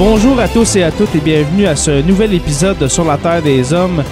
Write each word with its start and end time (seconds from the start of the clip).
Bonjour 0.00 0.40
à 0.40 0.48
tous 0.48 0.76
et 0.76 0.82
à 0.82 0.90
toutes 0.90 1.14
et 1.14 1.18
bienvenue 1.20 1.66
à 1.66 1.76
ce 1.76 2.00
nouvel 2.00 2.32
épisode 2.32 2.78
de 2.78 2.88
Sur 2.88 3.04
la 3.04 3.18
Terre 3.18 3.42
des 3.42 3.74
Hommes. 3.74 4.02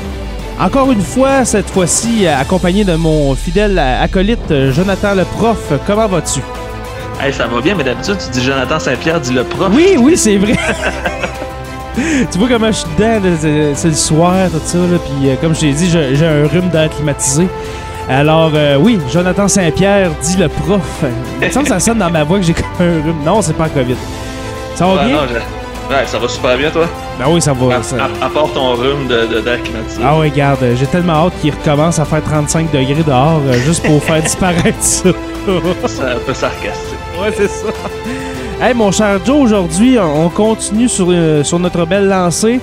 Encore 0.60 0.92
une 0.92 1.00
fois, 1.00 1.46
cette 1.46 1.70
fois-ci 1.70 2.26
accompagné 2.26 2.84
de 2.84 2.94
mon 2.94 3.34
fidèle 3.34 3.78
acolyte 3.78 4.52
Jonathan 4.70 5.14
le 5.14 5.24
prof. 5.24 5.72
Comment 5.86 6.06
vas-tu? 6.06 6.40
Hey, 7.22 7.32
ça 7.32 7.46
va 7.46 7.62
bien, 7.62 7.74
mais 7.74 7.84
d'habitude, 7.84 8.18
tu 8.22 8.28
dis 8.38 8.44
Jonathan 8.44 8.78
Saint-Pierre, 8.78 9.18
dis 9.18 9.32
le 9.32 9.44
prof. 9.44 9.70
Oui, 9.74 9.96
oui, 9.98 10.14
c'est 10.14 10.36
vrai. 10.36 10.56
tu 12.30 12.36
vois 12.38 12.48
comment 12.48 12.66
je 12.66 12.72
suis 12.72 12.88
dedans, 12.98 13.72
c'est 13.74 13.88
le 13.88 13.94
soir, 13.94 14.34
tout 14.52 14.60
ça, 14.62 14.76
là, 14.78 14.98
puis 14.98 15.30
euh, 15.30 15.36
comme 15.40 15.54
je 15.54 15.60
t'ai 15.60 15.72
dit, 15.72 15.88
j'ai 15.90 16.26
un 16.26 16.46
rhume 16.46 16.68
d'air 16.68 16.90
climatisé. 16.90 17.48
Alors, 18.10 18.50
euh, 18.54 18.76
oui, 18.78 18.98
Jonathan 19.10 19.48
Saint-Pierre, 19.48 20.10
dit 20.22 20.36
le 20.36 20.48
prof. 20.50 20.82
Il 21.40 21.46
me 21.46 21.50
semble 21.50 21.64
que 21.64 21.72
ça 21.72 21.80
sonne 21.80 21.96
dans 21.98 22.10
ma 22.10 22.24
voix 22.24 22.38
que 22.38 22.44
j'ai 22.44 22.54
un 22.78 23.02
rhume. 23.02 23.24
Non, 23.24 23.40
c'est 23.40 23.56
pas 23.56 23.64
un 23.64 23.68
COVID. 23.70 23.96
Ça 24.74 24.86
va 24.86 24.92
Ouais, 24.94 25.06
bien? 25.06 25.16
non, 25.16 25.22
je- 25.28 25.57
ouais, 25.90 26.06
ça 26.06 26.18
va 26.18 26.28
super 26.28 26.56
bien, 26.58 26.70
toi? 26.70 26.86
Ben 27.18 27.26
oui, 27.28 27.40
ça 27.40 27.52
va. 27.52 27.76
À, 27.76 27.82
ça- 27.82 27.96
à- 27.96 28.26
à 28.26 28.28
part 28.28 28.52
ton 28.52 28.72
rhume 28.74 29.06
de, 29.08 29.26
de, 29.26 29.40
d'air 29.40 29.62
climatisé. 29.62 30.00
Ah 30.04 30.18
ouais, 30.18 30.28
regarde, 30.30 30.58
j'ai 30.78 30.86
tellement 30.86 31.26
hâte 31.26 31.32
qu'il 31.40 31.52
recommence 31.52 31.98
à 31.98 32.04
faire 32.04 32.22
35 32.22 32.70
degrés 32.70 33.02
dehors 33.06 33.40
euh, 33.46 33.52
juste 33.64 33.84
pour 33.86 34.02
faire 34.02 34.22
disparaître 34.22 34.80
ça. 34.82 35.10
C'est 35.86 36.02
un 36.02 36.18
peu 36.26 36.34
sarcastique. 36.34 36.98
ouais, 37.20 37.32
c'est 37.36 37.48
ça. 37.48 37.66
Hey, 38.60 38.74
mon 38.74 38.90
cher 38.90 39.18
Joe, 39.24 39.36
aujourd'hui, 39.42 39.98
on 39.98 40.26
on 40.26 40.28
continue 40.28 40.88
sur, 40.88 41.06
euh, 41.10 41.42
sur 41.44 41.58
notre 41.58 41.84
belle 41.86 42.08
lancée. 42.08 42.60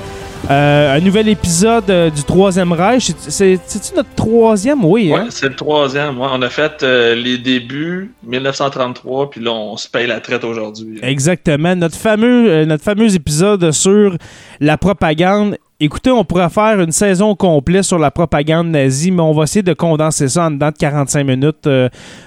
Euh, 0.52 0.96
un 0.96 1.00
nouvel 1.00 1.28
épisode 1.28 1.90
euh, 1.90 2.12
du 2.12 2.24
Troisième 2.24 2.72
Reich. 2.72 3.12
C'est- 3.18 3.32
C'est- 3.32 3.60
C'est-tu 3.66 3.96
notre 3.96 4.14
troisième? 4.14 4.86
Oui, 4.86 5.12
Ouais, 5.12 5.22
hein? 5.22 5.28
c'est 5.30 5.50
le 5.50 5.56
troisième. 5.56 6.20
Ouais, 6.20 6.28
on 6.32 6.42
a 6.44 6.50
fait 6.50 6.84
euh, 6.84 7.16
les 7.16 7.40
débuts 7.40 8.14
1933, 8.24 9.32
puis 9.32 9.42
là, 9.42 9.52
on 9.52 9.76
se 9.76 9.90
paye 9.90 10.06
la 10.06 10.20
traite 10.20 10.44
aujourd'hui. 10.44 11.00
Exactement. 11.02 11.76
Notre 11.76 11.98
fameux, 11.98 12.64
notre 12.66 12.84
fameux 12.84 13.16
épisode 13.16 13.72
sur 13.72 14.16
la 14.60 14.78
propagande. 14.78 15.58
Écoutez, 15.80 16.12
on 16.12 16.24
pourrait 16.24 16.50
faire 16.50 16.80
une 16.80 16.92
saison 16.92 17.36
complète 17.36 17.84
sur 17.84 17.98
la 17.98 18.12
propagande 18.12 18.68
nazie, 18.68 19.10
mais 19.10 19.22
on 19.24 19.34
va 19.34 19.44
essayer 19.46 19.64
de 19.64 19.74
condenser 19.74 20.28
ça 20.30 20.46
en 20.46 20.52
dedans 20.52 20.70
de 20.70 20.78
45 20.78 21.24
minutes 21.24 21.68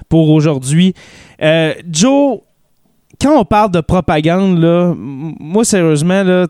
pour 0.08 0.30
aujourd'hui. 0.30 0.92
Joe, 1.88 2.40
quand 3.20 3.38
on 3.40 3.44
parle 3.44 3.70
de 3.70 3.80
propagande, 3.80 4.58
là, 4.60 4.94
moi, 4.96 5.64
sérieusement, 5.64 6.22
là, 6.22 6.46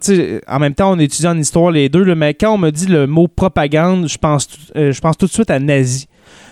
en 0.49 0.59
même 0.59 0.75
temps, 0.75 0.93
on 0.93 0.99
étudie 0.99 1.27
en 1.27 1.39
histoire 1.39 1.71
les 1.71 1.89
deux, 1.89 2.03
là, 2.05 2.15
mais 2.15 2.35
quand 2.35 2.53
on 2.55 2.59
me 2.59 2.71
dit 2.71 2.87
le 2.87 3.07
mot 3.07 3.27
propagande, 3.29 4.09
je 4.09 4.19
pense, 4.19 4.47
tout- 4.49 4.59
euh, 4.77 4.93
je 4.93 5.01
pense 5.01 5.17
tout 5.17 5.27
de 5.27 5.31
suite 5.33 5.51
à 5.51 5.59
nazi. 5.59 6.07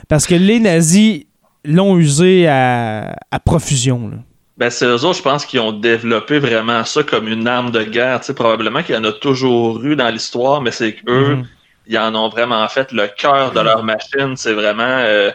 Parce 0.08 0.26
que 0.26 0.34
les 0.34 0.60
nazis 0.60 1.24
l'ont 1.64 1.96
usé 1.98 2.46
à, 2.48 3.16
à 3.30 3.38
profusion. 3.40 4.08
là. 4.08 4.16
Ben, 4.56 4.70
c'est 4.70 4.86
eux 4.86 5.04
autres, 5.04 5.18
je 5.18 5.22
pense, 5.22 5.44
qui 5.44 5.58
ont 5.58 5.72
développé 5.72 6.38
vraiment 6.38 6.82
ça 6.84 7.02
comme 7.02 7.28
une 7.28 7.46
arme 7.46 7.70
de 7.70 7.82
guerre. 7.82 8.20
Tu 8.20 8.26
sais, 8.26 8.34
probablement 8.34 8.82
qu'il 8.82 8.94
y 8.94 8.98
en 8.98 9.04
a 9.04 9.12
toujours 9.12 9.84
eu 9.84 9.96
dans 9.96 10.08
l'histoire, 10.08 10.62
mais 10.62 10.70
c'est 10.70 10.94
qu'eux, 10.94 11.34
Mhm. 11.36 11.44
ils 11.88 11.98
en 11.98 12.14
ont 12.14 12.30
vraiment 12.30 12.66
fait 12.68 12.90
le 12.92 13.06
cœur 13.18 13.52
de 13.52 13.60
leur 13.60 13.82
machine. 13.84 14.34
C'est 14.36 14.54
vraiment, 14.54 14.82
euh, 14.86 15.30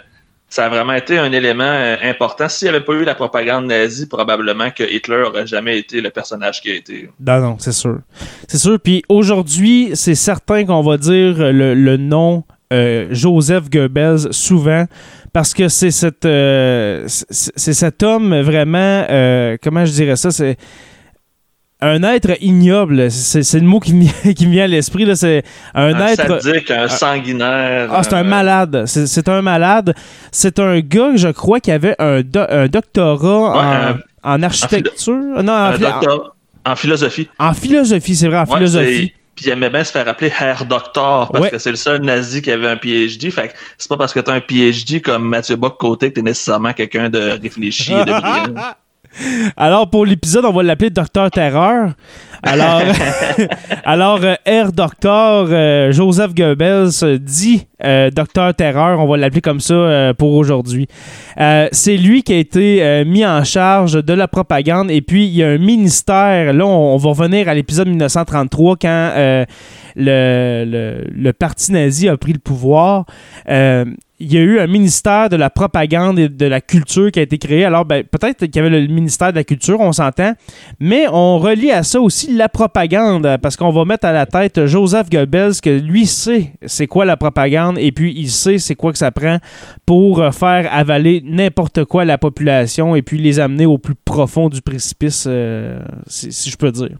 ça 0.51 0.65
a 0.65 0.69
vraiment 0.69 0.93
été 0.93 1.17
un 1.17 1.31
élément 1.31 1.63
euh, 1.63 1.95
important. 2.03 2.49
S'il 2.49 2.67
n'y 2.69 2.75
avait 2.75 2.83
pas 2.83 2.93
eu 2.93 3.05
la 3.05 3.15
propagande 3.15 3.65
nazie, 3.65 4.05
probablement 4.05 4.69
que 4.69 4.83
Hitler 4.83 5.23
aurait 5.25 5.47
jamais 5.47 5.79
été 5.79 6.01
le 6.01 6.09
personnage 6.09 6.61
qu'il 6.61 6.73
a 6.73 6.75
été. 6.75 7.09
Non, 7.25 7.39
non, 7.39 7.55
c'est 7.57 7.71
sûr. 7.71 7.99
C'est 8.49 8.57
sûr. 8.57 8.77
Puis 8.79 9.01
aujourd'hui, 9.07 9.91
c'est 9.93 10.13
certain 10.13 10.65
qu'on 10.65 10.81
va 10.81 10.97
dire 10.97 11.37
le, 11.37 11.73
le 11.73 11.97
nom 11.97 12.43
euh, 12.71 13.07
Joseph 13.11 13.69
Goebbels 13.69 14.31
souvent 14.31 14.85
parce 15.33 15.53
que 15.53 15.67
c'est 15.67 15.91
cette, 15.91 16.25
euh, 16.25 17.05
cet 17.07 18.03
homme 18.03 18.39
vraiment, 18.41 19.05
euh, 19.09 19.57
comment 19.61 19.85
je 19.85 19.91
dirais 19.91 20.15
ça, 20.15 20.31
c'est 20.31 20.57
un 21.81 22.03
être 22.03 22.31
ignoble. 22.41 23.09
C'est 23.11 23.53
le 23.59 23.65
mot 23.65 23.79
qui 23.79 23.93
me 23.93 24.03
vient- 24.03 24.33
qui 24.35 24.47
me 24.47 24.51
vient 24.51 24.63
à 24.65 24.67
l'esprit. 24.67 25.05
là. 25.05 25.15
C'est 25.15 25.43
un, 25.73 25.93
Un, 25.93 26.07
être. 26.07 26.41
sadique, 26.41 26.69
un 26.71 26.87
sanguinaire. 26.87 27.89
Ah, 27.91 28.03
c'est 28.03 28.13
un 28.13 28.21
euh, 28.21 28.23
malade. 28.23 28.83
C'est 28.85 29.27
un 29.29 29.41
malade. 29.41 29.95
C'est 30.31 30.59
un 30.59 30.79
gars, 30.79 31.15
je 31.15 31.29
crois, 31.29 31.59
qui 31.59 31.71
avait 31.71 31.95
un, 31.99 32.21
do- 32.21 32.45
un 32.49 32.67
doctorat 32.67 33.51
Ouais, 33.51 33.95
en, 34.23 34.33
en 34.35 34.43
architecture. 34.43 35.13
non, 35.43 35.51
en, 35.53 35.71
docteur 35.77 36.35
en 36.65 36.75
philosophie. 36.75 37.27
en 37.39 37.53
philosophie, 37.53 38.15
c'est 38.15 38.27
vrai, 38.27 38.37
en 38.37 38.45
Ouais, 38.45 38.57
philosophie. 38.57 39.13
Puis 39.35 39.45
il 39.45 39.51
aimait 39.51 39.69
bien 39.69 39.83
se 39.83 39.91
faire 39.91 40.07
appeler 40.07 40.31
Herr 40.39 40.65
Doctor 40.65 41.31
parce 41.31 41.45
Ouais. 41.45 41.49
que 41.49 41.57
c'est 41.57 41.71
le 41.71 41.77
seul 41.77 42.01
nazi 42.01 42.41
qui 42.41 42.51
avait 42.51 42.67
un 42.67 42.75
PhD. 42.77 43.31
Fait 43.31 43.47
que 43.47 43.53
c'est 43.77 43.87
pas 43.89 43.97
parce 43.97 44.13
que 44.13 44.19
t'as 44.19 44.33
un 44.33 44.41
PhD 44.41 45.01
comme 45.01 45.23
Mathieu 45.27 45.55
Bock-Côté 45.55 46.09
que 46.09 46.15
t'es 46.15 46.21
nécessairement 46.21 46.73
quelqu'un 46.73 47.09
de 47.09 47.39
réfléchi 47.41 47.93
et 47.93 48.05
de 48.05 48.11
brillant. 48.11 48.61
Alors, 49.57 49.89
pour 49.89 50.05
l'épisode, 50.05 50.45
on 50.45 50.51
va 50.51 50.63
l'appeler 50.63 50.89
Docteur 50.89 51.29
Terreur. 51.31 51.93
Alors, 52.43 52.81
alors 53.85 54.19
euh, 54.23 54.35
R. 54.47 54.71
Docteur 54.71 55.47
euh, 55.49 55.91
Joseph 55.91 56.33
Goebbels 56.33 57.19
dit 57.19 57.67
euh, 57.83 58.09
Docteur 58.09 58.53
Terreur. 58.55 58.99
On 58.99 59.07
va 59.07 59.17
l'appeler 59.17 59.41
comme 59.41 59.59
ça 59.59 59.73
euh, 59.73 60.13
pour 60.13 60.33
aujourd'hui. 60.33 60.87
Euh, 61.39 61.67
c'est 61.71 61.97
lui 61.97 62.23
qui 62.23 62.33
a 62.33 62.37
été 62.37 63.03
mis 63.05 63.25
en 63.25 63.43
charge 63.43 64.03
de 64.03 64.13
la 64.13 64.27
propagande. 64.27 64.89
Et 64.89 65.01
puis, 65.01 65.25
il 65.27 65.33
y 65.33 65.43
a 65.43 65.49
un 65.49 65.57
ministère. 65.57 66.53
Là, 66.53 66.65
on, 66.65 66.95
on 66.95 66.97
va 66.97 67.09
revenir 67.09 67.47
à 67.47 67.53
l'épisode 67.53 67.87
1933 67.89 68.75
quand 68.77 69.11
le, 69.15 69.45
le, 70.65 71.03
le 71.13 71.33
parti 71.33 71.71
nazi 71.73 72.07
a 72.09 72.17
pris 72.17 72.33
le 72.33 72.39
pouvoir. 72.39 73.05
Il 74.23 74.31
y 74.31 74.37
a 74.37 74.41
eu 74.41 74.59
un 74.59 74.67
ministère 74.67 75.29
de 75.29 75.35
la 75.35 75.49
propagande 75.49 76.19
et 76.19 76.29
de 76.29 76.45
la 76.45 76.61
culture 76.61 77.11
qui 77.11 77.17
a 77.17 77.23
été 77.23 77.39
créé. 77.39 77.65
Alors, 77.65 77.85
ben, 77.85 78.03
peut-être 78.03 78.45
qu'il 78.45 78.55
y 78.55 78.59
avait 78.59 78.69
le 78.69 78.85
ministère 78.85 79.31
de 79.31 79.37
la 79.37 79.43
culture, 79.43 79.79
on 79.79 79.91
s'entend, 79.91 80.33
mais 80.79 81.07
on 81.11 81.39
relie 81.39 81.71
à 81.71 81.81
ça 81.81 81.99
aussi 81.99 82.31
la 82.31 82.47
propagande, 82.47 83.37
parce 83.41 83.55
qu'on 83.55 83.71
va 83.71 83.83
mettre 83.83 84.05
à 84.05 84.11
la 84.11 84.27
tête 84.27 84.67
Joseph 84.67 85.09
Goebbels, 85.09 85.59
que 85.59 85.71
lui 85.71 86.05
sait 86.05 86.53
c'est 86.67 86.85
quoi 86.85 87.03
la 87.03 87.17
propagande, 87.17 87.79
et 87.79 87.91
puis 87.91 88.13
il 88.15 88.29
sait 88.29 88.59
c'est 88.59 88.75
quoi 88.75 88.91
que 88.91 88.99
ça 88.99 89.09
prend 89.09 89.39
pour 89.87 90.21
euh, 90.21 90.29
faire 90.29 90.71
avaler 90.71 91.23
n'importe 91.25 91.83
quoi 91.85 92.03
à 92.03 92.05
la 92.05 92.19
population, 92.19 92.95
et 92.95 93.01
puis 93.01 93.17
les 93.17 93.39
amener 93.39 93.65
au 93.65 93.79
plus 93.79 93.95
profond 93.95 94.49
du 94.49 94.61
précipice, 94.61 95.25
euh, 95.27 95.79
si 96.05 96.51
je 96.51 96.57
peux 96.57 96.71
dire. 96.71 96.95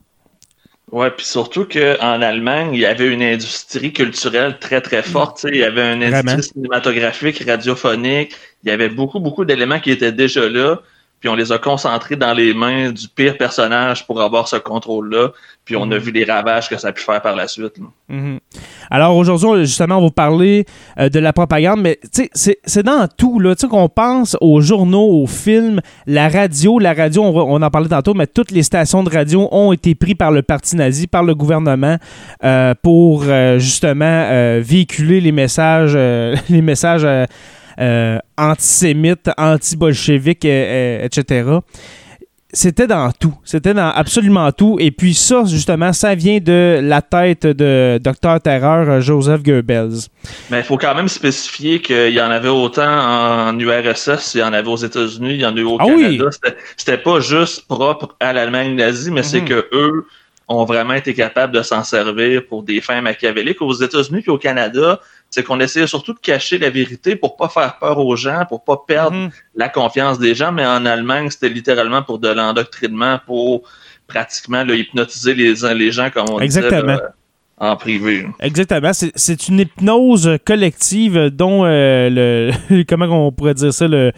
Ouais, 0.92 1.10
puis 1.10 1.26
surtout 1.26 1.66
qu'en 1.66 2.22
Allemagne, 2.22 2.72
il 2.74 2.82
y 2.82 2.86
avait 2.86 3.08
une 3.08 3.24
industrie 3.24 3.94
culturelle 3.94 4.58
très 4.60 4.82
très 4.82 5.02
forte. 5.02 5.38
tu 5.38 5.48
sais. 5.48 5.54
Il 5.54 5.60
y 5.60 5.64
avait 5.64 5.94
une 5.94 6.04
industrie 6.04 6.24
Vraiment. 6.24 6.42
cinématographique, 6.42 7.44
radiophonique. 7.48 8.36
Il 8.64 8.70
y 8.70 8.72
avait 8.74 8.90
beaucoup 8.90 9.20
beaucoup 9.20 9.46
d'éléments 9.46 9.80
qui 9.80 9.92
étaient 9.92 10.12
déjà 10.12 10.50
là. 10.50 10.82
Puis 11.22 11.30
on 11.30 11.36
les 11.36 11.52
a 11.54 11.58
concentrés 11.60 12.18
dans 12.18 12.34
les 12.34 12.54
mains 12.54 12.92
du 12.92 13.08
pire 13.08 13.38
personnage 13.38 14.06
pour 14.06 14.22
avoir 14.22 14.50
ce 14.50 14.58
contrôle-là, 14.58 15.30
puis 15.64 15.76
on 15.78 15.84
a 15.84 15.96
Mhm. 15.96 15.98
vu 15.98 16.12
les 16.12 16.24
ravages 16.26 16.68
que 16.68 16.78
ça 16.78 16.90
a 16.90 16.92
pu 16.92 17.02
faire 17.04 17.22
par 17.22 17.36
la 17.38 17.48
suite. 17.48 17.78
là. 17.78 17.86
Mhm. 18.10 18.40
Alors 18.90 19.16
aujourd'hui, 19.16 19.66
justement, 19.66 19.96
on 19.98 20.00
va 20.02 20.06
vous 20.08 20.12
parler 20.12 20.66
euh, 21.00 21.08
de 21.08 21.20
la 21.20 21.32
propagande, 21.32 21.80
mais 21.82 22.00
c'est 22.34 22.84
dans 22.84 23.08
tout. 23.08 23.40
Là. 23.40 23.54
Qu'on 23.70 23.88
pense 23.88 24.36
aux 24.42 24.60
journaux, 24.60 25.22
aux 25.22 25.28
films, 25.28 25.80
la 26.08 26.28
radio. 26.28 26.80
La 26.80 26.94
radio, 26.94 27.24
on, 27.24 27.32
va- 27.32 27.44
on 27.44 27.62
en 27.62 27.70
parlait 27.70 27.88
tantôt, 27.88 28.14
mais 28.16 28.28
toutes 28.28 28.52
les 28.52 28.64
stations 28.64 29.04
de 29.04 29.10
radio 29.10 29.48
ont 29.52 29.72
été 29.72 29.96
prises 29.96 30.16
par 30.16 30.32
le 30.32 30.42
parti 30.42 30.76
nazi, 30.76 31.06
par 31.08 31.24
le 31.24 31.36
gouvernement, 31.36 31.98
euh, 32.44 32.74
pour 32.82 33.24
euh, 33.28 33.60
justement 33.60 34.60
véhiculer 34.62 35.22
les 35.22 35.32
messages, 35.32 35.96
les 36.50 36.62
messages 36.62 37.06
euh, 37.80 38.18
antisémites, 38.38 39.30
anti-bolcheviques, 39.38 40.46
euh, 40.46 41.00
euh, 41.02 41.06
etc 41.06 41.60
c'était 42.54 42.86
dans 42.86 43.10
tout. 43.14 43.34
C'était 43.46 43.74
dans 43.74 43.92
absolument 43.92 44.52
tout. 44.52 44.76
Et 44.78 44.92
puis 44.92 45.14
ça, 45.14 45.44
justement, 45.48 45.94
ça 45.94 46.16
vient 46.16 46.40
de 46.40 46.82
la 46.84 47.02
tête 47.02 47.46
de 47.48 47.98
Dr. 48.04 48.42
Terreur, 48.44 48.90
euh, 48.90 49.00
Joseph 49.00 49.42
Goebbels. 49.42 50.10
Mais 50.50 50.58
il 50.60 50.64
faut 50.66 50.78
quand 50.78 50.94
même 50.94 51.08
spécifier 51.08 51.80
qu'il 51.80 52.10
y 52.12 52.20
en 52.22 52.30
avait 52.30 52.50
autant 52.50 52.84
en 53.50 53.58
URSS, 53.58 54.34
il 54.36 54.40
y 54.42 54.44
en 54.44 54.52
avait 54.52 54.68
aux 54.68 54.76
États-Unis, 54.76 55.36
il 55.36 55.40
y 55.40 55.46
en 55.46 55.56
a 55.56 55.60
eu 55.60 55.64
au 55.64 55.78
Ah. 55.80 55.86
Canada. 55.86 56.26
C'était- 56.30 56.58
C'était 56.76 56.98
pas 56.98 57.22
juste 57.22 57.68
propre 57.70 58.16
à 58.20 58.34
l'Allemagne 58.34 58.76
nazie, 58.76 59.12
mais 59.12 59.24
c'est 59.24 59.40
Mhm. 59.40 59.48
que 59.48 59.68
eux 59.72 60.06
ont 60.50 60.66
vraiment 60.66 60.96
été 60.96 61.14
capables 61.14 61.54
de 61.56 61.62
s'en 61.62 61.86
servir 61.86 62.42
pour 62.50 62.64
des 62.64 62.82
fins 62.82 63.00
machiavéliques. 63.00 63.62
Aux 63.62 63.72
États-Unis 63.72 64.24
puis 64.24 64.32
au 64.32 64.38
Canada, 64.38 65.00
c'est 65.32 65.44
qu'on 65.44 65.60
essayait 65.62 65.88
surtout 65.88 66.14
de 66.14 66.20
cacher 66.20 66.58
la 66.60 66.70
vérité 66.70 67.16
pour 67.16 67.38
pas 67.38 67.48
faire 67.50 67.80
peur 67.80 67.98
aux 67.98 68.16
gens, 68.16 68.46
pour 68.48 68.64
pas 68.64 68.78
perdre 68.86 69.16
Mhm. 69.18 69.30
la 69.56 69.70
confiance 69.70 70.20
des 70.20 70.36
gens, 70.36 70.52
mais 70.52 70.66
en 70.66 70.86
Allemagne, 70.86 71.30
c'était 71.30 71.50
littéralement 71.50 72.04
pour 72.04 72.20
de 72.20 72.28
l'endoctrinement, 72.30 73.20
pour 73.26 73.64
pratiquement 74.08 74.64
là, 74.64 74.76
hypnotiser 74.76 75.34
les, 75.34 75.54
les 75.74 75.92
gens, 75.92 76.10
comme 76.14 76.26
on 76.30 76.40
Exactement. 76.40 76.82
disait, 76.82 76.94
là, 77.02 77.02
en 77.58 77.76
privé. 77.78 78.28
Exactement. 78.42 78.92
C'est- 78.94 79.48
une 79.48 79.60
hypnose 79.60 80.38
collective 80.46 81.30
dont 81.30 81.64
euh, 81.66 82.10
le. 82.70 82.84
comment 82.90 83.28
on 83.28 83.32
pourrait 83.32 83.54
dire 83.54 83.74
ça? 83.74 83.88
Le. 83.88 84.12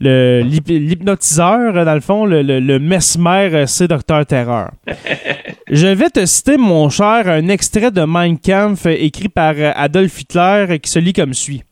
L'hypnotiseur, 0.00 1.76
euh, 1.76 1.84
dans 1.84 1.94
le 1.94 2.00
fond, 2.00 2.26
le, 2.26 2.42
le, 2.42 2.60
le 2.60 2.78
mesmer, 2.78 3.48
euh, 3.54 3.66
c'est 3.66 3.88
Docteur 3.88 4.26
Terreur. 4.26 4.70
Je 5.70 5.86
vais 5.86 6.10
te 6.10 6.26
citer, 6.26 6.58
mon 6.58 6.90
cher, 6.90 7.26
un 7.26 7.48
extrait 7.48 7.90
de 7.90 8.04
Mein 8.04 8.36
Kampf 8.36 8.84
euh, 8.84 8.94
écrit 8.98 9.30
par 9.30 9.54
euh, 9.56 9.72
Adolf 9.74 10.20
Hitler 10.20 10.66
euh, 10.68 10.76
qui 10.76 10.90
se 10.90 10.98
lit 10.98 11.14
comme 11.14 11.32
suit. 11.32 11.62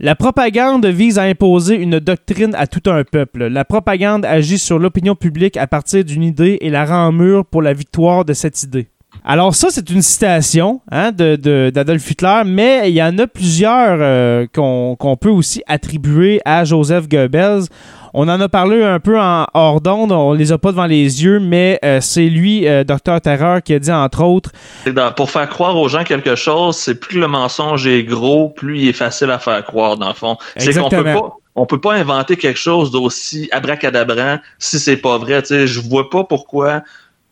La 0.00 0.16
propagande 0.16 0.84
vise 0.86 1.20
à 1.20 1.22
imposer 1.22 1.76
une 1.76 2.00
doctrine 2.00 2.52
à 2.56 2.66
tout 2.66 2.90
un 2.90 3.04
peuple. 3.04 3.46
La 3.46 3.64
propagande 3.64 4.24
agit 4.24 4.58
sur 4.58 4.80
l'opinion 4.80 5.14
publique 5.14 5.56
à 5.56 5.68
partir 5.68 6.04
d'une 6.04 6.24
idée 6.24 6.58
et 6.62 6.68
la 6.68 6.84
rend 6.84 7.12
pour 7.48 7.62
la 7.62 7.72
victoire 7.72 8.24
de 8.24 8.32
cette 8.32 8.60
idée. 8.64 8.88
Alors 9.24 9.54
ça, 9.54 9.68
c'est 9.70 9.88
une 9.90 10.02
citation 10.02 10.80
hein, 10.90 11.12
d'Adolf 11.12 12.10
Hitler, 12.10 12.42
mais 12.44 12.90
il 12.90 12.94
y 12.94 13.02
en 13.02 13.16
a 13.18 13.28
plusieurs 13.28 14.48
qu'on 14.52 15.16
peut 15.20 15.30
aussi 15.30 15.62
attribuer 15.68 16.40
à 16.44 16.64
Joseph 16.64 17.08
Goebbels. 17.08 17.66
On 18.14 18.28
en 18.28 18.40
a 18.40 18.48
parlé 18.48 18.82
un 18.82 19.00
peu 19.00 19.18
en 19.18 19.46
hors 19.54 19.80
d'onde, 19.80 20.12
on 20.12 20.32
les 20.34 20.52
a 20.52 20.58
pas 20.58 20.70
devant 20.70 20.84
les 20.86 21.24
yeux, 21.24 21.40
mais 21.40 21.78
euh, 21.84 22.00
c'est 22.02 22.26
lui, 22.28 22.68
euh, 22.68 22.84
Docteur 22.84 23.20
Terreur, 23.20 23.62
qui 23.62 23.72
a 23.74 23.78
dit 23.78 23.90
entre 23.92 24.22
autres 24.22 24.50
dans- 24.86 25.12
pour 25.12 25.30
faire 25.30 25.48
croire 25.48 25.76
aux 25.76 25.88
gens 25.88 26.04
quelque 26.04 26.34
chose, 26.34 26.76
c'est 26.76 26.94
plus 27.00 27.18
le 27.18 27.26
mensonge 27.28 27.86
est 27.86 28.04
gros, 28.04 28.50
plus 28.50 28.80
il 28.80 28.88
est 28.88 28.92
facile 28.92 29.30
à 29.30 29.38
faire 29.38 29.64
croire, 29.64 29.96
dans 29.96 30.08
le 30.08 30.14
fond. 30.14 30.36
C'est 30.58 30.72
qu'on 30.74 30.88
peut 30.90 31.04
pas, 31.20 31.36
on 31.56 31.66
peut 31.66 31.80
pas 31.80 31.94
inventer 31.94 32.36
quelque 32.36 32.58
chose 32.58 32.90
d'aussi 32.90 33.48
abracadabrant 33.50 34.38
si 34.58 34.78
c'est 34.78 34.96
pas 34.98 35.16
vrai. 35.18 35.40
Tu 35.42 35.48
sais, 35.48 35.66
je 35.66 35.80
vois 35.80 36.10
pas 36.10 36.24
pourquoi 36.24 36.82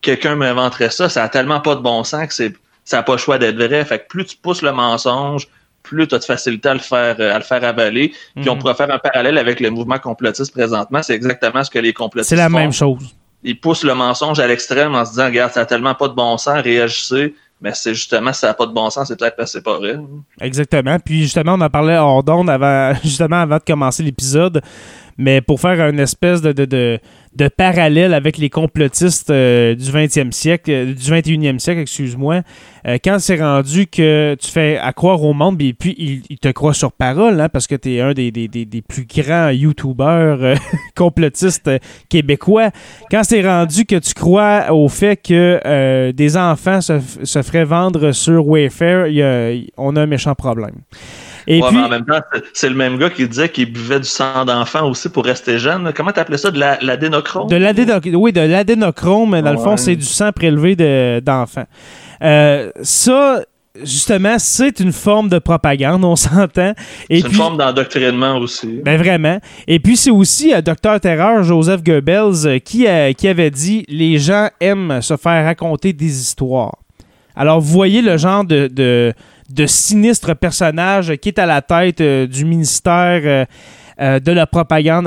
quelqu'un 0.01 0.35
m'inventerait 0.35 0.91
ça. 0.91 1.09
Ça 1.11 1.25
a 1.25 1.29
tellement 1.29 1.61
pas 1.61 1.75
de 1.75 1.81
bon 1.81 2.05
sens 2.05 2.27
que 2.27 2.35
c'est, 2.35 2.55
ça 2.85 3.01
a 3.01 3.03
pas 3.03 3.13
le 3.13 3.19
choix 3.19 3.39
d'être 3.39 3.57
vrai. 3.57 3.85
Fait 3.85 3.99
que 3.99 4.07
plus 4.09 4.25
tu 4.25 4.37
pousses 4.37 4.63
le 4.63 4.73
mensonge, 4.73 5.47
plus 5.83 6.07
tu 6.07 6.15
as 6.15 6.19
de 6.19 6.25
facilité 6.25 6.69
à 6.69 6.75
le 6.75 6.81
faire, 6.81 7.17
euh, 7.21 7.35
à 7.35 7.39
le 7.39 7.45
faire 7.45 7.65
avaler. 7.65 8.13
Puis 8.37 8.49
on 8.49 8.55
Mhm. 8.55 8.59
pourrait 8.61 8.75
faire 8.75 8.91
un 8.93 8.99
parallèle 8.99 9.39
avec 9.39 9.61
le 9.61 9.71
mouvement 9.71 9.99
complotiste 9.99 10.53
présentement. 10.53 11.03
C'est 11.03 11.15
exactement 11.15 11.65
ce 11.65 11.71
que 11.71 11.79
les 11.79 11.93
complotistes 11.93 12.31
c'est 12.31 12.37
la 12.37 12.49
font 12.49 12.57
même 12.59 12.73
chose. 12.73 13.15
ils 13.43 13.59
poussent 13.59 13.85
le 13.85 13.95
mensonge 13.95 14.39
à 14.41 14.47
l'extrême 14.47 14.95
en 14.95 15.05
se 15.05 15.11
disant, 15.13 15.27
regarde, 15.27 15.53
ça 15.53 15.61
a 15.63 15.67
tellement 15.67 15.95
pas 15.95 16.09
de 16.09 16.15
bon 16.15 16.37
sens, 16.37 16.61
réagissez. 16.61 17.35
Mais 17.63 17.73
c'est 17.75 17.93
justement, 17.95 18.33
si 18.33 18.41
ça 18.41 18.47
n'a 18.49 18.55
pas 18.55 18.65
de 18.67 18.73
bon 18.73 18.89
sens, 18.89 19.09
c'est 19.09 19.19
peut-être 19.19 19.37
parce 19.37 19.53
que 19.53 19.59
c'est 19.59 19.65
pas 19.65 19.77
vrai. 19.79 19.97
Exactement. 20.41 20.99
Puis 20.99 21.23
justement, 21.25 21.55
on 21.55 21.61
en 21.61 21.69
parlait 21.69 21.97
hors 21.99 22.23
d'onde 22.23 22.49
avant, 22.49 22.95
justement 23.05 23.37
avant 23.43 23.57
de 23.59 23.63
commencer 23.63 24.03
l'épisode. 24.03 24.63
Mais 25.23 25.43
pour 25.43 25.61
faire 25.61 25.87
une 25.91 25.99
espèce 26.01 26.41
de, 26.41 26.53
de, 26.53 26.65
de, 26.65 26.99
de 27.37 27.49
parallèle 27.49 28.15
avec 28.15 28.39
les 28.39 28.49
complotistes 28.49 29.29
euh, 29.29 29.75
du 29.75 29.85
20e 29.85 30.33
siècle, 30.33 30.71
euh, 30.71 30.87
du 30.87 30.95
21e 30.95 31.59
siècle, 31.59 31.81
excuse-moi, 31.83 32.41
euh, 32.87 32.97
quand 33.05 33.19
c'est 33.19 33.39
rendu 33.39 33.87
que 33.87 34.35
tu 34.41 34.51
fais 34.51 34.79
à 34.79 34.95
croire 34.95 35.23
au 35.23 35.35
monde, 35.35 35.61
et 35.61 35.75
puis 35.75 35.95
il, 35.99 36.23
il 36.31 36.39
te 36.39 36.49
croit 36.49 36.73
sur 36.73 36.91
parole, 36.91 37.39
hein, 37.39 37.51
parce 37.51 37.67
que 37.67 37.75
tu 37.75 37.97
es 37.97 38.01
un 38.01 38.15
des, 38.15 38.31
des, 38.31 38.49
des, 38.49 38.81
plus 38.81 39.05
grands 39.07 39.51
YouTubers 39.51 40.39
euh, 40.43 40.55
complotistes 40.97 41.71
québécois, 42.09 42.71
quand 43.11 43.23
c'est 43.23 43.43
rendu 43.47 43.85
que 43.85 43.97
tu 43.97 44.15
crois 44.15 44.73
au 44.73 44.89
fait 44.89 45.17
que 45.17 46.11
des 46.13 46.37
enfants 46.39 46.81
se, 46.81 46.99
se 47.25 47.43
feraient 47.43 47.67
vendre 47.67 48.13
sur 48.13 48.49
Wayfair, 48.49 49.07
y 49.09 49.23
a- 49.23 49.53
on 49.77 49.97
a 49.97 50.01
un 50.01 50.07
méchant 50.07 50.35
problème. 50.35 50.77
Et 51.47 51.61
Ouais, 51.61 51.69
puis, 51.69 51.77
mais 51.77 51.83
en 51.85 51.89
même 51.89 52.05
temps, 52.05 52.21
c'est- 52.53 52.69
le 52.69 52.75
même 52.75 52.99
gars 52.99 53.11
qui 53.11 53.27
disait 53.29 53.49
qu'il 53.49 53.73
buvait 53.73 53.99
du 54.01 54.09
sang 54.09 54.45
d'enfant 54.45 54.89
aussi 54.89 55.09
pour 55.09 55.25
rester 55.25 55.59
jeune. 55.59 55.93
Comment 55.95 56.13
t'appelais 56.13 56.39
ça? 56.39 56.51
De 56.51 56.59
la- 56.59 56.79
l'adénochrome? 56.83 57.49
De 57.49 57.57
l'adéno- 57.57 58.01
oui, 58.17 58.33
de 58.33 58.41
l'adénochrome, 58.41 59.31
mais 59.31 59.43
dans 59.43 59.53
le 59.53 59.59
fond, 59.59 59.77
c'est 59.77 59.97
du 59.97 60.05
sang 60.05 60.33
prélevé 60.33 60.77
de- 60.77 61.21
d'enfants. 61.21 61.67
Euh, 62.23 62.71
ça, 62.83 63.41
justement, 63.83 64.37
c'est 64.39 64.81
une 64.81 64.93
forme 64.93 65.29
de 65.29 65.39
propagande, 65.39 66.05
on 66.05 66.17
s'entend. 66.17 66.75
C'est 67.09 67.21
une 67.21 67.31
forme 67.33 67.57
d'endoctrinement 67.57 68.37
aussi. 68.39 68.81
ben 68.85 68.99
vraiment. 68.99 69.39
Et 69.67 69.79
puis 69.81 69.97
c'est 69.97 70.11
aussi 70.11 70.53
euh, 70.53 70.61
Docteur 70.61 71.01
Terreur, 71.01 71.43
Joseph 71.43 71.83
Goebbels, 71.83 72.47
euh, 72.47 72.59
qui, 72.59 72.87
euh, 72.87 73.13
qui 73.13 73.29
avait 73.29 73.51
dit 73.51 73.85
les 73.89 74.19
gens 74.19 74.49
aiment 74.61 75.01
se 75.01 75.17
faire 75.17 75.45
raconter 75.45 75.93
des 75.93 76.21
histoires. 76.21 76.77
Alors 77.37 77.61
vous 77.61 77.73
voyez 77.73 78.03
le 78.03 78.19
genre 78.19 78.45
de, 78.45 78.67
de, 78.67 79.15
de 79.51 79.67
sinistre 79.67 80.35
personnage 80.35 81.17
qui 81.17 81.29
est 81.29 81.39
à 81.39 81.47
la 81.47 81.61
tête 81.63 82.01
euh, 82.01 82.27
du 82.27 82.45
ministère 82.45 83.21
euh, 83.25 83.45
euh, 84.01 84.21
de 84.21 84.33
la 84.33 84.47
propagande 84.47 85.07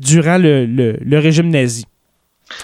durant 0.00 0.38
le, 0.38 0.66
le- 0.66 0.96
le 1.00 1.18
régime 1.18 1.48
nazi. 1.48 1.86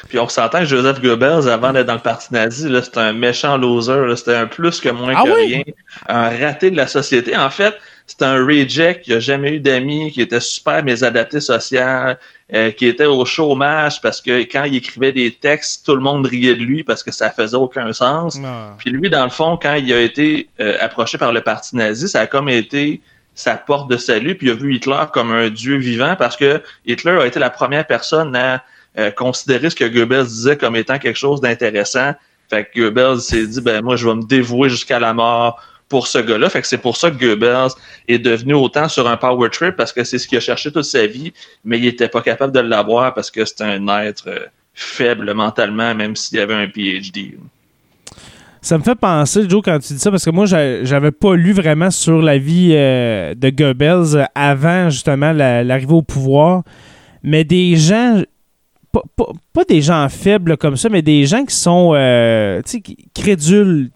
Puis 0.09 0.19
on 0.19 0.29
s'entend 0.29 0.59
que 0.61 0.65
Joseph 0.67 1.01
Goebbels, 1.01 1.49
avant 1.49 1.73
d'être 1.73 1.87
dans 1.87 1.95
le 1.95 2.01
parti 2.01 2.29
nazi, 2.33 2.69
c'était 2.85 2.99
un 3.01 3.15
méchant 3.15 3.57
loser. 3.57 4.17
C'était 4.17 4.35
un 4.35 4.47
plus 4.47 4.81
que 4.81 4.91
moins 4.91 5.15
Ah 5.17 5.23
que 5.25 5.31
oui? 5.31 5.47
rien. 5.55 5.63
Un 6.09 6.29
raté 6.29 6.71
de 6.71 6.77
la 6.77 6.87
société. 6.87 7.35
En 7.37 7.49
fait, 7.49 7.75
c'était 8.07 8.27
un 8.27 8.45
reject 8.45 9.05
qui 9.05 9.15
a 9.15 9.21
jamais 9.21 9.55
eu 9.55 9.61
d'amis, 9.61 10.13
qui 10.13 10.21
était 10.21 10.41
super 10.41 10.85
mésadapté 10.85 11.41
social, 11.41 12.19
euh, 12.55 12.71
qui 12.71 12.87
était 12.87 13.05
au 13.05 13.27
chômage 13.27 14.01
parce 14.01 14.23
que 14.23 14.41
quand 14.41 14.65
il 14.65 14.77
écrivait 14.77 15.13
des 15.13 15.33
textes, 15.33 15.85
tout 15.85 15.95
le 15.95 16.01
monde 16.01 16.27
riait 16.27 16.55
de 16.55 16.63
lui 16.63 16.83
parce 16.83 17.03
que 17.03 17.11
ça 17.11 17.31
faisait 17.31 17.57
aucun 17.57 17.93
sens. 17.93 18.41
Puis 18.79 18.91
lui, 18.91 19.11
dans 19.11 19.25
le 19.25 19.31
fond, 19.31 19.59
quand 19.61 19.75
il 19.75 19.93
a 19.93 20.01
été 20.01 20.49
euh, 20.59 20.79
approché 20.81 21.19
par 21.19 21.33
le 21.33 21.43
parti 21.43 21.77
nazi, 21.77 22.09
ça 22.09 22.21
a 22.21 22.27
comme 22.27 22.49
été 22.49 23.03
sa 23.35 23.57
porte 23.57 23.91
de 23.91 23.99
salut, 23.99 24.35
puis 24.35 24.49
il 24.49 24.51
a 24.51 24.55
vu 24.55 24.75
Hitler 24.75 25.05
comme 25.13 25.31
un 25.31 25.51
dieu 25.51 25.77
vivant 25.77 26.17
parce 26.17 26.37
que 26.37 26.63
Hitler 26.87 27.19
a 27.21 27.27
été 27.27 27.39
la 27.39 27.51
première 27.51 27.87
personne 27.87 28.35
à 28.35 28.65
euh, 28.99 29.11
considérer 29.11 29.69
ce 29.69 29.77
que 29.77 29.85
Goebbels 29.85 30.25
disait 30.25 30.57
comme 30.57 30.75
étant 30.75 30.99
quelque 30.99 31.19
chose 31.19 31.41
d'intéressant. 31.41 32.15
Fait 32.49 32.65
que 32.65 32.81
Goebbels 32.81 33.21
s'est 33.21 33.47
dit, 33.47 33.61
ben 33.61 33.85
moi, 33.85 33.97
je 33.97 34.09
vais 34.09 34.15
me 34.15 34.25
dévouer 34.25 34.71
jusqu'à 34.71 34.99
la 34.99 35.13
mort 35.13 35.63
pour 35.89 36.07
ce 36.07 36.19
gars-là. 36.19 36.51
Fait 36.51 36.61
que 36.61 36.67
c'est 36.67 36.79
pour 36.79 36.97
ça 36.97 37.11
que 37.11 37.17
Goebbels 37.17 37.71
est 38.09 38.19
devenu 38.19 38.55
autant 38.55 38.89
sur 38.89 39.09
un 39.09 39.17
power 39.17 39.49
trip 39.51 39.77
parce 39.77 39.93
que 39.93 40.05
c'est 40.05 40.19
ce 40.19 40.29
qu'il 40.29 40.39
a 40.39 40.41
cherché 40.41 40.71
toute 40.71 40.85
sa 40.85 41.07
vie, 41.07 41.33
mais 41.65 41.79
il 41.79 41.87
était 41.87 42.09
pas 42.09 42.21
capable 42.23 42.53
de 42.53 42.61
l'avoir 42.61 43.15
parce 43.15 43.31
que 43.31 43.45
c'était 43.45 43.65
un 43.65 43.89
être 44.03 44.29
euh, 44.29 44.41
faible 44.75 45.33
mentalement, 45.35 45.95
même 45.95 46.15
s'il 46.15 46.39
avait 46.41 46.55
un 46.55 46.67
PhD. 46.69 47.37
Ça 48.61 48.77
me 48.77 48.83
fait 48.83 48.97
penser, 48.97 49.49
Joe, 49.49 49.63
quand 49.65 49.79
tu 49.79 49.93
dis 49.95 49.99
ça, 50.01 50.11
parce 50.11 50.25
que 50.25 50.31
moi, 50.31 50.45
j'a- 50.45 50.85
j'avais 50.85 51.13
pas 51.13 51.35
lu 51.37 51.53
vraiment 51.53 51.91
sur 51.91 52.21
la 52.21 52.39
vie 52.39 52.73
euh, 52.75 53.35
de 53.35 53.51
Goebbels 53.51 54.29
avant, 54.35 54.91
justement, 54.91 55.33
la- 55.33 55.63
l'arrivée 55.63 55.93
au 55.95 56.03
pouvoir. 56.03 56.65
Mais 57.23 57.45
des 57.45 57.77
gens, 57.77 58.21
pas, 58.93 59.65
des 59.69 59.81
gens 59.81 60.09
faibles 60.09 60.57
comme 60.57 60.77
ça, 60.77 60.89
mais 60.89 61.03
des 61.03 61.25
gens 61.25 61.45
qui 61.45 61.55
sont, 61.55 61.93
euh, 61.95 62.61
crédules, 63.15 63.91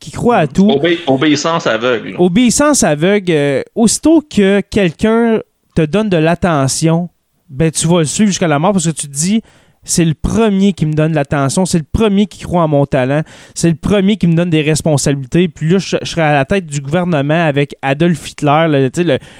qui 0.00 0.10
croient 0.10 0.36
à 0.38 0.46
tout. 0.46 0.68
Obé- 0.68 0.98
obéissance 1.06 1.66
aveugle. 1.66 2.14
Obéissance 2.18 2.84
aveugle, 2.84 3.32
euh, 3.32 3.62
aussitôt 3.74 4.20
que 4.22 4.60
quelqu'un 4.60 5.40
te 5.74 5.82
donne 5.82 6.08
de 6.08 6.16
l'attention, 6.16 7.08
ben 7.48 7.70
tu 7.70 7.86
vas 7.88 7.98
le 8.00 8.04
suivre 8.04 8.28
jusqu'à 8.28 8.48
la 8.48 8.58
mort 8.58 8.72
parce 8.72 8.86
que 8.86 8.90
tu 8.90 9.08
te 9.08 9.12
dis 9.12 9.40
c'est 9.84 10.04
le 10.04 10.14
premier 10.14 10.72
qui 10.74 10.84
me 10.86 10.92
donne 10.92 11.14
l'attention, 11.14 11.64
c'est 11.64 11.78
le 11.78 11.86
premier 11.90 12.26
qui 12.26 12.42
croit 12.42 12.62
en 12.62 12.68
mon 12.68 12.84
talent, 12.84 13.22
c'est 13.54 13.70
le 13.70 13.76
premier 13.76 14.16
qui 14.16 14.26
me 14.26 14.34
donne 14.34 14.50
des 14.50 14.60
responsabilités. 14.60 15.48
Puis 15.48 15.70
là, 15.70 15.78
je, 15.78 15.96
je 16.02 16.06
serai 16.10 16.22
à 16.22 16.32
la 16.34 16.44
tête 16.44 16.66
du 16.66 16.80
gouvernement 16.80 17.46
avec 17.46 17.74
Adolf 17.80 18.28
Hitler, 18.30 18.88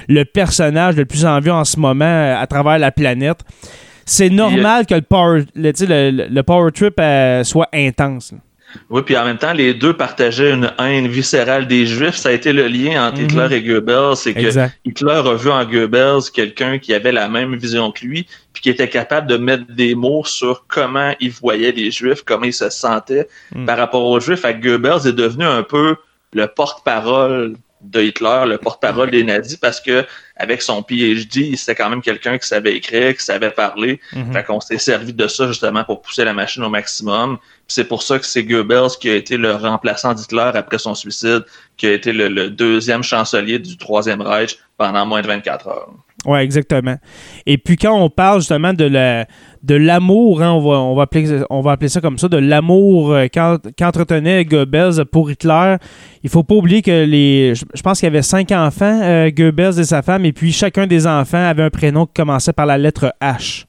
le, 0.08 0.24
personnage 0.24 0.96
le 0.96 1.04
plus 1.04 1.26
envieux 1.26 1.52
en 1.52 1.64
ce 1.64 1.78
moment 1.78 2.04
euh, 2.04 2.40
à 2.40 2.46
travers 2.46 2.78
la 2.78 2.90
planète. 2.92 3.40
c'est 4.06 4.30
normal 4.30 4.86
que 4.86 4.94
le 4.94 5.02
power, 5.02 5.44
le, 5.54 5.72
tu 5.72 5.86
sais, 5.86 6.10
le- 6.10 6.16
le- 6.16 6.28
le 6.28 6.42
power 6.42 6.72
trip 6.72 6.94
euh, 6.98 7.44
soit 7.44 7.68
intense. 7.74 8.32
là. 8.32 8.38
Oui, 8.90 9.02
puis 9.02 9.16
en 9.16 9.24
même 9.24 9.38
temps, 9.38 9.52
les 9.52 9.72
deux 9.74 9.92
partageaient 9.94 10.50
une 10.52 10.72
haine 10.78 11.08
viscérale 11.08 11.66
des 11.66 11.86
Juifs. 11.86 12.16
Ça 12.16 12.28
a 12.28 12.32
été 12.32 12.52
le 12.52 12.66
lien 12.68 13.08
entre 13.08 13.18
Mhm. 13.20 13.24
Hitler 13.24 13.56
et 13.56 13.62
Goebbels. 13.62 14.16
C'est 14.16 14.34
que 14.34 14.40
Exact. 14.40 14.74
Hitler 14.84 15.12
a 15.24 15.34
vu 15.34 15.50
en 15.50 15.64
Goebbels 15.64 16.30
quelqu'un 16.34 16.78
qui 16.78 16.92
avait 16.94 17.12
la 17.12 17.28
même 17.28 17.56
vision 17.56 17.90
que 17.92 18.04
lui, 18.04 18.26
puis 18.52 18.62
qui 18.62 18.70
était 18.70 18.88
capable 18.88 19.26
de 19.26 19.36
mettre 19.36 19.64
des 19.70 19.94
mots 19.94 20.24
sur 20.24 20.66
comment 20.68 21.14
il 21.20 21.30
voyait 21.30 21.72
les 21.72 21.90
Juifs, 21.90 22.22
comment 22.24 22.44
il 22.44 22.52
se 22.52 22.68
sentait 22.70 23.26
Mm. 23.54 23.64
par 23.66 23.78
rapport 23.78 24.04
aux 24.04 24.20
Juifs. 24.20 24.40
Fait 24.40 24.58
que 24.58 24.62
Goebbels 24.62 25.06
est 25.08 25.12
devenu 25.12 25.44
un 25.44 25.62
peu 25.62 25.96
le 26.34 26.46
porte-parole 26.46 27.56
de 27.80 28.02
Hitler, 28.02 28.42
le 28.46 28.58
porte-parole 28.58 29.10
des 29.10 29.22
nazis, 29.22 29.56
parce 29.56 29.80
que 29.80 30.04
avec 30.36 30.62
son 30.62 30.82
PhD, 30.82 31.56
c'était 31.56 31.76
quand 31.76 31.88
même 31.88 32.02
quelqu'un 32.02 32.36
qui 32.36 32.46
savait 32.46 32.74
écrire, 32.74 33.16
qui 33.16 33.22
savait 33.22 33.50
parler. 33.50 34.00
Mhm. 34.14 34.32
Fait 34.32 34.44
qu'on 34.44 34.60
s'est 34.60 34.78
servi 34.78 35.12
de 35.12 35.28
ça 35.28 35.46
justement 35.46 35.84
pour 35.84 36.02
pousser 36.02 36.24
la 36.24 36.32
machine 36.32 36.64
au 36.64 36.68
maximum. 36.70 37.38
C'est 37.68 37.84
pour 37.84 38.02
ça 38.02 38.18
que 38.18 38.24
c'est 38.24 38.44
Goebbels 38.44 38.96
qui 38.98 39.10
a 39.10 39.14
été 39.14 39.36
le 39.36 39.54
remplaçant 39.54 40.14
d'Hitler 40.14 40.50
après 40.54 40.78
son 40.78 40.94
suicide, 40.94 41.44
qui 41.76 41.86
a 41.86 41.92
été 41.92 42.12
le, 42.12 42.48
deuxième 42.48 43.02
chancelier 43.02 43.58
du 43.58 43.76
Troisième 43.76 44.22
Reich 44.22 44.58
pendant 44.78 45.04
moins 45.04 45.20
de 45.20 45.26
24 45.26 45.68
heures. 45.68 45.90
Ouais, 46.24 46.42
exactement. 46.42 46.96
Et 47.46 47.58
puis 47.58 47.76
quand 47.76 47.94
on 47.94 48.08
parle 48.10 48.40
justement 48.40 48.72
de 48.72 48.84
la 48.84 49.26
de 49.62 49.74
l'amour, 49.74 50.42
hein, 50.42 50.52
on, 50.52 50.60
va, 50.60 50.78
on, 51.50 51.62
appeler, 51.68 51.88
ça 51.88 52.00
comme 52.00 52.18
ça, 52.18 52.28
de 52.28 52.38
l'amour 52.38 53.12
euh, 53.12 53.26
qu'en- 53.32 53.58
qu'entretenait 53.76 54.44
Goebbels 54.44 55.04
pour 55.04 55.30
Hitler, 55.30 55.76
il 56.22 56.30
faut 56.30 56.42
pas 56.42 56.54
oublier 56.54 56.80
que 56.82 57.04
les. 57.04 57.54
Je, 57.54 57.64
je 57.74 57.82
pense 57.82 58.00
qu'il 58.00 58.06
y 58.06 58.10
avait 58.10 58.22
cinq 58.22 58.50
enfants, 58.50 59.00
euh, 59.02 59.30
Goebbels 59.30 59.78
et 59.78 59.84
sa 59.84 60.02
femme, 60.02 60.24
et 60.24 60.32
puis 60.32 60.52
chacun 60.52 60.86
des 60.86 61.06
enfants 61.06 61.44
avait 61.44 61.64
un 61.64 61.70
prénom 61.70 62.06
qui 62.06 62.14
commençait 62.14 62.52
par 62.52 62.66
la 62.66 62.78
lettre 62.78 63.12
H. 63.20 63.67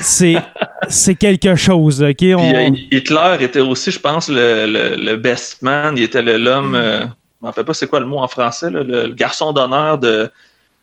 C'est 0.00 0.36
c'est 0.88 1.14
quelque 1.16 1.56
chose, 1.56 2.02
OK? 2.02 2.22
On- 2.22 2.54
euh, 2.54 2.70
Hitler 2.92 3.36
était 3.40 3.60
aussi, 3.60 3.90
je 3.90 3.98
pense, 3.98 4.28
le, 4.28 4.66
le, 4.66 4.96
le 4.96 5.16
best 5.16 5.62
man. 5.62 5.94
Il 5.96 6.02
était 6.02 6.22
le- 6.22 6.36
l'homme, 6.36 6.74
euh, 6.74 7.00
je 7.00 7.06
m'en 7.40 7.48
rappelle 7.48 7.64
pas 7.64 7.74
c'est 7.74 7.86
quoi 7.88 8.00
le 8.00 8.06
mot 8.06 8.18
en 8.18 8.28
français, 8.28 8.70
là, 8.70 8.82
le, 8.82 9.06
le 9.06 9.14
garçon 9.14 9.52
d'honneur 9.52 9.98
de, 9.98 10.30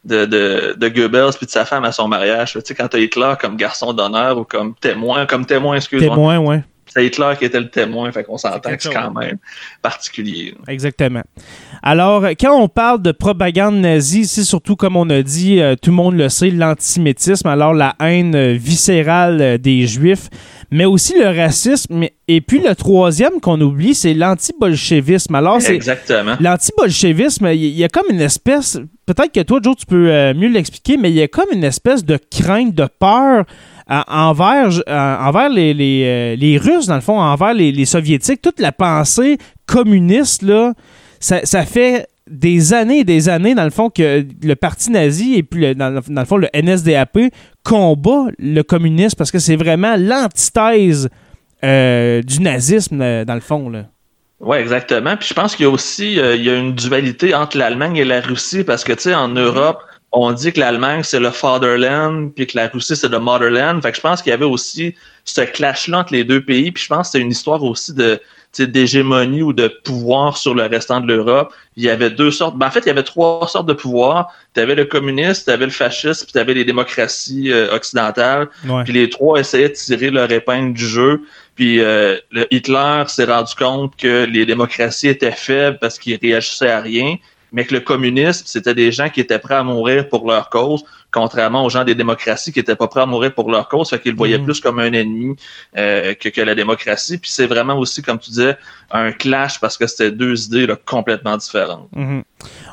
de, 0.04 0.26
de, 0.26 0.76
de 0.78 0.88
Goebbels 0.90 1.32
puis 1.38 1.46
de 1.46 1.52
sa 1.52 1.64
femme 1.66 1.86
à 1.86 1.92
son 1.92 2.08
mariage. 2.08 2.54
Tu 2.54 2.60
sais, 2.66 2.76
quand 2.76 2.88
t'as 2.90 3.00
Hitler 3.00 3.34
comme 3.40 3.56
garçon 3.56 3.94
d'honneur 3.94 4.38
ou 4.38 4.44
comme 4.44 4.76
témoin, 4.76 5.26
comme 5.26 5.46
témoin, 5.46 5.76
excuse-moi. 5.78 6.16
témoin, 6.16 6.38
ouais. 6.40 6.64
C'est 6.94 7.06
Hitler 7.06 7.34
qui 7.40 7.46
était 7.46 7.60
le 7.60 7.70
témoin, 7.70 8.12
fait 8.12 8.26
qu'on 8.26 8.38
s'entend 8.38 8.76
que 8.76 8.84
c'est 8.84 8.94
quand 8.94 9.14
même 9.14 9.38
particulier. 9.82 10.54
Exactement. 10.68 11.22
Alors, 11.82 12.26
quand 12.38 12.54
on 12.54 12.68
parle 12.68 13.02
de 13.02 13.14
propagande 13.14 13.76
nazie, 13.76 14.26
c'est 14.26 14.44
surtout, 14.44 14.76
comme 14.76 14.98
on 14.98 15.10
a 15.10 15.22
dit, 15.22 15.62
euh, 15.62 15.76
tout 15.82 15.92
le 15.92 15.96
monde 15.96 16.16
le 16.16 16.28
sait, 16.28 16.50
l'antisémitisme, 16.50 17.48
alors 17.48 17.74
la 17.74 17.96
haine 18.02 18.36
euh, 18.36 18.58
viscérale 18.60 19.42
euh, 19.42 19.58
des 19.58 19.88
Juifs, 19.88 20.30
mais 20.70 20.84
aussi 20.84 21.18
le 21.18 21.28
racisme. 21.28 22.04
Et 22.28 22.42
puis 22.42 22.60
le 22.60 22.76
troisième 22.76 23.40
qu'on 23.42 23.60
oublie, 23.62 23.96
c'est 23.96 24.14
l'anti-bolchevisme. 24.14 25.34
Alors, 25.36 25.62
c'est 25.62 25.76
Exactement. 25.76 26.36
L'anti-bolchevisme, 26.40 27.48
il 27.48 27.68
y 27.68 27.84
a 27.86 27.90
comme 27.90 28.08
une 28.10 28.22
espèce. 28.22 28.80
Peut-être 29.06 29.32
que 29.32 29.42
toi, 29.42 29.60
Joe, 29.64 29.76
tu 29.78 29.86
peux 29.86 30.10
euh, 30.10 30.34
mieux 30.34 30.50
l'expliquer, 30.50 30.98
mais 30.98 31.10
il 31.10 31.16
y 31.16 31.22
a 31.22 31.28
comme 31.28 31.50
une 31.52 31.64
espèce 31.64 32.06
de 32.06 32.18
crainte, 32.30 32.76
de 32.76 32.88
peur 33.00 33.46
envers, 33.88 34.70
euh, 34.88 35.16
envers 35.18 35.50
les, 35.50 35.74
les, 35.74 36.04
euh, 36.06 36.36
les 36.36 36.58
Russes, 36.58 36.88
dans 36.88 36.96
le 36.96 37.02
fond, 37.02 37.20
envers 37.20 37.54
les, 37.54 37.86
Soviétiques. 37.86 38.42
Toute 38.42 38.60
la 38.60 38.72
pensée 38.72 39.38
communiste, 39.66 40.46
ça, 41.20 41.66
fait 41.66 42.08
des 42.30 42.74
années 42.74 43.00
et 43.00 43.04
des 43.04 43.30
années, 43.30 43.56
dans 43.56 43.64
le 43.64 43.70
fond, 43.70 43.90
que 43.90 44.26
le 44.44 44.56
parti 44.56 44.92
nazi 44.92 45.36
et 45.36 45.44
puis, 45.44 45.62
le- 45.62 45.76
dans, 45.76 46.02
dans 46.08 46.22
le 46.22 46.26
fond, 46.26 46.38
le 46.38 46.48
NSDAP 46.54 47.18
combat 47.64 48.28
le 48.40 48.62
communisme 48.62 49.16
parce 49.18 49.32
que 49.32 49.40
c'est 49.40 49.56
vraiment 49.56 49.96
l'antithèse 49.98 51.10
euh, 51.64 52.22
du 52.24 52.42
nazisme, 52.42 53.02
euh, 53.02 53.26
dans 53.26 53.36
le 53.36 53.42
fond. 53.42 53.72
Oui, 54.40 54.58
exactement. 54.58 55.16
Puis 55.18 55.28
je 55.30 55.34
pense 55.34 55.56
qu'il 55.56 55.66
y 55.66 55.70
a 55.70 55.72
aussi 55.72 56.20
euh, 56.20 56.36
il 56.36 56.44
y 56.44 56.50
a 56.50 56.56
une 56.56 56.74
dualité 56.74 57.36
entre 57.36 57.58
l'Allemagne 57.58 57.98
et 57.98 58.06
la 58.06 58.22
Russie 58.22 58.64
parce 58.64 58.84
que 58.84 58.94
tu 58.94 59.02
sais 59.02 59.14
en 59.16 59.28
Europe 59.28 59.84
on 60.12 60.32
dit 60.34 60.52
que 60.52 60.60
l'Allemagne 60.60 61.04
c'est 61.04 61.20
le 61.20 61.32
fatherland 61.32 62.34
puis 62.36 62.48
que 62.48 62.58
la 62.58 62.68
Russie 62.68 62.96
c'est 62.96 63.10
le 63.10 63.20
motherland. 63.20 63.82
Fait 63.82 63.92
que 63.92 63.98
je 63.98 64.02
pense 64.02 64.22
qu'il 64.22 64.32
y 64.32 64.34
avait 64.34 64.46
aussi 64.46 64.96
ce 65.24 65.42
clash-là 65.42 66.00
entre 66.00 66.14
les 66.14 66.24
deux 66.24 66.44
pays. 66.44 66.72
Puis 66.72 66.84
je 66.84 66.90
pense 66.90 67.08
que 67.08 67.12
c'est 67.14 67.22
une 67.22 67.32
histoire 67.32 67.64
aussi 67.64 67.94
de 67.94 68.20
d'hégémonie 68.60 69.42
ou 69.42 69.54
de 69.54 69.70
pouvoir 69.70 70.36
sur 70.36 70.54
le 70.54 70.64
restant 70.64 71.00
de 71.00 71.08
l'Europe. 71.08 71.54
Il 71.78 71.84
y 71.84 71.90
avait 71.90 72.10
deux 72.10 72.32
sortes. 72.32 72.58
Ben, 72.58 72.68
en 72.68 72.72
fait, 72.72 72.82
il 72.82 72.88
y 72.88 72.90
avait 72.90 73.04
trois 73.04 73.48
sortes 73.48 73.68
de 73.68 73.74
pouvoir. 73.74 74.34
Tu 74.54 74.60
avais 74.60 74.76
le 74.76 74.84
communiste, 74.84 75.46
tu 75.46 75.52
avais 75.52 75.66
le 75.66 75.72
fasciste, 75.72 76.24
puis 76.24 76.34
tu 76.34 76.38
avais 76.38 76.54
les 76.54 76.66
démocraties 76.66 77.52
euh, 77.52 77.74
occidentales. 77.74 78.50
Ouais. 78.68 78.84
Puis 78.84 78.92
les 78.94 79.10
trois 79.10 79.40
essayaient 79.40 79.70
de 79.70 79.74
tirer 79.74 80.10
leur 80.10 80.30
épingle 80.30 80.74
du 80.74 80.86
jeu. 80.86 81.22
Puis 81.56 81.80
euh, 81.80 82.18
le 82.32 82.46
Hitler 82.54 83.04
s'est 83.08 83.26
rendu 83.26 83.56
compte 83.56 83.96
que 83.96 84.26
les 84.26 84.46
démocraties 84.46 85.08
étaient 85.08 85.32
faibles 85.32 85.78
parce 85.80 85.98
qu'ils 85.98 86.20
réagissaient 86.22 86.72
à 86.72 86.82
rien, 86.82 87.16
mais 87.52 87.66
que 87.66 87.74
le 87.74 87.82
communisme, 87.82 88.44
c'était 88.46 88.74
des 88.76 88.92
gens 88.92 89.10
qui 89.10 89.20
étaient 89.20 89.40
prêts 89.40 89.56
à 89.56 89.64
mourir 89.64 90.08
pour 90.10 90.26
leur 90.28 90.50
cause, 90.50 90.84
contrairement 91.12 91.66
aux 91.66 91.70
gens 91.70 91.84
des 91.84 91.96
démocraties 91.96 92.54
qui 92.54 92.60
étaient 92.60 92.76
pas 92.78 92.88
prêts 92.88 93.02
à 93.02 93.06
mourir 93.06 93.34
pour 93.34 93.52
leur 93.52 93.68
cause, 93.68 93.90
fait 93.90 94.00
qu'ils 94.00 94.12
le 94.14 94.18
voyaient 94.18 94.38
Mhm. 94.38 94.46
plus 94.46 94.62
comme 94.62 94.80
un 94.80 94.94
ennemi 94.94 95.36
euh, 95.78 96.14
que, 96.14 96.30
que 96.30 96.40
la 96.42 96.56
démocratie. 96.56 97.18
Puis 97.18 97.30
c'est 97.30 97.48
vraiment 97.48 97.78
aussi, 97.78 98.02
comme 98.02 98.18
tu 98.20 98.30
disais, 98.30 98.56
un 98.92 99.12
clash 99.12 99.60
parce 99.60 99.78
que 99.78 99.86
c'était 99.88 100.12
deux 100.12 100.46
idées 100.46 100.66
là, 100.68 100.78
complètement 100.86 101.36
différentes. 101.36 101.90
Mhm. 101.96 102.24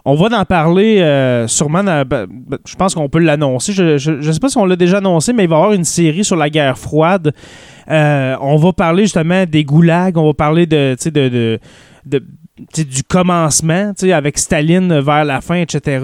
On 0.04 0.14
va 0.14 0.38
en 0.38 0.44
parler 0.44 1.00
euh, 1.00 1.46
sûrement. 1.48 1.82
dans- 1.82 2.04
ben, 2.06 2.26
ben, 2.30 2.58
je 2.64 2.76
pense 2.76 2.94
qu'on 2.94 3.08
peut 3.08 3.18
l'annoncer. 3.18 3.72
Je 3.72 4.10
ne 4.10 4.32
sais 4.32 4.38
pas 4.40 4.48
si 4.48 4.56
on 4.58 4.64
l'a 4.64 4.76
déjà 4.76 4.98
annoncé, 4.98 5.32
mais 5.32 5.44
il 5.44 5.48
va 5.50 5.56
y 5.56 5.58
avoir 5.58 5.72
une 5.72 5.84
série 5.84 6.24
sur 6.24 6.36
la 6.36 6.48
guerre 6.48 6.78
froide. 6.78 7.32
Euh, 7.90 8.36
on 8.40 8.56
va 8.56 8.72
parler 8.72 9.02
justement 9.02 9.44
des 9.44 9.64
goulags. 9.64 10.16
On 10.16 10.26
va 10.26 10.34
parler 10.34 10.66
de, 10.66 10.96
de, 11.10 11.58
du 12.74 13.02
commencement, 13.04 13.92
tu 13.94 14.06
sais, 14.06 14.12
avec 14.12 14.38
Staline 14.38 15.00
vers 15.00 15.24
la 15.24 15.40
fin, 15.40 15.56
etc. 15.56 16.00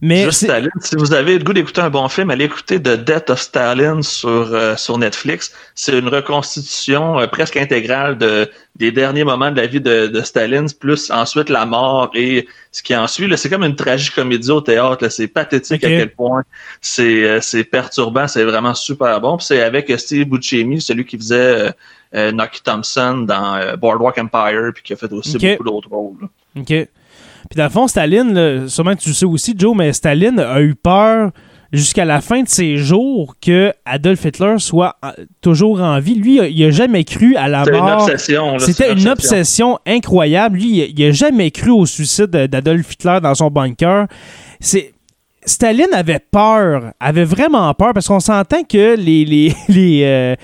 Mais 0.00 0.24
Juste 0.24 0.44
Staline, 0.44 0.70
si 0.80 0.94
vous 0.96 1.12
avez 1.12 1.38
le 1.38 1.44
goût 1.44 1.52
d'écouter 1.52 1.80
un 1.80 1.90
bon 1.90 2.08
film, 2.08 2.30
allez 2.30 2.44
écouter 2.44 2.80
The 2.80 3.02
Death 3.04 3.30
of 3.30 3.40
Stalin 3.40 4.02
sur, 4.02 4.30
euh, 4.52 4.76
sur 4.76 4.96
Netflix. 4.96 5.52
C'est 5.74 5.98
une 5.98 6.08
reconstitution 6.08 7.18
euh, 7.18 7.26
presque 7.26 7.56
intégrale 7.56 8.16
de, 8.16 8.48
des 8.76 8.92
derniers 8.92 9.24
moments 9.24 9.50
de 9.50 9.56
la 9.56 9.66
vie 9.66 9.80
de, 9.80 10.06
de 10.06 10.20
Staline, 10.20 10.68
plus 10.78 11.10
ensuite 11.10 11.48
la 11.48 11.66
mort 11.66 12.10
et 12.14 12.46
ce 12.70 12.82
qui 12.82 12.94
en 12.94 13.08
suit. 13.08 13.32
C'est 13.36 13.50
comme 13.50 13.64
une 13.64 13.76
tragique-comédie 13.76 14.50
au 14.50 14.60
théâtre. 14.60 15.08
C'est 15.08 15.26
pathétique 15.26 15.82
à 15.82 15.88
quel 15.88 16.10
point 16.10 16.44
c'est 16.80 17.24
euh, 17.24 17.40
c'est 17.40 17.64
perturbant. 17.64 18.28
C'est 18.28 18.44
vraiment 18.44 18.74
super 18.74 19.20
bon. 19.20 19.38
C'est 19.40 19.62
avec 19.62 19.92
Steve 19.98 20.28
Buscemi, 20.28 20.80
celui 20.80 21.04
qui 21.04 21.16
faisait 21.16 21.74
euh, 22.14 22.32
Knocky 22.32 22.62
Thompson 22.62 23.24
dans 23.26 23.54
euh, 23.56 23.76
Boardwalk 23.76 24.18
Empire, 24.18 24.70
puis 24.74 24.82
qui 24.82 24.92
a 24.92 24.96
fait 24.96 25.12
aussi 25.12 25.36
Ok. 25.36 25.42
beaucoup 25.58 25.64
d'autres 25.70 25.88
rôles. 25.90 26.16
là. 26.22 26.28
OK. 26.60 26.66
Puis 26.66 27.56
dans 27.56 27.64
le 27.64 27.70
fond, 27.70 27.86
Staline, 27.88 28.34
là, 28.34 28.68
sûrement 28.68 28.94
que 28.94 29.00
tu 29.00 29.10
le 29.10 29.14
sais 29.14 29.24
aussi, 29.26 29.54
Joe, 29.56 29.74
mais 29.76 29.92
Staline 29.92 30.38
a 30.40 30.60
eu 30.60 30.74
peur 30.74 31.30
jusqu'à 31.72 32.04
la 32.06 32.20
fin 32.20 32.42
de 32.42 32.48
ses 32.48 32.78
jours 32.78 33.34
que 33.40 33.72
Adolf 33.84 34.24
Hitler 34.24 34.54
soit 34.58 34.96
euh, 35.04 35.10
toujours 35.42 35.80
en 35.80 36.00
vie. 36.00 36.14
Lui, 36.14 36.36
il 36.50 36.64
a 36.64 36.70
jamais 36.70 37.04
cru 37.04 37.36
à 37.36 37.46
la 37.48 37.64
C'est 37.64 37.70
une 37.72 37.78
mort. 37.78 38.02
obsession. 38.02 38.58
C'était 38.58 38.92
une 38.92 39.08
obsession 39.08 39.78
incroyable. 39.86 40.56
Lui, 40.56 40.78
il, 40.88 40.98
il 40.98 41.04
a 41.06 41.12
jamais 41.12 41.50
cru 41.50 41.70
au 41.70 41.84
suicide 41.86 42.26
d'Adolf 42.30 42.92
Hitler 42.92 43.18
dans 43.22 43.34
son 43.34 43.50
bunker. 43.50 44.06
C'est 44.60 44.92
Staline 45.44 45.92
avait 45.94 46.18
peur, 46.18 46.92
avait 47.00 47.24
vraiment 47.24 47.72
peur, 47.74 47.94
parce 47.94 48.08
qu'on 48.08 48.20
s'entend 48.20 48.64
que 48.64 48.96
les, 48.96 49.24
les, 49.24 49.54
les, 49.68 50.02
euh, 50.04 50.34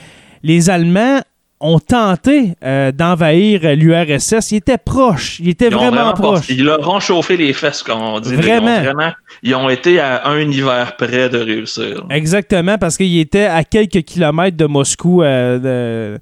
les 0.42 0.71
Allemands 0.71 1.21
ont 1.61 1.78
tenté 1.78 2.52
euh, 2.62 2.92
d'envahir 2.92 3.61
l'URSS. 3.76 4.50
Ils 4.52 4.56
étaient 4.56 4.76
proches. 4.78 5.40
Ils 5.40 5.50
étaient 5.50 5.68
Ils 5.68 5.75
vraiment, 5.75 6.12
proches. 6.12 6.49
Ils 6.50 6.64
leur 6.64 6.87
ont 6.88 7.00
chauffé 7.00 7.37
les 7.37 7.52
fesses, 7.52 7.82
comme 7.82 8.02
on 8.02 8.20
dit. 8.20 8.34
Vraiment. 8.34 8.66
Ils 8.82 8.88
ont, 8.88 8.92
vraiment, 8.94 9.12
ils 9.42 9.54
ont 9.54 9.68
été 9.70 10.00
à 10.00 10.26
un 10.28 10.40
hiver 10.40 10.96
près 10.96 11.28
de 11.28 11.38
réussir. 11.38 12.04
Exactement, 12.11 12.76
parce 12.78 12.96
qu'il 12.96 13.18
était 13.18 13.44
à 13.46 13.64
quelques 13.64 14.02
kilomètres 14.02 14.56
de 14.56 14.66
Moscou. 14.66 15.23
euh, 15.23 16.14
de- 16.16 16.18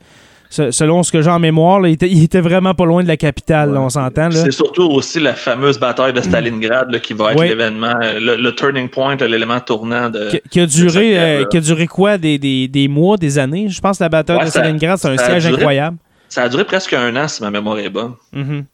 selon 0.53 1.03
ce 1.03 1.11
que 1.11 1.23
j'ai 1.23 1.31
en 1.31 1.39
mémoire, 1.39 1.81
là, 1.81 1.89
il, 1.89 1.93
était, 1.93 2.11
il 2.11 2.23
était 2.23 2.41
vraiment 2.41 2.75
pas 2.75 2.85
loin 2.85 3.03
de 3.03 3.09
la 3.09 3.17
capitale, 3.17 3.73
là, 3.73 3.81
on 3.81 3.89
s'entend. 3.89 4.31
C'est 4.31 4.51
surtout 4.53 4.83
aussi 4.91 5.19
la 5.19 5.35
fameuse 5.35 5.79
bataille 5.79 6.13
de 6.13 6.21
Stalingrad 6.21 6.91
là, 6.91 6.99
qui 7.01 7.15
va 7.15 7.33
être 7.33 7.43
l'événement, 7.43 7.95
le, 8.21 8.37
le 8.37 8.55
turning 8.55 8.89
point, 8.89 9.17
l'élément 9.17 9.61
tournant 9.61 10.11
de. 10.11 10.29
Qui, 10.31 10.41
qui 10.51 10.61
a 10.61 10.67
duré, 10.67 11.19
euh, 11.19 11.45
qui 11.47 11.57
a 11.57 11.61
duré 11.61 11.87
quoi? 11.87 12.19
Des, 12.19 12.39
des, 12.39 12.69
des 12.69 12.89
mois, 12.89 13.17
des 13.17 13.39
années? 13.39 13.69
Je 13.69 13.81
pense 13.81 13.99
que 13.99 14.05
la 14.05 14.09
bataille 14.11 14.37
Ouais, 14.39 14.45
de 14.45 14.51
Stalingrad, 14.51 14.99
c'est 14.99 15.09
un 15.09 15.17
siège 15.17 15.45
duré. 15.45 15.55
incroyable. 15.57 15.97
Ça 16.29 16.43
a 16.43 16.49
duré 16.49 16.65
presque 16.65 16.93
un 16.93 17.15
an, 17.17 17.29
si 17.29 17.43
ma 17.43 17.51
mémoire 17.51 17.79
est 17.79 17.91
bonne. 17.91 18.13
Mhm. 18.33 18.65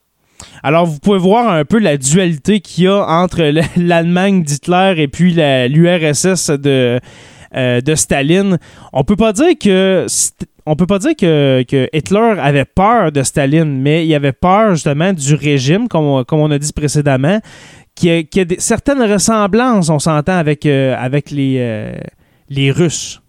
Alors, 0.62 0.86
vous 0.86 0.98
pouvez 1.00 1.18
voir 1.18 1.52
un 1.52 1.64
peu 1.64 1.78
la 1.78 1.96
dualité 1.96 2.60
qu'il 2.60 2.84
y 2.84 2.86
a 2.86 3.04
entre 3.04 3.42
l'Allemagne 3.76 4.42
d'Hitler 4.42 4.94
et 4.98 5.08
puis 5.08 5.32
l'URSS 5.32 6.50
de, 6.50 7.00
euh, 7.56 7.80
de 7.80 7.94
Staline. 7.94 8.58
On 8.92 9.04
peut 9.04 9.16
pas 9.16 9.32
dire 9.32 9.52
que 9.60 10.06
on 10.70 10.76
peut 10.76 10.86
pas 10.86 10.98
dire 10.98 11.16
que, 11.16 11.62
que 11.66 11.88
Hitler 11.92 12.34
avait 12.40 12.64
peur 12.64 13.10
de 13.12 13.22
Staline, 13.22 13.80
mais 13.80 14.06
il 14.06 14.14
avait 14.14 14.32
peur 14.32 14.74
justement 14.74 15.12
du 15.12 15.34
régime, 15.34 15.88
comme 15.88 16.04
on, 16.04 16.24
comme 16.24 16.40
on 16.40 16.50
a 16.50 16.58
dit 16.58 16.72
précédemment, 16.72 17.40
qui 17.94 18.10
a, 18.10 18.22
qui 18.22 18.40
a 18.40 18.44
des- 18.44 18.60
certaines 18.60 19.02
ressemblances, 19.02 19.88
on 19.88 19.98
s'entend, 19.98 20.36
avec, 20.38 20.66
euh, 20.66 20.94
avec 20.98 21.30
les, 21.30 21.56
euh, 21.58 21.92
les 22.48 22.70
Russes. 22.70 23.20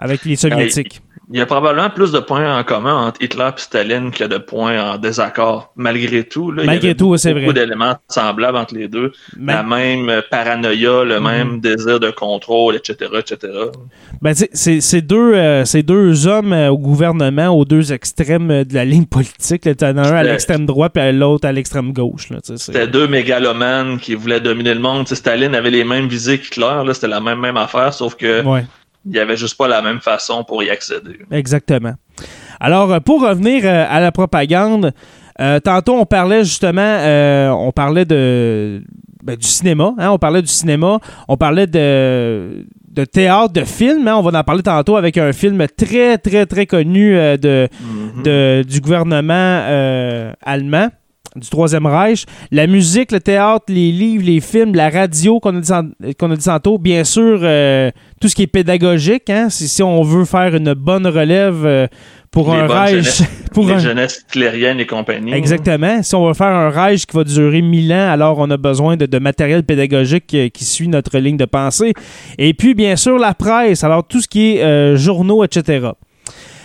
avec 0.00 0.24
les 0.24 0.36
soviétiques. 0.36 1.00
Il 1.30 1.38
y 1.38 1.42
a 1.42 1.46
probablement 1.46 1.90
plus 1.90 2.10
de 2.10 2.20
points 2.20 2.58
en 2.58 2.64
commun 2.64 3.06
entre 3.08 3.22
Hitler 3.22 3.50
et 3.54 3.60
Staline 3.60 4.10
que 4.10 4.24
de 4.24 4.38
points 4.38 4.94
en 4.94 4.96
désaccord. 4.96 5.72
Malgré 5.76 6.24
tout, 6.24 6.50
là, 6.52 6.62
Malgré 6.64 6.88
il 6.88 6.92
y 6.92 6.96
tout, 6.96 7.04
beaucoup, 7.04 7.16
c'est 7.18 7.32
vrai. 7.32 7.42
beaucoup 7.42 7.52
d'éléments 7.52 7.96
semblables 8.08 8.56
entre 8.56 8.74
les 8.74 8.88
deux. 8.88 9.12
Mais- 9.36 9.52
La 9.52 9.62
même 9.62 10.22
paranoïa, 10.30 11.04
le 11.04 11.18
Mhm. 11.20 11.26
même 11.26 11.60
désir 11.60 12.00
de 12.00 12.10
contrôle, 12.10 12.76
etc., 12.76 13.10
etc. 13.18 13.52
Ben, 14.22 14.32
c'est 14.34 15.02
deux, 15.02 15.32
euh, 15.34 15.64
deux 15.84 16.26
hommes 16.26 16.54
euh, 16.54 16.70
au 16.70 16.78
gouvernement, 16.78 17.48
aux 17.48 17.66
deux 17.66 17.92
extrêmes 17.92 18.50
euh, 18.50 18.64
de 18.64 18.72
la 18.74 18.86
ligne 18.86 19.04
politique. 19.06 19.68
T'en 19.76 19.98
as 19.98 20.08
un 20.08 20.16
à 20.16 20.22
l'extrême 20.22 20.64
droite 20.64 20.96
et 20.96 21.12
l'autre 21.12 21.46
à 21.46 21.52
l'extrême 21.52 21.92
gauche. 21.92 22.28
C'était 22.56 22.86
deux 22.86 23.06
mégalomanes 23.06 23.98
qui 23.98 24.14
voulaient 24.14 24.40
dominer 24.40 24.72
le 24.72 24.80
monde. 24.80 25.06
Staline 25.06 25.54
avait 25.54 25.70
les 25.70 25.84
mêmes 25.84 26.08
visées 26.08 26.38
qu'Hitler, 26.38 26.84
là, 26.86 26.94
c'était 26.94 27.08
la 27.08 27.20
même, 27.20 27.38
même 27.40 27.56
affaire, 27.58 27.92
sauf 27.92 28.14
que 28.14 28.42
Ouais. 28.42 28.64
Il 29.08 29.16
y 29.16 29.18
avait 29.20 29.36
juste 29.36 29.56
pas 29.56 29.68
la 29.68 29.82
même 29.82 30.00
façon 30.00 30.44
pour 30.44 30.62
y 30.62 30.70
accéder. 30.70 31.18
Exactement. 31.30 31.94
Alors, 32.60 32.92
euh, 32.92 33.00
pour 33.00 33.22
revenir 33.22 33.62
euh, 33.64 33.86
à 33.88 34.00
la 34.00 34.12
propagande, 34.12 34.92
euh, 35.40 35.60
tantôt 35.60 35.94
on 35.94 36.04
parlait 36.06 36.44
justement, 36.44 36.82
euh, 36.82 37.48
on 37.50 37.70
parlait 37.72 38.04
de 38.04 38.82
ben, 39.22 39.36
du 39.36 39.46
cinéma, 39.46 39.94
hein, 39.98 40.10
on 40.10 40.18
parlait 40.18 40.42
du 40.42 40.48
cinéma, 40.48 40.98
on 41.28 41.36
parlait 41.36 41.66
de, 41.66 42.64
de 42.90 43.04
théâtre, 43.04 43.52
de 43.52 43.64
film, 43.64 44.08
hein, 44.08 44.16
on 44.16 44.22
va 44.22 44.38
en 44.38 44.42
parler 44.44 44.62
tantôt 44.62 44.96
avec 44.96 45.16
un 45.18 45.32
film 45.32 45.64
très, 45.76 46.18
très, 46.18 46.46
très 46.46 46.66
connu 46.66 47.16
euh, 47.16 47.36
de, 47.36 47.68
Mhm. 47.80 48.22
de- 48.24 48.64
du 48.66 48.80
gouvernement 48.80 49.62
allemand, 50.42 50.88
du 51.38 51.48
Troisième 51.48 51.86
Reich. 51.86 52.24
La 52.50 52.66
musique, 52.66 53.12
le 53.12 53.20
théâtre, 53.20 53.66
les 53.68 53.92
livres, 53.92 54.24
les 54.26 54.40
films, 54.40 54.74
la 54.74 54.90
radio 54.90 55.40
qu'on 55.40 55.56
a 55.56 55.60
dit, 55.60 55.72
a 55.72 55.82
tantôt, 56.36 56.78
bien 56.78 57.04
sûr, 57.04 57.40
euh, 57.42 57.90
tout 58.20 58.28
ce 58.28 58.34
qui 58.34 58.42
est 58.42 58.46
pédagogique, 58.46 59.30
hein, 59.30 59.48
si, 59.50 59.68
si 59.68 59.82
on 59.82 60.02
veut 60.02 60.24
faire 60.24 60.54
une 60.54 60.74
bonne 60.74 61.06
relève 61.06 61.64
euh, 61.64 61.86
pour 62.30 62.52
Les 62.52 62.60
un 62.60 62.66
Reich. 62.66 63.22
Pour 63.52 63.66
les 63.66 63.72
un- 63.74 63.78
jeunesses 63.78 64.24
et 64.36 64.86
compagnie. 64.86 65.32
Exactement. 65.32 66.02
Si 66.02 66.14
on 66.14 66.26
veut 66.28 66.34
faire 66.34 66.48
un 66.48 66.68
Reich 66.68 67.06
qui 67.06 67.16
va 67.16 67.24
durer 67.24 67.62
1000 67.62 67.92
ans, 67.92 68.10
alors 68.10 68.38
on 68.38 68.50
a 68.50 68.56
besoin 68.58 68.96
de, 68.96 69.06
de 69.06 69.18
matériel 69.18 69.64
pédagogique 69.64 70.32
euh, 70.34 70.48
qui 70.50 70.64
suit 70.64 70.86
notre 70.88 71.18
ligne 71.18 71.38
de 71.38 71.46
pensée. 71.46 71.94
Et 72.36 72.52
puis, 72.54 72.74
bien 72.74 72.94
sûr, 72.96 73.18
la 73.18 73.34
presse. 73.34 73.82
Alors, 73.84 74.06
tout 74.06 74.20
ce 74.20 74.28
qui 74.28 74.56
est 74.56 74.62
euh, 74.62 74.96
journaux, 74.96 75.42
etc. 75.42 75.88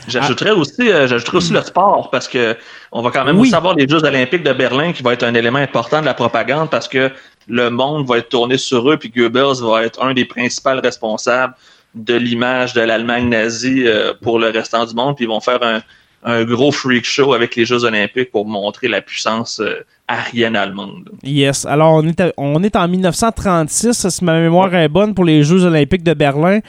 J'ajouterais 0.07 0.51
aussi, 0.51 0.91
euh, 0.91 1.07
j'ajouterais 1.07 1.38
aussi 1.38 1.53
le 1.53 1.62
sport 1.62 2.10
parce 2.12 2.27
que 2.27 2.57
on 2.91 3.01
va 3.01 3.12
quand 3.12 3.25
même 3.25 3.38
Oui. 3.38 3.48
aussi 3.48 3.55
avoir 3.55 3.75
les 3.75 3.88
Jeux 3.88 4.03
olympiques 4.03 4.43
de 4.43 4.53
Berlin 4.53 4.91
qui 4.93 5.03
va 5.03 5.13
être 5.13 5.24
un 5.24 5.33
élément 5.33 5.60
important 5.60 6.01
de 6.01 6.05
la 6.05 6.13
propagande 6.13 6.69
parce 6.69 6.88
que 6.88 7.12
le 7.48 7.69
monde 7.69 8.07
va 8.07 8.17
être 8.17 8.29
tourné 8.29 8.57
sur 8.57 8.89
eux 8.89 8.98
puis 8.98 9.10
Goebbels 9.10 9.62
va 9.62 9.83
être 9.83 10.03
un 10.03 10.13
des 10.13 10.25
principaux 10.25 10.79
responsables 10.81 11.53
de 11.95 12.15
l'image 12.15 12.74
de 12.74 12.81
l'Allemagne 12.81 13.29
nazie 13.29 13.88
euh, 13.88 14.13
pour 14.22 14.39
le 14.39 14.50
restant 14.50 14.86
du 14.86 14.95
monde 14.95 15.15
puis 15.15 15.25
ils 15.25 15.29
vont 15.29 15.41
faire 15.41 15.62
un, 15.62 15.81
un 16.25 16.44
gros 16.44 16.72
freak 16.72 17.06
show 17.06 17.34
avec 17.34 17.56
les 17.56 17.65
Jeux 17.65 17.84
olympiques 17.84 18.32
pour 18.32 18.46
montrer 18.46 18.88
la 18.88 19.01
puissance 19.01 19.60
euh, 19.60 19.86
aryenne 20.08 20.56
allemande. 20.56 21.10
Yes. 21.24 21.65
Alors, 21.65 21.94
on 21.94 22.08
est, 22.08 22.22
on 22.38 22.63
est 22.63 22.75
en 22.75 22.88
1936, 22.88 24.08
si 24.10 24.24
ma 24.24 24.39
mémoire 24.39 24.74
est 24.75 24.89
bonne, 24.89 25.13
pour 25.13 25.25
les 25.25 25.44
Jeux 25.44 25.63
olympiques 25.63 26.03
de 26.03 26.13
Berlin. 26.13 26.60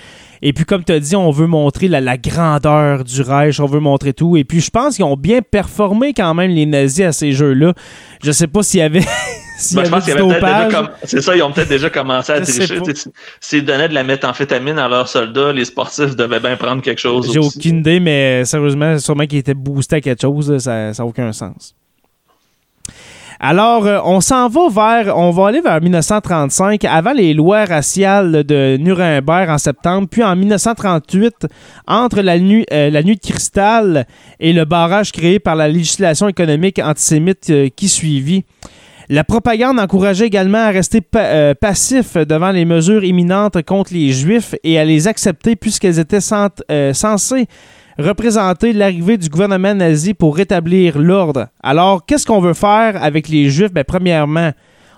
Et 0.42 0.52
puis, 0.52 0.64
comme 0.64 0.84
tu 0.84 0.92
as 0.92 1.00
dit, 1.00 1.16
on 1.16 1.30
veut 1.30 1.46
montrer 1.46 1.88
la, 1.88 2.00
la 2.00 2.18
grandeur 2.18 3.04
du 3.04 3.22
Reich, 3.22 3.60
on 3.60 3.66
veut 3.66 3.80
montrer 3.80 4.12
tout. 4.12 4.36
Et 4.36 4.44
puis, 4.44 4.60
je 4.60 4.70
pense 4.70 4.96
qu'ils 4.96 5.04
ont 5.04 5.16
bien 5.16 5.40
performé 5.40 6.12
quand 6.12 6.34
même, 6.34 6.50
les 6.50 6.66
nazis, 6.66 7.06
à 7.06 7.12
ces 7.12 7.32
Jeux-là. 7.32 7.74
Je 8.22 8.30
sais 8.32 8.46
pas 8.46 8.62
s'il 8.62 8.80
y 8.80 8.82
avait, 8.82 9.00
Ben, 9.76 9.84
je 9.84 9.90
pense 9.90 10.04
peut-être 10.04 10.40
déjà 10.40 10.68
comm- 10.68 10.90
C'est 11.04 11.20
ça, 11.20 11.36
ils 11.36 11.42
ont 11.42 11.52
peut-être 11.52 11.68
déjà 11.68 11.88
commencé 11.90 12.32
à 12.32 12.40
tricher. 12.40 12.78
S'ils 13.40 13.64
donnaient 13.64 13.88
de 13.88 13.94
la 13.94 14.02
méthamphétamine 14.02 14.78
à 14.78 14.88
leurs 14.88 15.08
soldats, 15.08 15.52
les 15.52 15.64
sportifs 15.64 16.16
devaient 16.16 16.40
bien 16.40 16.56
prendre 16.56 16.82
quelque 16.82 17.00
chose. 17.00 17.30
J'ai 17.32 17.38
aucune 17.38 17.78
idée, 17.78 18.00
mais 18.00 18.44
sérieusement, 18.44 18.98
sûrement 18.98 19.26
qu'ils 19.26 19.38
étaient 19.38 19.54
boostés 19.54 19.96
à 19.96 20.00
quelque 20.00 20.22
chose. 20.22 20.58
Ça 20.58 20.90
n'a 20.90 21.04
aucun 21.06 21.32
sens. 21.32 21.74
Alors, 23.40 23.84
euh, 23.86 23.98
on 24.04 24.20
s'en 24.20 24.48
va 24.48 24.68
vers, 25.02 25.18
on 25.18 25.30
va 25.30 25.48
aller 25.48 25.60
vers 25.60 25.80
1935, 25.80 26.84
avant 26.84 27.12
les 27.12 27.34
lois 27.34 27.64
raciales 27.64 28.44
de 28.44 28.76
Nuremberg 28.78 29.50
en 29.50 29.58
septembre, 29.58 30.06
puis 30.10 30.22
en 30.22 30.34
1938, 30.36 31.46
entre 31.86 32.20
la 32.22 32.38
nuit, 32.38 32.64
euh, 32.72 32.90
la 32.90 33.02
nuit 33.02 33.16
de 33.16 33.20
cristal 33.20 34.06
et 34.38 34.52
le 34.52 34.64
barrage 34.64 35.10
créé 35.12 35.40
par 35.40 35.56
la 35.56 35.68
législation 35.68 36.28
économique 36.28 36.78
antisémite 36.82 37.50
euh, 37.50 37.68
qui 37.74 37.88
suivit. 37.88 38.44
La 39.10 39.22
propagande 39.22 39.78
encourageait 39.78 40.26
également 40.26 40.58
à 40.58 40.70
rester 40.70 41.00
pa- 41.00 41.20
euh, 41.24 41.54
passif 41.54 42.16
devant 42.16 42.50
les 42.52 42.64
mesures 42.64 43.04
imminentes 43.04 43.60
contre 43.62 43.92
les 43.92 44.10
Juifs 44.10 44.54
et 44.64 44.78
à 44.78 44.84
les 44.84 45.08
accepter 45.08 45.56
puisqu'elles 45.56 45.98
étaient 45.98 46.18
euh, 46.70 46.92
censées 46.94 47.46
représenter 47.98 48.72
l'arrivée 48.72 49.18
du 49.18 49.28
gouvernement 49.28 49.74
nazi 49.74 50.14
pour 50.14 50.36
rétablir 50.36 50.98
l'ordre. 50.98 51.48
Alors, 51.62 52.04
qu'est-ce 52.06 52.26
qu'on 52.26 52.40
veut 52.40 52.54
faire 52.54 53.00
avec 53.02 53.28
les 53.28 53.50
Juifs? 53.50 53.72
Ben, 53.72 53.84
premièrement, 53.84 54.50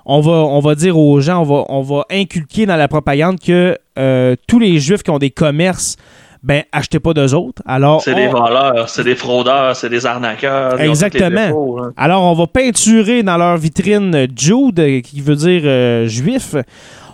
on 0.06 0.20
va, 0.20 0.32
on 0.32 0.60
va 0.60 0.74
dire 0.76 0.96
aux 0.96 1.20
gens, 1.20 1.42
on 1.42 1.44
va, 1.44 1.64
on 1.68 1.82
va 1.82 2.04
inculquer 2.10 2.64
dans 2.64 2.76
la 2.76 2.88
propagande 2.88 3.38
que 3.40 3.76
euh, 3.98 4.36
tous 4.46 4.60
les 4.60 4.78
Juifs 4.78 5.02
qui 5.02 5.10
ont 5.10 5.18
des 5.18 5.30
commerces, 5.30 5.96
ben, 6.46 6.62
achetez 6.70 7.00
pas 7.00 7.12
d'eux 7.12 7.34
autres. 7.34 7.60
Alors, 7.66 8.00
C'est 8.02 8.12
on- 8.12 8.16
des 8.16 8.28
voleurs, 8.28 8.88
c'est 8.88 9.02
des 9.02 9.16
fraudeurs, 9.16 9.74
c'est 9.74 9.88
des 9.88 10.06
arnaqueurs. 10.06 10.80
Exactement. 10.80 11.46
défauts, 11.48 11.78
hein. 11.82 11.92
Alors, 11.96 12.22
on 12.22 12.34
va 12.34 12.46
peinturer 12.46 13.24
dans 13.24 13.36
leur 13.36 13.56
vitrine 13.56 14.28
Jude, 14.36 15.02
qui 15.02 15.20
veut 15.20 15.34
dire 15.34 15.62
euh, 15.64 16.06
juif. 16.06 16.54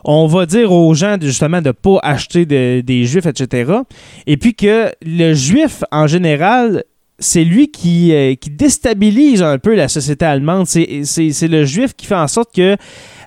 On 0.04 0.26
va 0.26 0.44
dire 0.46 0.70
aux 0.70 0.92
gens 0.94 1.16
justement 1.20 1.62
de 1.62 1.68
ne 1.68 1.72
pas 1.72 1.98
acheter 2.02 2.44
de- 2.44 2.82
des 2.82 3.04
juifs, 3.04 3.24
etc. 3.24 3.72
Et 4.26 4.36
puis 4.36 4.54
que 4.54 4.90
le 5.06 5.32
juif, 5.32 5.82
en 5.92 6.06
général, 6.06 6.82
c'est 7.22 7.44
lui 7.44 7.70
qui, 7.70 8.12
euh, 8.14 8.34
qui 8.34 8.50
déstabilise 8.50 9.42
un 9.42 9.58
peu 9.58 9.74
la 9.74 9.88
société 9.88 10.24
allemande. 10.24 10.66
C'est 10.66 11.04
c'est- 11.04 11.30
c'est 11.32 11.48
le 11.48 11.64
juif 11.64 11.94
qui 11.96 12.06
fait 12.06 12.14
en 12.14 12.28
sorte 12.28 12.54
que 12.54 12.76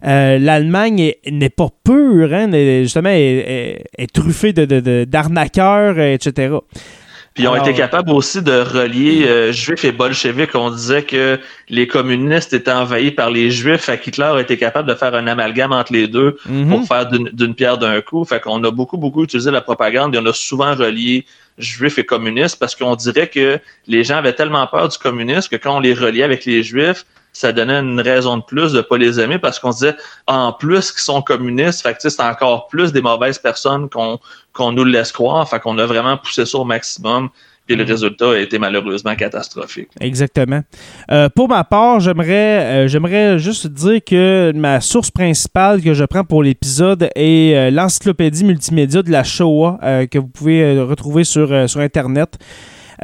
euh, 0.06 0.38
l'Allemagne 0.38 1.00
est- 1.00 1.32
n'est 1.32 1.50
pas 1.50 1.70
pure, 1.84 2.32
hein, 2.34 2.50
justement, 2.84 3.10
est, 3.10 3.16
est- 3.18 3.84
est 3.98 4.14
truffée 4.14 4.54
de- 4.54 4.66
de- 4.66 4.80
de- 4.80 5.06
d'arnaqueurs, 5.08 5.96
euh, 5.98 6.14
etc. 6.14 6.58
Puis 7.34 7.44
ils 7.44 7.48
ont 7.50 7.54
Alors, 7.54 7.68
été 7.68 7.76
capables 7.76 8.12
aussi 8.12 8.42
de 8.42 8.52
relier 8.54 9.26
euh, 9.28 9.52
juifs 9.52 9.84
et 9.84 9.92
bolcheviques. 9.92 10.56
On 10.56 10.70
disait 10.72 11.04
que 11.04 11.38
les 11.70 11.86
communistes 11.86 12.54
étaient 12.54 12.72
envahis 12.72 13.12
par 13.12 13.30
les 13.30 13.52
juifs. 13.52 13.82
Fait 13.82 14.00
qu'Hitler 14.00 14.24
a 14.24 14.40
été 14.40 14.56
capable 14.56 14.88
de 14.88 14.96
faire 14.96 15.14
un 15.14 15.28
amalgame 15.28 15.74
entre 15.74 15.92
les 15.92 16.08
deux 16.08 16.38
Mhm. 16.48 16.70
pour 16.70 16.88
faire 16.88 17.10
d'une 17.10 17.30
d'une 17.34 17.54
pierre 17.54 17.78
d'un 17.78 18.00
coup. 18.00 18.24
Fait 18.24 18.40
qu'on 18.42 18.64
a 18.64 18.72
beaucoup, 18.72 18.98
beaucoup 18.98 19.24
utilisé 19.24 19.52
la 19.52 19.60
propagande 19.62 20.16
et 20.16 20.20
on 20.20 20.26
a 20.28 20.34
souvent 20.34 20.76
relié 20.76 21.26
juifs 21.58 21.98
et 21.98 22.06
communistes 22.06 22.58
parce 22.60 22.76
qu'on 22.76 22.96
dirait 22.96 23.30
que 23.30 23.60
les 23.88 24.04
gens 24.04 24.18
avaient 24.18 24.34
tellement 24.34 24.68
peur 24.68 24.90
du 24.90 24.98
communisme 24.98 25.50
que 25.50 25.56
quand 25.56 25.78
on 25.78 25.80
les 25.80 25.94
reliait 25.94 26.24
avec 26.24 26.46
les 26.46 26.64
juifs, 26.64 27.06
ça 27.36 27.52
donnait 27.52 27.80
une 27.80 28.00
raison 28.00 28.38
de 28.38 28.44
plus 28.44 28.72
de 28.72 28.82
pas 28.82 28.98
les 28.98 29.20
aimer 29.20 29.40
parce 29.40 29.60
qu'on 29.60 29.72
disait 29.72 29.96
en 30.26 30.54
plus 30.54 30.92
qu'ils 30.92 31.02
sont 31.02 31.22
communistes, 31.22 31.82
fait 31.82 31.94
que 31.94 32.10
c'est 32.10 32.22
encore 32.22 32.68
plus 32.68 32.94
des 32.94 33.02
mauvaises 33.02 33.40
personnes 33.40 33.90
qu'on 33.90 34.20
qu'on 34.54 34.72
nous 34.72 34.86
laisse 34.86 35.12
croire. 35.12 35.48
Fait 35.48 35.60
qu'on 35.60 35.78
a 35.78 35.86
vraiment 35.86 36.18
poussé 36.18 36.46
ça 36.46 36.58
au 36.58 36.64
maximum. 36.64 37.30
Et 37.68 37.76
le 37.76 37.84
Mhm. 37.84 37.90
résultat 37.90 38.32
a 38.32 38.38
été 38.38 38.60
malheureusement 38.60 39.16
catastrophique. 39.16 39.90
Exactement. 40.00 40.62
Euh, 41.12 41.30
pour 41.36 41.50
ma 41.50 41.64
part, 41.64 42.00
j'aimerais 42.00 42.86
euh, 42.86 42.88
j'aimerais 42.88 43.40
juste 43.40 43.66
dire 43.68 44.02
que 44.06 44.52
ma 44.56 44.80
source 44.82 45.10
principale 45.10 45.82
que 45.82 45.94
je 45.96 46.04
prends 46.06 46.24
pour 46.24 46.44
l'épisode 46.44 47.10
est 47.16 47.56
euh, 47.56 47.72
l'encyclopédie 47.72 48.44
multimédia 48.46 49.02
de 49.02 49.12
la 49.12 49.24
Shoah 49.24 49.80
euh, 49.82 50.06
que 50.06 50.20
vous 50.20 50.28
pouvez 50.28 50.62
euh, 50.64 50.86
retrouver 50.86 51.24
sur, 51.24 51.52
euh, 51.52 51.66
sur 51.68 51.80
Internet. 51.82 52.38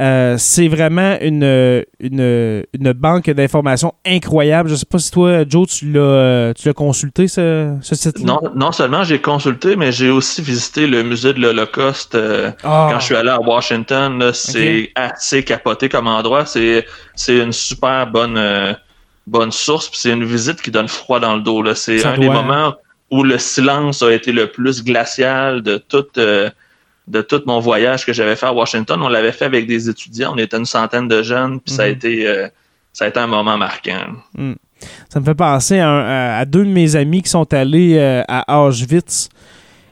Euh, 0.00 0.36
c'est 0.38 0.68
vraiment 0.68 1.16
une, 1.20 1.84
une, 2.00 2.64
une 2.72 2.92
banque 2.92 3.28
d'informations 3.30 3.94
incroyable. 4.06 4.68
Je 4.70 4.74
sais 4.74 4.86
pas 4.86 4.98
si 4.98 5.10
toi, 5.10 5.44
Joe, 5.48 5.68
tu 5.68 5.92
l'as 5.92 6.00
euh, 6.00 6.52
tu 6.54 6.66
l'as 6.68 6.74
consulté, 6.74 7.28
ce, 7.28 7.76
ce 7.82 7.94
site-là? 7.94 8.24
Non, 8.24 8.40
non 8.54 8.72
seulement 8.72 9.04
j'ai 9.04 9.20
consulté, 9.20 9.76
mais 9.76 9.92
j'ai 9.92 10.10
aussi 10.10 10.40
visité 10.42 10.86
le 10.86 11.02
musée 11.02 11.32
de 11.34 11.40
l'Holocauste 11.40 12.14
euh, 12.14 12.50
Ah, 12.64 12.88
quand 12.90 13.00
je 13.00 13.04
suis 13.04 13.16
allé 13.16 13.30
à 13.30 13.40
Washington. 13.40 14.18
là, 14.18 14.32
C'est 14.32 14.90
assez 14.94 15.42
capoté 15.44 15.88
comme 15.88 16.06
endroit. 16.06 16.46
C'est 16.46 16.86
c'est 17.14 17.38
une 17.38 17.52
super 17.52 18.06
bonne 18.06 18.36
euh, 18.38 18.72
bonne 19.26 19.52
source. 19.52 19.88
puis 19.88 19.98
C'est 20.00 20.10
une 20.10 20.24
visite 20.24 20.62
qui 20.62 20.70
donne 20.70 20.88
froid 20.88 21.20
dans 21.20 21.36
le 21.36 21.42
dos. 21.42 21.62
là. 21.62 21.74
C'est 21.74 21.98
Ça 21.98 22.12
un 22.12 22.18
des 22.18 22.26
doit, 22.26 22.42
moments 22.42 22.74
où 23.10 23.22
le 23.24 23.36
silence 23.36 24.02
a 24.02 24.10
été 24.10 24.32
le 24.32 24.46
plus 24.46 24.82
glacial 24.82 25.60
de 25.62 25.76
toute 25.76 26.16
euh, 26.16 26.48
de 27.08 27.20
tout 27.22 27.42
mon 27.46 27.58
voyage 27.60 28.06
que 28.06 28.12
j'avais 28.12 28.36
fait 28.36 28.46
à 28.46 28.52
Washington. 28.52 29.00
On 29.02 29.08
l'avait 29.08 29.32
fait 29.32 29.44
avec 29.46 29.66
des 29.66 29.88
étudiants. 29.88 30.32
On 30.34 30.38
était 30.38 30.56
une 30.56 30.64
centaine 30.66 31.08
de 31.08 31.22
jeunes. 31.22 31.60
Puis 31.60 31.74
ça 31.74 31.82
a 31.82 31.86
Mhm. 31.86 31.92
été 31.92 32.26
euh, 32.26 32.48
ça 32.92 33.06
a 33.06 33.08
été 33.08 33.18
un 33.18 33.26
moment 33.26 33.56
marquant. 33.56 34.00
Ça 35.08 35.20
me 35.20 35.24
fait 35.24 35.34
penser 35.34 35.78
à, 35.78 35.88
un- 35.88 36.04
à- 36.04 36.38
à 36.38 36.44
deux 36.44 36.64
de 36.64 36.70
mes 36.70 36.96
amis 36.96 37.22
qui 37.22 37.30
sont 37.30 37.52
allés 37.54 37.96
euh, 37.96 38.22
à 38.28 38.60
Auschwitz. 38.62 39.28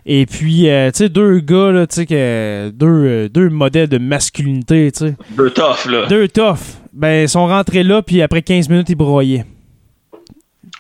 Et 0.07 0.25
puis, 0.27 0.69
euh, 0.69 0.91
tu 0.91 0.99
sais, 0.99 1.09
deux 1.09 1.41
gars, 1.41 1.71
là, 1.71 1.87
tu 1.87 1.95
sais, 1.97 2.07
que- 2.07 2.71
deux, 2.75 3.29
deux 3.29 3.49
modèles 3.51 3.89
de 3.89 3.99
masculinité, 3.99 4.91
tu 4.93 4.99
sais. 5.09 5.17
Deux 5.37 5.51
tough, 5.51 5.85
là. 5.91 6.07
Deux 6.07 6.27
toughs. 6.27 6.59
Ben, 6.93 7.23
ils 7.25 7.29
sont 7.29 7.47
rentrés 7.47 7.83
là, 7.85 8.03
puis 8.03 8.21
après 8.23 8.43
15 8.43 8.69
minutes, 8.69 8.89
ils 8.89 8.95
broyaient. 8.97 9.45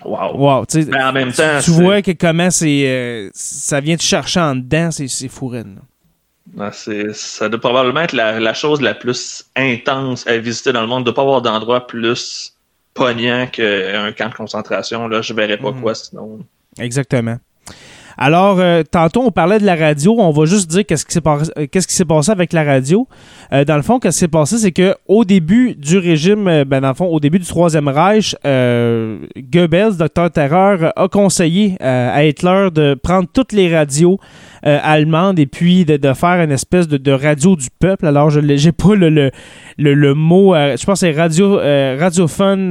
Wow. 0.04 0.36
Wow. 0.36 0.64
Mais 0.88 1.02
en 1.02 1.12
même 1.12 1.32
temps, 1.32 1.58
tu 1.62 1.70
vois 1.72 2.00
que 2.02 2.12
comment 2.12 2.50
c'est. 2.50 2.84
euh, 2.86 3.28
ça 3.34 3.80
vient 3.80 3.96
te 3.96 4.02
chercher 4.02 4.40
en 4.40 4.54
dedans, 4.56 4.90
c'est 4.90 5.08
c'est 5.08 5.28
fourraine. 5.28 5.78
Là. 6.56 6.70
ça 6.72 7.48
doit 7.48 7.60
probablement 7.60 8.00
être 8.00 8.12
la, 8.12 8.54
chose 8.54 8.80
la 8.80 8.94
plus 8.94 9.44
intense 9.56 10.26
à 10.26 10.38
visiter 10.38 10.72
dans 10.72 10.82
le 10.82 10.86
monde, 10.86 11.04
de 11.04 11.10
ne 11.10 11.14
pas 11.14 11.22
avoir 11.22 11.42
d'endroit 11.42 11.86
plus 11.86 12.54
pognant 12.94 13.46
qu'un 13.46 14.12
camp 14.12 14.28
de 14.28 14.34
concentration. 14.34 15.08
Là, 15.08 15.22
je 15.22 15.32
verrais 15.32 15.58
pas 15.58 15.72
mhm. 15.72 15.80
quoi 15.80 15.94
sinon. 15.94 16.40
Exactement. 16.78 17.38
Alors, 18.22 18.60
euh, 18.60 18.82
tantôt, 18.82 19.22
on 19.22 19.30
parlait 19.30 19.58
de 19.58 19.64
la 19.64 19.74
radio. 19.74 20.14
On 20.18 20.30
va 20.30 20.44
juste 20.44 20.70
dire 20.70 20.84
qu'est-ce 20.84 21.06
qui 21.06 21.12
s'est 21.14 21.22
passé, 21.22 21.50
euh, 21.56 22.04
passé 22.06 22.30
avec 22.30 22.52
la 22.52 22.64
radio. 22.64 23.08
Euh, 23.50 23.64
dans 23.64 23.76
le 23.76 23.82
fond, 23.82 23.98
qu'est-ce 23.98 24.16
qui 24.16 24.20
s'est 24.20 24.28
passé, 24.28 24.58
c'est 24.58 24.72
que 24.72 24.94
au 25.08 25.24
début 25.24 25.74
du 25.74 25.96
régime, 25.96 26.64
ben, 26.64 26.82
dans 26.82 26.88
le 26.88 26.94
fond, 26.94 27.06
au 27.06 27.18
début 27.18 27.38
du 27.38 27.46
Troisième 27.46 27.88
Reich, 27.88 28.36
Goebbels, 28.44 29.96
docteur 29.96 30.30
Terreur, 30.30 30.92
a 30.94 31.08
conseillé 31.08 31.80
à 31.80 32.22
Hitler 32.26 32.68
de 32.74 32.92
prendre 32.92 33.26
toutes 33.32 33.52
les 33.52 33.74
radios 33.74 34.18
euh, 34.66 34.78
allemande 34.82 35.38
et 35.38 35.46
puis 35.46 35.86
de, 35.86 36.12
faire 36.12 36.42
une 36.42 36.50
espèce 36.50 36.86
de, 36.86 37.12
radio 37.12 37.56
du 37.56 37.68
peuple. 37.78 38.06
Alors, 38.06 38.28
je 38.28 38.40
n'ai 38.40 38.72
pas 38.72 38.94
le, 38.94 39.30
le, 39.80 40.14
mot, 40.14 40.54
euh, 40.54 40.76
je 40.76 40.84
pense 40.84 41.00
que 41.00 41.06
c'est 41.06 41.18
radio, 41.18 41.58
euh, 41.58 41.96
radiophone, 41.98 42.70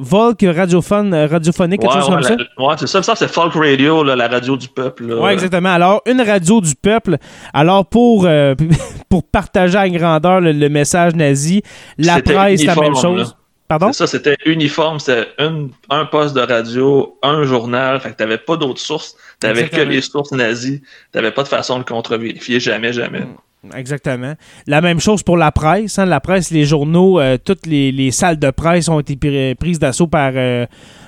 Volk, 0.00 0.42
radiophone, 0.42 1.14
radiophonique, 1.14 1.80
quelque 1.80 1.94
chose 1.94 2.08
comme 2.08 2.22
ça? 2.22 2.36
Ouais, 2.58 2.74
c'est 2.78 2.86
ça, 2.86 3.02
ça 3.02 3.14
c'est 3.16 3.28
folk 3.28 3.54
radio, 3.54 4.02
la 4.02 4.28
radio 4.28 4.56
du 4.56 4.68
peuple. 4.68 5.04
Oui, 5.04 5.30
exactement. 5.30 5.70
Alors, 5.70 6.02
une 6.06 6.20
radio 6.20 6.60
du 6.60 6.74
peuple. 6.74 7.16
Alors, 7.54 7.86
pour, 7.86 8.28
pour 9.08 9.22
partager 9.24 9.78
à 9.78 9.88
grandeur 9.88 10.40
le, 10.40 10.68
message 10.68 11.14
nazi, 11.14 11.62
la 11.98 12.20
presse, 12.20 12.64
la 12.64 12.74
même 12.74 12.96
chose. 12.96 13.34
Pardon? 13.70 13.92
Ça, 13.92 14.08
c'était 14.08 14.36
uniforme, 14.46 14.98
c'était 14.98 15.28
un 15.38 16.04
poste 16.06 16.34
de 16.34 16.40
radio, 16.40 17.16
un 17.22 17.44
journal, 17.44 18.00
fait 18.00 18.10
que 18.10 18.16
t'avais 18.16 18.36
pas 18.36 18.56
d'autres 18.56 18.80
sources, 18.80 19.14
t'avais 19.38 19.68
que 19.68 19.80
les 19.80 20.00
sources 20.00 20.32
nazies, 20.32 20.82
t'avais 21.12 21.30
pas 21.30 21.44
de 21.44 21.48
façon 21.48 21.78
de 21.78 21.84
contre-vérifier, 21.84 22.58
jamais, 22.58 22.92
jamais. 22.92 23.20
Mm, 23.20 23.36
exactement. 23.74 24.34
La 24.66 24.80
même 24.80 25.00
chose 25.00 25.22
pour 25.22 25.36
la 25.36 25.52
presse. 25.52 25.98
Hein. 25.98 26.06
La 26.06 26.20
presse, 26.20 26.50
les 26.50 26.64
journaux, 26.64 27.20
euh, 27.20 27.36
toutes 27.42 27.66
les, 27.66 28.10
salles 28.10 28.38
de 28.38 28.50
presse 28.50 28.88
ont 28.88 29.00
été 29.00 29.54
prises 29.54 29.78
d'assaut 29.78 30.06
par, 30.06 30.32
euh, 30.34 30.66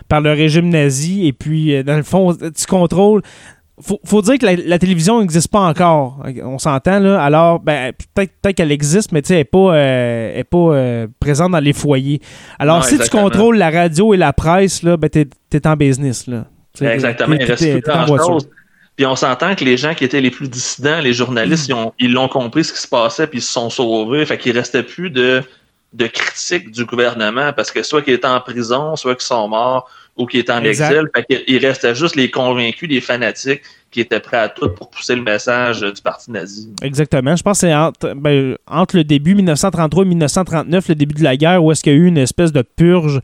par 0.09 0.21
le 0.21 0.33
régime 0.33 0.69
nazi. 0.69 1.27
Et 1.27 1.33
puis, 1.33 1.75
euh, 1.75 1.83
dans 1.83 1.97
le 1.97 2.03
fond, 2.03 2.35
tu 2.57 2.67
contrôles 2.67 3.23
faut, 3.81 4.01
faut 4.05 4.23
dire 4.23 4.39
que 4.39 4.47
la, 4.47 4.79
télévision 4.79 5.21
n'existe 5.21 5.51
pas 5.51 5.61
encore. 5.61 6.23
On 6.45 6.59
s'entend, 6.59 7.01
là. 7.01 7.23
Alors, 7.23 7.61
ben, 7.61 7.93
peut-être 8.15 8.53
qu'elle 8.53 8.73
existe, 8.73 9.13
mais 9.13 9.23
tu 9.23 9.29
sais, 9.29 9.35
elle 9.35 9.41
n'est 9.41 9.45
pas, 9.45 9.75
euh, 9.75 11.07
pas 11.07 11.13
présente 11.21 11.53
dans 11.53 11.61
les 11.61 11.73
foyers. 11.73 12.21
Alors, 12.59 12.85
si 12.85 12.99
tu 12.99 13.09
contrôles 13.09 13.57
la 13.57 13.71
radio 13.71 14.15
et 14.15 14.17
la 14.17 14.33
presse, 14.33 14.83
là, 14.83 14.97
ben, 14.97 15.09
t'es 15.09 15.29
es 15.53 15.67
en 15.67 15.77
business, 15.77 16.27
là. 16.27 16.45
exactement. 16.81 17.37
Il 17.39 17.45
reste 17.45 17.83
plus 17.83 17.83
Puis 18.97 19.07
on 19.07 19.17
s'entend 19.17 19.55
que 19.55 19.65
les 19.65 19.77
gens 19.77 19.95
qui 19.95 20.05
étaient 20.05 20.21
les 20.21 20.31
plus 20.31 20.49
dissidents, 20.49 21.01
les 21.01 21.15
journalistes, 21.15 21.73
ils 21.99 22.13
l'ont 22.13 22.29
compris 22.29 22.65
ce 22.65 22.73
qui 22.73 22.81
se 22.81 22.89
passait, 22.89 23.27
puis 23.27 23.39
ils 23.39 23.43
se 23.43 23.53
sont 23.53 23.71
sauvés. 23.71 24.25
Fait 24.27 24.37
qu'il 24.37 24.57
restait 24.57 24.83
plus 24.83 25.09
de, 25.09 25.43
de 25.95 26.07
critiques 26.07 26.71
du 26.71 26.85
gouvernement, 26.85 27.53
parce 27.53 27.71
que 27.71 27.83
soit 27.83 28.03
qu'ils 28.03 28.15
étaient 28.15 28.27
en 28.27 28.41
prison, 28.41 28.97
soit 28.97 29.15
qu'ils 29.15 29.25
sont 29.25 29.49
morts, 29.49 29.89
ou 30.17 30.27
qui 30.27 30.39
est 30.39 30.51
en 30.51 30.63
exil. 30.63 31.09
il 31.47 31.67
restait 31.67 31.95
juste 31.95 32.17
les 32.17 32.31
convaincus, 32.31 32.89
les 32.89 33.01
fanatiques 33.01 33.63
qui 33.91 34.01
étaient 34.01 34.21
prêts 34.21 34.39
à 34.39 34.49
tout 34.49 34.69
pour 34.71 34.91
pousser 34.91 35.15
le 35.15 35.23
message 35.23 35.81
du 35.81 36.03
parti 36.03 36.31
nazi. 36.31 36.73
Exactement. 36.83 37.37
Je 37.37 37.43
pense 37.43 37.61
que 37.61 37.67
c'est 37.67 37.75
entre, 37.75 38.15
ben, 38.15 38.57
entre, 38.67 38.97
le 38.97 39.05
début 39.05 39.35
1933 39.35 40.05
et 40.05 40.09
1939, 40.09 40.89
le 40.89 40.95
début 40.95 41.15
de 41.15 41.23
la 41.23 41.37
guerre, 41.37 41.63
où 41.63 41.73
est-ce 41.73 41.83
qu'il 41.83 41.93
y 41.93 41.97
a 41.97 41.99
eu 41.99 42.07
une 42.07 42.19
espèce 42.19 42.53
de 42.53 42.63
purge, 42.63 43.21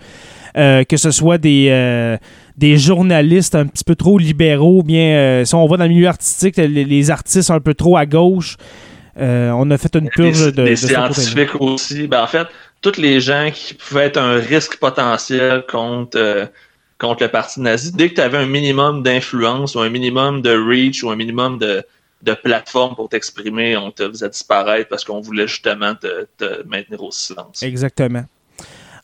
euh, 0.56 0.84
que 0.84 0.96
ce 0.96 1.10
soit 1.10 1.38
des, 1.38 1.68
euh, 1.70 2.16
des 2.58 2.76
journalistes 2.76 3.54
un 3.54 3.66
petit 3.66 3.84
peu 3.84 3.94
trop 3.94 4.18
libéraux, 4.18 4.82
bien, 4.82 5.16
euh, 5.16 5.44
si 5.44 5.54
on 5.54 5.66
va 5.66 5.76
dans 5.78 5.84
le 5.84 5.90
milieu 5.90 6.08
artistique, 6.08 6.56
les, 6.56 7.10
artistes 7.10 7.50
un 7.50 7.60
peu 7.60 7.74
trop 7.74 7.96
à 7.96 8.04
gauche. 8.04 8.56
on 9.16 9.70
a 9.70 9.78
fait 9.78 9.96
une 9.96 10.10
purge 10.10 10.52
de. 10.52 10.62
Les 10.62 10.76
scientifiques 10.76 11.60
aussi. 11.60 12.06
Ben, 12.06 12.22
en 12.22 12.26
fait, 12.26 12.46
tous 12.82 12.98
les 12.98 13.20
gens 13.20 13.50
qui 13.52 13.74
pouvaient 13.74 14.06
être 14.06 14.18
un 14.18 14.34
risque 14.34 14.76
potentiel 14.76 15.64
contre 15.70 16.50
contre 16.98 17.22
le 17.22 17.28
parti 17.28 17.60
nazi, 17.60 17.92
dès 17.92 18.10
que 18.10 18.16
tu 18.16 18.20
avais 18.20 18.38
un 18.38 18.46
minimum 18.46 19.02
d'influence 19.02 19.74
ou 19.76 19.80
un 19.80 19.88
minimum 19.88 20.42
de 20.42 20.50
reach 20.50 21.04
ou 21.04 21.10
un 21.10 21.16
minimum 21.16 21.58
de, 21.58 21.84
de 22.22 22.34
plateforme 22.34 22.94
pour 22.96 23.08
t'exprimer, 23.08 23.76
on 23.76 23.90
te 23.90 24.08
faisait 24.08 24.28
disparaître 24.28 24.88
parce 24.88 25.04
qu'on 25.04 25.20
voulait 25.20 25.46
justement 25.46 25.94
te, 25.94 26.66
maintenir 26.66 27.02
au 27.02 27.10
silence. 27.10 27.62
Exactement. 27.62 28.24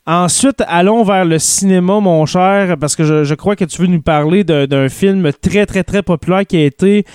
Ensuite, 0.07 0.61
allons 0.67 1.03
vers 1.03 1.25
le 1.25 1.39
cinéma, 1.39 1.99
mon 1.99 2.27
cher, 2.27 2.77
parce 2.79 2.95
que 2.95 3.23
je, 3.23 3.33
crois 3.33 3.55
que 3.55 3.65
tu 3.65 3.81
veux 3.81 3.87
nous 3.87 4.03
parler 4.03 4.43
d'un 4.43 4.87
film 4.87 5.31
très, 5.33 5.65
très, 5.65 5.83
très 5.83 6.03
populaire 6.03 6.45
qui 6.45 6.57
a 6.57 6.65
été, 6.65 7.05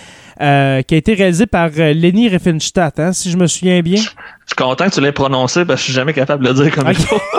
euh, 0.40 0.83
qui 0.83 0.94
a 0.96 0.98
été 0.98 1.14
réalisé 1.14 1.46
par 1.46 1.70
euh, 1.79 1.94
Leni 1.94 2.29
Riefenstadt, 2.29 2.98
hein, 2.98 3.12
si 3.12 3.31
je 3.31 3.37
me 3.37 3.46
souviens 3.46 3.81
bien. 3.81 3.98
Je, 3.98 4.03
suis 4.03 4.57
content 4.57 4.87
que 4.87 4.94
tu 4.94 5.00
l'aies 5.00 5.12
prononcé 5.12 5.64
parce 5.64 5.76
que 5.76 5.81
je 5.83 5.85
suis 5.85 5.92
jamais 5.92 6.12
capable 6.12 6.44
de 6.44 6.48
le 6.48 6.64
dire 6.64 6.74
comme 6.74 6.88
il 6.88 6.96
faut. 6.96 7.20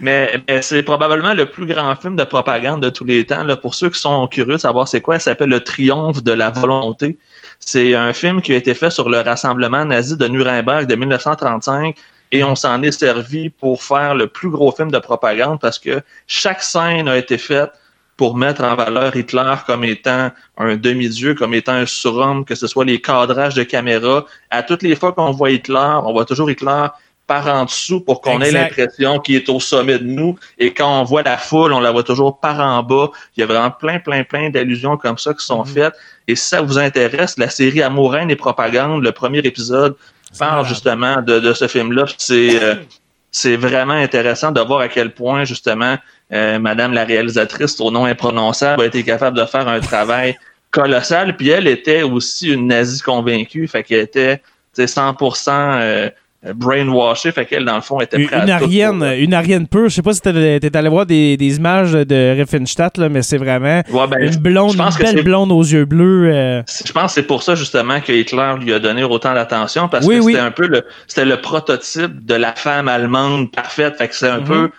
Mais, 0.00 0.42
c'est 0.60 0.82
probablement 0.82 1.34
le 1.34 1.46
plus 1.46 1.66
grand 1.66 1.94
film 1.94 2.16
de 2.16 2.24
propagande 2.24 2.82
de 2.82 2.88
tous 2.88 3.04
les 3.04 3.26
temps. 3.26 3.44
Là. 3.44 3.56
Pour 3.56 3.74
ceux 3.74 3.90
qui 3.90 4.00
sont 4.00 4.26
curieux 4.26 4.54
de 4.54 4.58
savoir 4.58 4.88
c'est 4.88 5.00
quoi, 5.00 5.16
il 5.16 5.20
s'appelle 5.20 5.50
Le 5.50 5.60
Triomphe 5.60 6.22
de 6.24 6.32
la 6.32 6.50
volonté. 6.50 7.16
C'est 7.60 7.94
un 7.94 8.12
film 8.12 8.40
qui 8.42 8.52
a 8.52 8.56
été 8.56 8.74
fait 8.74 8.90
sur 8.90 9.08
le 9.08 9.20
rassemblement 9.20 9.84
nazi 9.84 10.16
de 10.16 10.26
Nuremberg 10.26 10.86
de 10.86 10.96
1935 10.96 11.96
et 12.32 12.44
on 12.44 12.54
s'en 12.54 12.82
est 12.82 12.92
servi 12.92 13.50
pour 13.50 13.82
faire 13.82 14.14
le 14.14 14.26
plus 14.26 14.50
gros 14.50 14.72
film 14.72 14.90
de 14.90 14.98
propagande 14.98 15.60
parce 15.60 15.78
que 15.78 16.02
chaque 16.26 16.62
scène 16.62 17.08
a 17.08 17.16
été 17.16 17.38
faite 17.38 17.70
pour 18.16 18.36
mettre 18.36 18.64
en 18.64 18.74
valeur 18.74 19.14
Hitler 19.14 19.54
comme 19.66 19.84
étant 19.84 20.30
un 20.58 20.76
demi-dieu, 20.76 21.34
comme 21.34 21.54
étant 21.54 21.74
un 21.74 21.86
surhomme, 21.86 22.44
que 22.44 22.56
ce 22.56 22.66
soit 22.66 22.84
les 22.84 23.00
cadrages 23.00 23.54
de 23.54 23.62
caméra. 23.62 24.26
À 24.50 24.64
toutes 24.64 24.82
les 24.82 24.96
fois 24.96 25.12
qu'on 25.12 25.30
voit 25.30 25.52
Hitler, 25.52 25.98
on 26.04 26.12
voit 26.12 26.24
toujours 26.24 26.50
Hitler 26.50 26.88
par 27.28 27.46
en 27.46 27.66
dessous 27.66 28.00
pour 28.00 28.20
qu'on 28.20 28.40
ait 28.40 28.50
l'impression 28.50 29.20
qu'il 29.20 29.36
est 29.36 29.48
au 29.50 29.60
sommet 29.60 29.98
de 29.98 30.04
nous. 30.04 30.36
Et 30.58 30.72
quand 30.72 31.00
on 31.00 31.04
voit 31.04 31.22
la 31.22 31.36
foule, 31.36 31.72
on 31.72 31.78
la 31.78 31.92
voit 31.92 32.02
toujours 32.02 32.40
par 32.40 32.58
en 32.58 32.82
bas. 32.82 33.10
Il 33.36 33.40
y 33.40 33.42
a 33.44 33.46
vraiment 33.46 33.70
plein, 33.70 34.00
plein, 34.00 34.24
plein 34.24 34.50
d'allusions 34.50 34.96
comme 34.96 35.18
ça 35.18 35.34
qui 35.34 35.44
sont 35.44 35.64
mhm. 35.64 35.66
faites. 35.66 35.94
Et 36.26 36.34
si 36.34 36.48
ça 36.48 36.62
vous 36.62 36.78
intéresse, 36.78 37.38
la 37.38 37.50
série 37.50 37.82
Amour, 37.82 38.16
et 38.16 38.36
propagande, 38.36 39.04
le 39.04 39.12
premier 39.12 39.40
épisode 39.40 39.94
parle 40.36 40.66
justement 40.66 41.22
de, 41.22 41.52
ce 41.52 41.68
film-là. 41.68 42.04
C'est 42.18 42.62
euh, 42.62 42.74
c'est 43.30 43.56
vraiment 43.56 43.94
intéressant 43.94 44.52
de 44.52 44.60
voir 44.60 44.80
à 44.80 44.88
quel 44.88 45.12
point 45.12 45.44
justement 45.44 45.96
euh, 46.32 46.58
Madame 46.58 46.92
la 46.92 47.04
réalisatrice 47.04 47.80
au 47.80 47.90
nom 47.90 48.04
imprononçable 48.04 48.82
a 48.82 48.86
été 48.86 49.02
capable 49.04 49.36
de 49.36 49.44
faire 49.44 49.68
un 49.68 49.80
travail 49.80 50.36
colossal. 50.70 51.36
Puis 51.36 51.50
elle 51.50 51.66
était 51.66 52.02
aussi 52.02 52.52
une 52.52 52.68
nazie 52.68 53.00
convaincue, 53.00 53.68
fait 53.68 53.82
qu'elle 53.82 54.00
était 54.00 54.42
100% 54.76 55.50
euh, 55.50 55.80
euh, 55.80 56.10
brainwashée, 56.54 57.32
fait 57.32 57.46
qu'elle, 57.46 57.64
dans 57.64 57.74
le 57.74 57.80
fond, 57.80 58.00
était 58.00 58.24
prête 58.24 58.44
une 58.44 58.50
arienne, 58.50 59.02
Une 59.18 59.34
arienne 59.34 59.66
pure. 59.66 59.88
Je 59.88 59.96
sais 59.96 60.02
pas 60.02 60.12
si 60.12 60.20
t'es 60.20 60.76
allé 60.76 60.88
voir 60.88 61.04
des, 61.04 61.36
des, 61.36 61.56
images 61.56 61.92
de 61.92 62.36
Riefenstadt, 62.36 62.98
là, 62.98 63.08
mais 63.08 63.22
c'est 63.22 63.38
vraiment 63.38 63.82
ben, 63.92 64.18
une 64.20 64.36
blonde, 64.36 64.74
une 64.74 65.04
belle 65.04 65.24
blonde 65.24 65.50
aux 65.50 65.62
yeux 65.62 65.84
bleus. 65.84 66.30
Euh. 66.32 66.62
Je 66.84 66.92
pense 66.92 67.06
que 67.06 67.20
c'est 67.20 67.26
pour 67.26 67.42
ça, 67.42 67.54
justement, 67.56 68.00
que 68.00 68.12
Hitler 68.12 68.54
lui 68.60 68.72
a 68.72 68.78
donné 68.78 69.02
autant 69.02 69.34
d'attention, 69.34 69.88
parce 69.88 70.06
que 70.06 70.22
c'était 70.22 70.38
un 70.38 70.52
peu 70.52 70.68
le, 70.68 70.84
c'était 71.06 71.24
le 71.24 71.40
prototype 71.40 72.24
de 72.24 72.34
la 72.34 72.54
femme 72.54 72.88
allemande 72.88 73.50
parfaite. 73.50 73.96
Fait 73.96 74.08
que 74.08 74.14
c'est 74.14 74.28
un 74.28 74.40
mm-hmm. 74.40 74.44
peu 74.44 74.70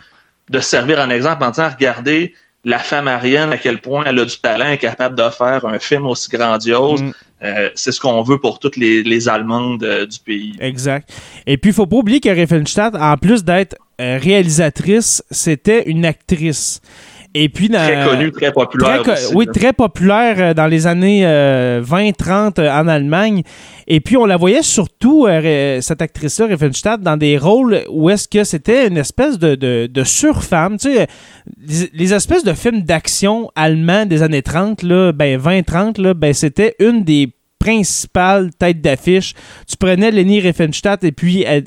de 0.50 0.60
servir 0.60 1.00
en 1.00 1.10
exemple 1.10 1.44
en 1.44 1.50
disant, 1.50 1.70
regardez, 1.78 2.34
la 2.66 2.80
femme 2.80 3.08
arienne, 3.08 3.52
à 3.52 3.58
quel 3.58 3.80
point 3.80 4.04
elle 4.06 4.20
a 4.20 4.26
du 4.26 4.38
talent, 4.38 4.68
est 4.68 4.78
capable 4.78 5.16
de 5.16 5.30
faire 5.30 5.66
un 5.66 5.80
film 5.80 6.06
aussi 6.06 6.30
grandiose. 6.30 7.02
Mm. 7.02 7.12
Euh, 7.42 7.70
c'est 7.76 7.92
ce 7.92 8.00
qu'on 8.00 8.22
veut 8.22 8.38
pour 8.38 8.60
toutes 8.60 8.76
les, 8.76 9.30
Allemandes 9.30 9.84
euh, 9.84 10.06
du 10.06 10.20
pays. 10.20 10.54
Exact. 10.60 11.12
Et 11.46 11.58
puis, 11.58 11.72
il 11.72 11.74
faut 11.74 11.86
pas 11.86 11.98
oublier 11.98 12.20
que 12.20 12.30
Riefenstadt, 12.30 12.96
en 12.96 13.18
plus 13.18 13.44
d'être 13.44 13.76
euh, 14.02 14.18
réalisatrice, 14.18 15.24
c'était 15.32 15.90
une 15.90 16.06
actrice. 16.06 16.82
Et 17.36 17.48
puis 17.48 17.70
très 17.70 18.06
connue, 18.06 18.32
très 18.32 18.52
populaire. 18.52 19.04
oui, 19.36 19.46
très 19.46 19.72
populaire 19.72 20.36
euh, 20.40 20.54
dans 20.56 20.66
les 20.66 20.88
années 20.88 21.22
20-30 21.22 21.26
euh, 21.26 22.52
euh, 22.64 22.72
en 22.72 22.88
Allemagne. 22.88 23.44
Et 23.88 24.00
puis 24.00 24.18
on 24.18 24.26
la 24.26 24.36
voyait 24.36 24.64
surtout, 24.64 25.28
cette 25.82 26.02
actrice-là, 26.02 26.48
Riefenstadt, 26.48 27.02
dans 27.02 27.18
des 27.18 27.38
rôles 27.38 27.82
où 27.90 28.10
est-ce 28.10 28.28
que 28.28 28.44
c'était 28.44 28.88
une 28.88 28.98
espèce 28.98 29.38
de, 29.38 29.56
de, 29.56 30.04
surfemme. 30.04 30.78
Tu 30.78 30.94
sais, 30.94 31.08
les, 31.94 32.14
espèces 32.14 32.44
de 32.44 32.54
films 32.54 32.82
d'action 32.82 33.52
allemands 33.56 34.06
des 34.06 34.24
années 34.24 34.42
30, 34.42 34.84
là, 34.84 35.12
ben 35.12 35.40
20-30, 35.40 36.02
là, 36.02 36.14
ben 36.14 36.34
c'était 36.34 36.76
une 36.80 37.04
des 37.04 37.34
principales 37.60 38.52
têtes 38.58 38.82
d'affiche. 38.82 39.34
Tu 39.68 39.76
prenais 39.78 40.12
Leni 40.12 40.40
Riefenstadt 40.40 41.04
et 41.04 41.12
puis 41.12 41.44
elle 41.44 41.64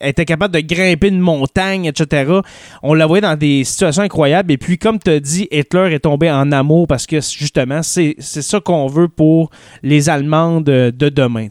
était 0.00 0.24
capable 0.24 0.54
de 0.54 0.60
grimper 0.60 1.08
une 1.08 1.20
montagne, 1.20 1.84
etc. 1.86 2.40
On 2.82 2.94
la 2.94 3.06
voyait 3.06 3.22
dans 3.22 3.36
des 3.36 3.64
situations 3.64 4.02
incroyables. 4.02 4.52
Et 4.52 4.58
puis, 4.58 4.78
comme 4.78 4.98
tu 4.98 5.10
as 5.10 5.20
dit, 5.20 5.48
Hitler 5.50 5.94
est 5.94 6.00
tombé 6.00 6.30
en 6.30 6.50
amour 6.52 6.86
parce 6.86 7.06
que 7.06 7.16
justement, 7.16 7.82
c'est 7.82 8.16
ça 8.20 8.60
qu'on 8.60 8.86
veut 8.86 9.08
pour 9.08 9.50
les 9.82 10.08
Allemands 10.08 10.60
de, 10.60 10.90
demain. 10.90 11.48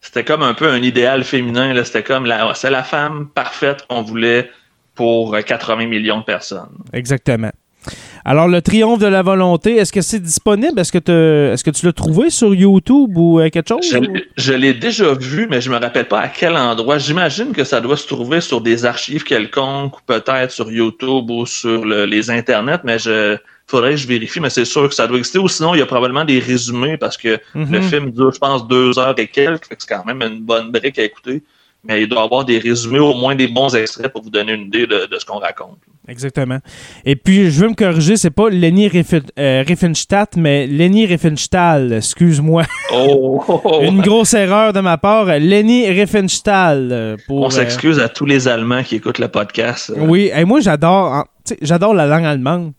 C'était 0.00 0.24
comme 0.24 0.42
un 0.42 0.54
peu 0.54 0.68
un 0.68 0.82
idéal 0.82 1.24
féminin. 1.24 1.74
C'était 1.84 2.02
comme 2.02 2.26
la, 2.26 2.52
c'est 2.54 2.70
la 2.70 2.82
femme 2.82 3.28
parfaite 3.34 3.86
qu'on 3.88 4.02
voulait 4.02 4.50
pour 4.94 5.36
80 5.36 5.86
millions 5.86 6.18
de 6.18 6.24
personnes. 6.24 6.78
Exactement. 6.92 7.50
Alors, 8.24 8.48
le 8.48 8.60
triomphe 8.60 8.98
de 8.98 9.06
la 9.06 9.22
volonté, 9.22 9.76
est-ce 9.76 9.92
que 9.92 10.02
c'est 10.02 10.20
disponible? 10.20 10.78
Est-ce 10.78 10.92
que, 10.92 10.98
te- 10.98 11.52
est-ce 11.52 11.64
que 11.64 11.70
tu 11.70 11.86
l'as 11.86 11.92
trouvé 11.92 12.28
sur 12.30 12.54
YouTube 12.54 13.16
ou 13.16 13.40
euh, 13.40 13.48
quelque 13.48 13.68
chose? 13.68 13.80
Je, 13.90 13.96
l'ai- 13.98 14.24
je 14.36 14.52
l'ai 14.52 14.74
déjà 14.74 15.14
vu, 15.14 15.46
mais 15.50 15.60
je 15.62 15.70
me 15.70 15.76
rappelle 15.78 16.06
pas 16.06 16.20
à 16.20 16.28
quel 16.28 16.56
endroit. 16.56 16.98
J'imagine 16.98 17.52
que 17.52 17.64
ça 17.64 17.80
doit 17.80 17.96
se 17.96 18.06
trouver 18.06 18.40
sur 18.42 18.60
des 18.60 18.84
archives 18.84 19.24
quelconques, 19.24 19.96
ou 19.96 20.00
peut-être 20.06 20.50
sur 20.50 20.70
YouTube 20.70 21.30
ou 21.30 21.46
sur 21.46 21.84
le- 21.84 22.04
les 22.04 22.30
internets, 22.30 22.80
mais 22.84 22.98
je 22.98 23.38
faudrait 23.66 23.92
que 23.92 23.96
je 23.98 24.06
vérifie, 24.08 24.40
mais 24.40 24.50
c'est 24.50 24.64
sûr 24.64 24.88
que 24.88 24.94
ça 24.94 25.06
doit 25.06 25.16
exister. 25.16 25.38
Ou 25.38 25.48
sinon, 25.48 25.74
il 25.74 25.78
y 25.78 25.82
a 25.82 25.86
probablement 25.86 26.24
des 26.24 26.40
résumés 26.40 26.98
parce 26.98 27.16
que 27.16 27.38
Mhm. 27.54 27.72
le 27.72 27.80
film 27.80 28.10
dure, 28.10 28.32
je 28.34 28.38
pense, 28.38 28.66
deux 28.68 28.98
heures 28.98 29.14
et 29.18 29.28
quelques, 29.28 29.64
c'est 29.70 29.88
quand 29.88 30.04
même 30.04 30.20
une 30.22 30.40
bonne 30.40 30.70
brique 30.70 30.98
à 30.98 31.04
écouter. 31.04 31.42
Mais 31.82 32.02
il 32.02 32.08
doit 32.08 32.20
y 32.20 32.24
avoir 32.24 32.44
des 32.44 32.58
résumés, 32.58 32.98
au 32.98 33.14
moins 33.14 33.34
des 33.34 33.48
bons 33.48 33.74
extraits 33.74 34.12
pour 34.12 34.22
vous 34.22 34.28
donner 34.30 34.52
une 34.52 34.66
idée 34.66 34.86
de, 34.86 35.06
de 35.06 35.18
ce 35.18 35.24
qu'on 35.24 35.38
raconte. 35.38 35.78
Exactement. 36.06 36.58
Et 37.06 37.16
puis, 37.16 37.50
je 37.50 37.60
veux 37.62 37.68
me 37.68 37.74
corriger, 37.74 38.16
c'est 38.16 38.30
pas 38.30 38.50
Lenny 38.50 38.88
Riffen- 38.88 39.30
euh, 39.38 39.64
Riefenstadt, 39.66 40.36
mais 40.36 40.66
Lenny 40.66 41.06
Riefenstahl, 41.06 41.92
excuse-moi. 41.94 42.64
Oh! 42.92 43.42
oh, 43.48 43.60
oh. 43.64 43.80
Une 43.82 44.02
grosse 44.02 44.34
erreur 44.34 44.72
de 44.74 44.80
ma 44.80 44.98
part. 44.98 45.26
Lenny 45.38 45.88
Riefenstahl. 45.88 46.88
euh, 46.92 47.16
Pour, 47.26 47.42
On 47.42 47.46
euh, 47.46 47.50
s'excuse 47.50 47.98
à 47.98 48.08
tous 48.08 48.26
les 48.26 48.46
Allemands 48.48 48.82
qui 48.82 48.96
écoutent 48.96 49.18
le 49.18 49.28
podcast. 49.28 49.92
Oui, 49.96 50.30
et 50.34 50.44
moi, 50.44 50.60
j'adore 50.60 51.26
j'adore 51.62 51.94
la 51.94 52.06
langue 52.06 52.24
allemande. 52.26 52.72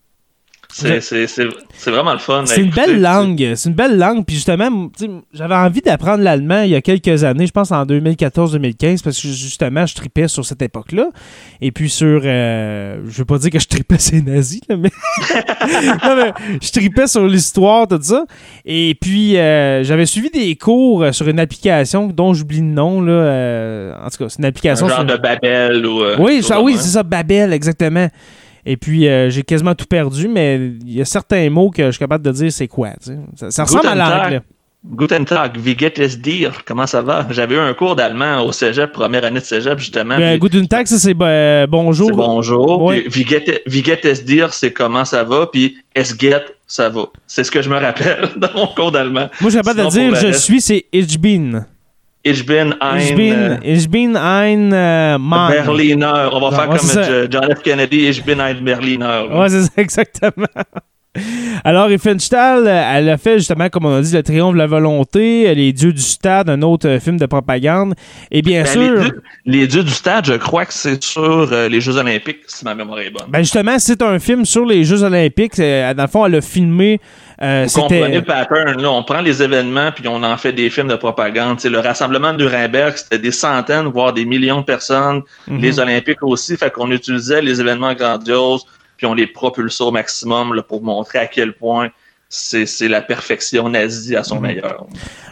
C'est 0.74 1.92
vraiment 1.92 2.14
le 2.14 2.20
fun. 2.20 2.44
C'est 2.46 2.62
une 2.62 2.68
écouter, 2.68 2.86
belle 2.88 3.02
langue. 3.02 3.52
C'est 3.56 3.70
une 3.70 3.76
belle 3.76 3.98
langue. 3.98 4.26
Puis 4.26 4.36
justement, 4.36 4.90
j'avais 5.34 5.56
envie 5.56 5.82
d'apprendre 5.82 6.24
l'allemand 6.24 6.62
il 6.62 6.70
y 6.72 6.76
a 6.76 6.82
quelques 6.82 7.24
années, 7.24 7.46
je 7.48 7.52
pense 7.52 7.72
en 7.72 7.86
2014-2015, 7.86 9.04
parce 9.04 9.20
que 9.22 9.28
justement, 9.28 9.86
je 9.86 9.96
tripais 9.96 10.28
sur 10.28 10.46
cette 10.46 10.62
époque-là. 10.62 11.10
Et 11.62 11.72
puis 11.72 11.90
sur. 11.90 12.22
euh, 12.24 13.02
je 13.08 13.18
veux 13.20 13.26
pas 13.26 13.38
dire 13.38 13.50
que 13.52 13.60
je 13.60 13.68
tripais 13.68 13.98
ces 14.00 14.22
nazis, 14.22 14.62
là, 14.70 14.78
mais. 14.78 14.90
non, 16.06 16.16
mais 16.16 16.34
je 16.62 16.72
tripais 16.72 17.08
sur 17.08 17.26
l'histoire, 17.28 17.88
tout 17.88 18.00
ça. 18.02 18.26
Et 18.66 18.96
puis, 19.00 19.38
euh, 19.38 19.84
j'avais 19.84 20.06
suivi 20.06 20.30
des 20.30 20.56
cours 20.56 21.04
euh, 21.04 21.12
sur 21.12 21.28
une 21.28 21.40
application 21.40 22.08
dont 22.08 22.34
j'oublie 22.34 22.60
le 22.60 22.66
nom. 22.66 23.02
Là, 23.02 23.12
euh, 23.12 23.94
en 24.04 24.10
tout 24.10 24.18
cas, 24.24 24.30
c'est 24.30 24.40
une 24.40 24.46
Un 24.46 24.50
application. 24.50 24.88
genre 24.88 24.98
sur- 24.98 25.06
de 25.06 25.18
Babel 25.18 25.86
ou. 25.86 26.02
oui, 26.20 26.42
ça, 26.44 26.62
oui, 26.62 26.76
c'est 26.78 26.90
ça, 26.90 27.04
Babel, 27.04 27.54
exactement. 27.54 28.08
Et 28.66 28.78
puis, 28.78 29.08
euh, 29.08 29.30
j'ai 29.30 29.44
quasiment 29.44 29.76
tout 29.76 29.86
perdu, 29.86 30.28
mais 30.28 30.56
il 30.86 30.94
y 30.94 31.02
a 31.02 31.06
certains 31.06 31.50
mots 31.50 31.70
que 31.72 31.86
je 31.88 31.92
suis 31.92 32.00
capable 32.00 32.24
de 32.26 32.32
dire 32.32 32.52
c'est 32.52 32.68
quoi. 32.68 32.90
Ça, 33.36 33.52
ça 33.52 33.64
ressemble 33.64 33.88
à 33.88 33.96
l'anglais. 33.96 34.42
Guten 34.84 35.26
Tag, 35.26 35.58
wie 35.60 35.76
geht 35.76 36.00
es 36.00 36.18
dir? 36.18 36.64
Comment 36.66 36.88
ça 36.88 37.04
va? 37.04 37.28
J'avais 37.30 37.54
eu 37.54 37.60
un 37.60 37.72
cours 37.76 37.96
d'allemand 37.96 38.42
au 38.44 38.52
cégep, 38.52 38.92
première 38.92 39.24
année 39.24 39.40
de 39.40 39.46
cégep, 39.46 39.78
justement. 39.78 40.16
Euh, 40.16 40.32
puis 40.32 40.40
Guten 40.40 40.68
Tag, 40.68 40.88
ça 40.88 40.98
c'est 40.98 41.16
euh, 41.22 41.68
bonjour. 41.68 42.08
c'est 42.10 42.16
bonjour. 42.16 42.82
Oui. 42.82 43.02
Puis 43.02 43.22
wie 43.22 43.26
geht, 43.26 43.62
wie 43.68 43.84
geht 43.84 44.04
es 44.06 44.24
dir? 44.26 44.52
C'est 44.52 44.72
comment 44.74 45.06
ça 45.06 45.24
va? 45.24 45.46
Puis 45.54 45.78
es 45.94 46.16
geht, 46.18 46.56
ça 46.66 46.90
va. 46.90 47.06
C'est 47.28 47.44
ce 47.44 47.52
que 47.52 47.62
je 47.62 47.70
me 47.70 47.78
rappelle 47.78 48.30
dans 48.38 48.52
mon 48.56 48.68
cours 48.68 48.92
d'allemand. 48.92 49.30
Moi, 49.40 49.50
je 49.52 49.58
suis 49.58 49.58
capable 49.58 49.86
de 49.86 49.90
dire 49.92 50.16
je 50.16 50.26
reste- 50.28 50.40
suis, 50.40 50.60
c'est 50.62 50.86
Ich 50.92 51.20
bin. 51.20 51.68
Ich 52.24 52.46
bin 52.46 52.74
ein 52.80 53.02
Ich 53.02 53.16
bin, 53.16 53.60
ich 53.64 53.90
bin 53.90 54.16
ein 54.16 54.72
euh, 54.72 55.16
euh, 55.16 55.18
Mann. 55.18 55.52
Berliner. 55.52 56.30
On 56.32 56.40
va 56.40 56.52
faire 56.52 56.70
ouais, 56.70 56.78
comme 56.78 56.90
euh, 56.98 57.28
John 57.30 57.56
F. 57.56 57.64
Kennedy. 57.64 58.10
Ich 58.10 58.24
bin 58.24 58.40
ein 58.40 58.64
Berliner. 58.64 59.24
Ouais, 59.32 59.50
c'est 59.50 59.64
ça, 59.64 59.72
exactement. 59.78 60.46
Alors, 61.66 61.88
Riefenstahl, 61.88 62.66
euh, 62.66 62.84
elle 62.96 63.10
a 63.10 63.18
fait 63.18 63.38
justement, 63.38 63.68
comme 63.70 63.86
on 63.86 63.98
a 63.98 64.02
dit, 64.02 64.14
le 64.14 64.24
triomphe 64.24 64.54
de 64.54 64.60
la 64.60 64.68
volonté, 64.68 65.54
Les 65.56 65.74
dieux 65.74 65.92
du 65.92 66.02
stade, 66.02 66.50
un 66.50 66.62
autre 66.62 66.88
euh, 66.88 67.00
film 67.02 67.18
de 67.18 67.26
propagande. 67.26 67.96
Et 68.32 68.42
bien 68.42 68.64
Ben, 68.64 68.68
sûr. 68.72 68.82
les, 68.82 69.02
dieux, 69.02 69.22
les 69.46 69.68
dieux 69.68 69.84
du 69.84 69.92
stade, 69.92 70.26
je 70.26 70.34
crois 70.36 70.66
que 70.66 70.74
c'est 70.74 71.04
sur 71.04 71.52
euh, 71.52 71.68
les 71.68 71.82
Jeux 71.82 71.98
Olympiques, 71.98 72.44
si 72.48 72.64
ma 72.64 72.76
mémoire 72.76 73.00
est 73.00 73.10
bonne. 73.10 73.28
Ben 73.30 73.40
justement, 73.40 73.78
c'est 73.78 74.02
un 74.02 74.20
film 74.20 74.46
sur 74.46 74.66
les 74.66 74.84
Jeux 74.86 75.04
Olympiques. 75.04 75.60
Euh, 75.60 75.94
Dans 75.94 76.04
le 76.04 76.10
fond, 76.10 76.26
elle 76.26 76.36
a 76.36 76.42
filmé. 76.42 77.02
Euh, 77.42 77.66
Vous 77.68 77.82
comprenez 77.82 78.16
le 78.16 78.22
pattern, 78.24 78.82
là. 78.82 78.92
On 78.92 79.04
prend 79.04 79.22
les 79.22 79.42
événements 79.42 79.92
puis 79.92 80.08
on 80.08 80.22
en 80.24 80.38
fait 80.38 80.54
des 80.54 80.70
films 80.70 80.88
de 80.90 80.96
propagande. 80.96 81.60
C'est 81.60 81.70
le 81.70 81.80
rassemblement 81.80 82.34
de 82.34 82.44
Nuremberg, 82.44 82.96
c'était 82.98 83.20
des 83.20 83.32
centaines, 83.32 83.88
voire 83.88 84.14
des 84.14 84.26
millions 84.26 84.60
de 84.62 84.66
personnes. 84.66 85.22
Mhm. 85.48 85.60
Les 85.60 85.80
Olympiques 85.80 86.22
aussi. 86.24 86.56
Fait 86.58 86.72
qu'on 86.72 86.92
utilisait 86.92 87.42
les 87.42 87.60
événements 87.60 87.94
grandioses 87.94 88.66
puis 88.98 89.08
on 89.08 89.14
les 89.16 89.26
propulsait 89.28 89.84
au 89.84 89.90
maximum 89.92 90.54
là, 90.54 90.62
pour 90.62 90.84
montrer 90.84 91.18
à 91.20 91.26
quel 91.26 91.54
point 91.54 91.90
c'est 92.34 92.88
la 92.88 93.02
perfection 93.02 93.68
nazie 93.68 94.16
à 94.16 94.24
son 94.24 94.36
Mhm. 94.36 94.42
meilleur. 94.44 94.86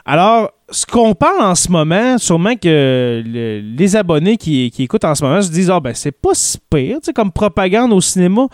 Alors, 0.06 0.52
ce 0.70 0.86
qu'on 0.86 1.14
parle 1.14 1.42
en 1.42 1.56
ce 1.56 1.72
moment, 1.72 2.18
sûrement 2.18 2.56
que 2.56 3.24
le- 3.26 3.60
les 3.78 3.96
abonnés 3.96 4.36
qui, 4.38 4.70
qui 4.72 4.84
écoutent 4.84 5.06
en 5.06 5.16
ce 5.16 5.24
moment 5.24 5.42
se 5.42 5.50
disent 5.52 5.70
Ah, 5.70 5.80
ben, 5.80 5.94
c'est 5.94 6.12
pas 6.12 6.34
si 6.34 6.58
pire, 6.70 6.98
tu 6.98 7.06
sais, 7.06 7.14
comme 7.14 7.32
propagande 7.32 7.94
au 7.94 8.02
cinéma. 8.02 8.48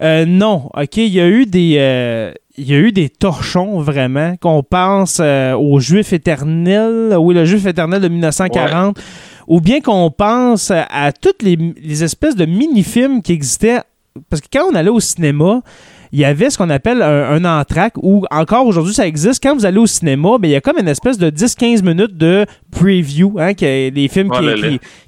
Euh, 0.00 0.24
non, 0.26 0.70
OK, 0.76 0.96
il 0.98 1.08
y 1.08 1.20
a 1.20 1.26
eu 1.26 1.44
des. 1.46 1.76
euh, 1.78 2.32
il 2.58 2.68
y 2.68 2.74
a 2.74 2.78
eu 2.78 2.92
des 2.92 3.08
torchons, 3.08 3.80
vraiment, 3.80 4.36
qu'on 4.36 4.62
pense 4.62 5.18
euh, 5.20 5.54
aux 5.54 5.78
Juifs 5.78 6.12
éternels, 6.12 7.16
oui, 7.18 7.34
le 7.34 7.44
Juif 7.44 7.64
éternel 7.66 8.02
de 8.02 8.08
1940, 8.08 8.98
ou 9.46 9.60
bien 9.60 9.80
qu'on 9.80 10.10
pense 10.10 10.70
à, 10.72 11.12
toutes 11.12 11.42
les, 11.42 11.56
les 11.56 12.04
espèces 12.04 12.36
de 12.36 12.44
mini-films 12.44 13.22
qui 13.22 13.32
existaient. 13.32 13.80
Parce 14.28 14.42
que 14.42 14.48
quand 14.52 14.64
on 14.70 14.74
allait 14.74 14.90
au 14.90 15.00
cinéma, 15.00 15.62
il 16.10 16.18
y 16.18 16.24
avait 16.24 16.50
ce 16.50 16.58
qu'on 16.58 16.70
appelle 16.70 17.02
un, 17.02 17.44
un 17.44 17.60
entracte, 17.60 17.96
ou 18.02 18.24
encore 18.30 18.66
aujourd'hui 18.66 18.92
ça 18.94 19.06
existe. 19.06 19.42
Quand 19.42 19.54
vous 19.54 19.64
allez 19.64 19.78
au 19.78 19.86
cinéma, 19.86 20.38
ben, 20.38 20.48
il 20.48 20.52
y 20.52 20.56
a 20.56 20.60
comme 20.60 20.78
une 20.78 20.88
espèce 20.88 21.18
de 21.18 21.30
10-15 21.30 21.84
minutes 21.84 22.16
de 22.16 22.44
preview, 22.72 23.36
hein, 23.38 23.54
qui, 23.54 23.92
des 23.92 24.08
films 24.08 24.30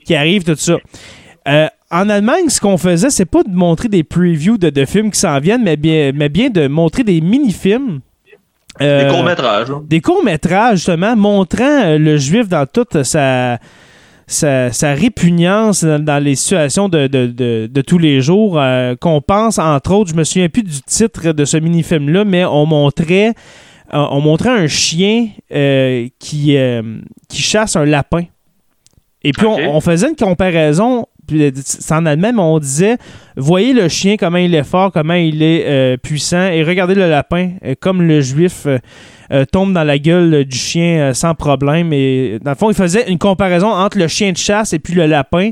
qui 0.05 0.15
arrivent, 0.15 0.45
tout 0.45 0.55
ça. 0.57 0.77
Euh, 1.49 1.67
en 1.91 2.09
Allemagne, 2.09 2.49
ce 2.49 2.61
qu'on 2.61 2.79
faisait, 2.79 3.11
c'est 3.11 3.25
pas 3.25 3.43
de 3.43 3.51
montrer 3.51 3.89
des 3.89 4.05
previews 4.05 4.59
de, 4.59 4.71
de 4.71 4.85
films 4.85 5.11
qui 5.11 5.19
s'en 5.21 5.39
viennent, 5.41 5.63
mais 5.65 5.77
bien, 5.77 6.13
mais 6.15 6.29
bien 6.29 6.49
de 6.51 6.69
montrer 6.69 7.03
des 7.03 7.21
mini-films. 7.21 8.01
Euh, 8.81 9.05
Des 9.09 9.11
courts-métrages. 9.15 9.71
hein. 9.71 9.83
des 9.89 10.01
courts-métrages, 10.01 10.77
justement, 10.79 11.17
montrant 11.17 11.65
euh, 11.85 11.99
le 11.99 12.17
juif 12.17 12.49
dans 12.49 12.65
toute 12.67 13.03
sa, 13.03 13.59
sa, 14.27 14.73
sa 14.73 14.93
répugnance 14.95 15.83
dans, 15.85 16.03
dans 16.03 16.23
les 16.23 16.37
situations 16.37 16.89
de, 16.89 17.09
de- 17.09 17.27
de- 17.27 17.69
de 17.71 17.81
tous 17.83 17.99
les 17.99 18.21
jours. 18.21 18.59
euh, 18.61 18.95
qu'on 18.95 19.21
pense, 19.21 19.59
entre 19.59 19.93
autres, 19.93 20.11
je 20.11 20.15
me 20.17 20.23
souviens 20.25 20.49
plus 20.49 20.63
du 20.63 20.81
titre 20.83 21.33
de 21.33 21.45
ce 21.45 21.57
mini-film-là, 21.57 22.25
mais 22.25 22.45
on 22.45 22.65
montrait, 22.67 23.35
on 23.93 24.21
montrait 24.21 24.51
un 24.51 24.69
chien 24.69 25.31
qui, 26.21 26.57
qui 27.29 27.43
chasse 27.43 27.75
un 27.75 27.85
lapin. 27.85 28.23
Et 29.23 29.33
puis, 29.33 29.47
on 29.47 29.81
faisait 29.83 30.09
une 30.09 30.17
comparaison, 30.17 31.05
puis, 31.31 31.45
euh, 31.45 32.07
allemand, 32.07 32.33
mais 32.33 32.43
on 32.43 32.59
disait 32.59 32.97
voyez 33.37 33.73
le 33.73 33.89
chien, 33.89 34.17
comment 34.17 34.39
il 34.39 34.55
est 34.55 34.65
fort, 34.65 34.91
comment 34.91 35.15
il 35.15 35.43
est 35.43 35.65
euh, 35.67 35.97
puissant, 35.97 36.49
et 36.49 36.65
regardez 36.65 36.95
le 36.95 37.09
lapin, 37.09 37.53
euh, 37.65 37.75
comme 37.79 38.03
le 38.03 38.21
juif 38.21 38.67
tombe 39.53 39.73
dans 39.73 39.85
la 39.85 39.97
gueule 39.97 40.45
du 40.45 40.57
chien 40.57 41.15
sans 41.15 41.37
problème. 41.37 41.93
Et 41.93 42.41
dans 42.43 42.51
le 42.51 42.57
fond, 42.57 42.69
il 42.69 42.75
faisait 42.75 43.09
une 43.09 43.19
comparaison 43.19 43.69
entre 43.69 43.97
le 43.97 44.09
chien 44.09 44.33
de 44.33 44.37
chasse 44.37 44.73
et 44.73 44.81
puis 44.81 44.93
le 44.93 45.07
lapin. 45.07 45.51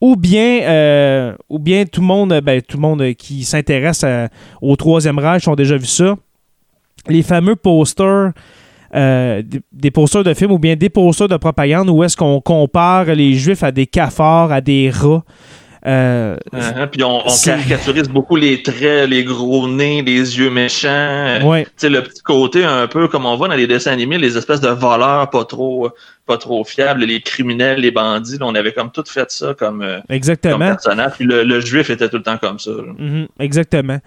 Ou 0.00 0.14
bien, 0.14 1.34
ou 1.48 1.58
bien 1.58 1.86
tout 1.86 2.02
le 2.02 2.06
monde, 2.06 2.40
ben, 2.44 2.62
tout 2.62 2.76
le 2.76 2.82
monde 2.82 3.14
qui 3.14 3.42
s'intéresse 3.42 4.04
au 4.62 4.76
Troisième 4.76 5.18
Reich 5.18 5.48
ont 5.48 5.56
déjà 5.56 5.76
vu 5.76 5.86
ça. 5.86 6.14
Les 7.08 7.24
fameux 7.24 7.56
posters 7.56 8.30
euh, 8.96 9.42
des, 9.42 9.60
des 9.72 9.90
posters 9.90 10.24
de 10.24 10.32
films 10.34 10.52
ou 10.52 10.58
bien 10.58 10.74
des 10.76 10.88
posters 10.88 11.28
de 11.28 11.36
propagande 11.36 11.90
où 11.90 12.02
est-ce 12.02 12.16
qu'on 12.16 12.40
compare 12.40 13.06
les 13.06 13.34
juifs 13.34 13.62
à 13.62 13.70
des 13.72 13.86
cafards, 13.86 14.52
à 14.52 14.60
des 14.60 14.90
rats? 14.90 15.22
Euh, 15.86 16.36
Hein, 16.52 16.88
Puis 16.90 17.04
on, 17.04 17.22
caricaturise 17.44 18.08
beaucoup 18.08 18.34
les 18.34 18.62
traits, 18.62 19.08
les 19.08 19.22
gros 19.22 19.68
nez, 19.68 20.02
les 20.02 20.36
yeux 20.38 20.50
méchants. 20.50 20.88
euh, 20.88 21.42
ouais. 21.44 21.64
Tu 21.64 21.70
sais, 21.76 21.88
le 21.88 22.02
petit 22.02 22.22
côté 22.22 22.64
un 22.64 22.88
peu 22.88 23.06
comme 23.06 23.24
on 23.24 23.36
voit 23.36 23.46
dans 23.48 23.54
les 23.54 23.68
dessins 23.68 23.92
animés, 23.92 24.18
les 24.18 24.36
espèces 24.36 24.60
de 24.60 24.68
voleurs 24.68 25.30
pas 25.30 25.44
trop 25.44 25.90
pas 26.26 26.38
trop 26.38 26.64
fiables, 26.64 27.04
les 27.04 27.20
criminels, 27.20 27.80
les 27.80 27.90
bandits, 27.92 28.38
là, 28.38 28.46
on 28.46 28.54
avait 28.54 28.72
comme 28.72 28.90
tout 28.90 29.04
fait 29.06 29.30
ça 29.30 29.54
comme, 29.56 29.80
euh, 29.82 29.98
comme 30.06 30.16
Exactement. 30.16 30.58
personnage. 30.58 31.12
Puis 31.16 31.24
le, 31.24 31.44
le 31.44 31.60
juif 31.60 31.88
était 31.88 32.08
tout 32.08 32.16
le 32.16 32.22
temps 32.24 32.36
comme 32.36 32.58
ça. 32.58 32.72
Mhm, 32.98 33.28
exactement. 33.38 33.98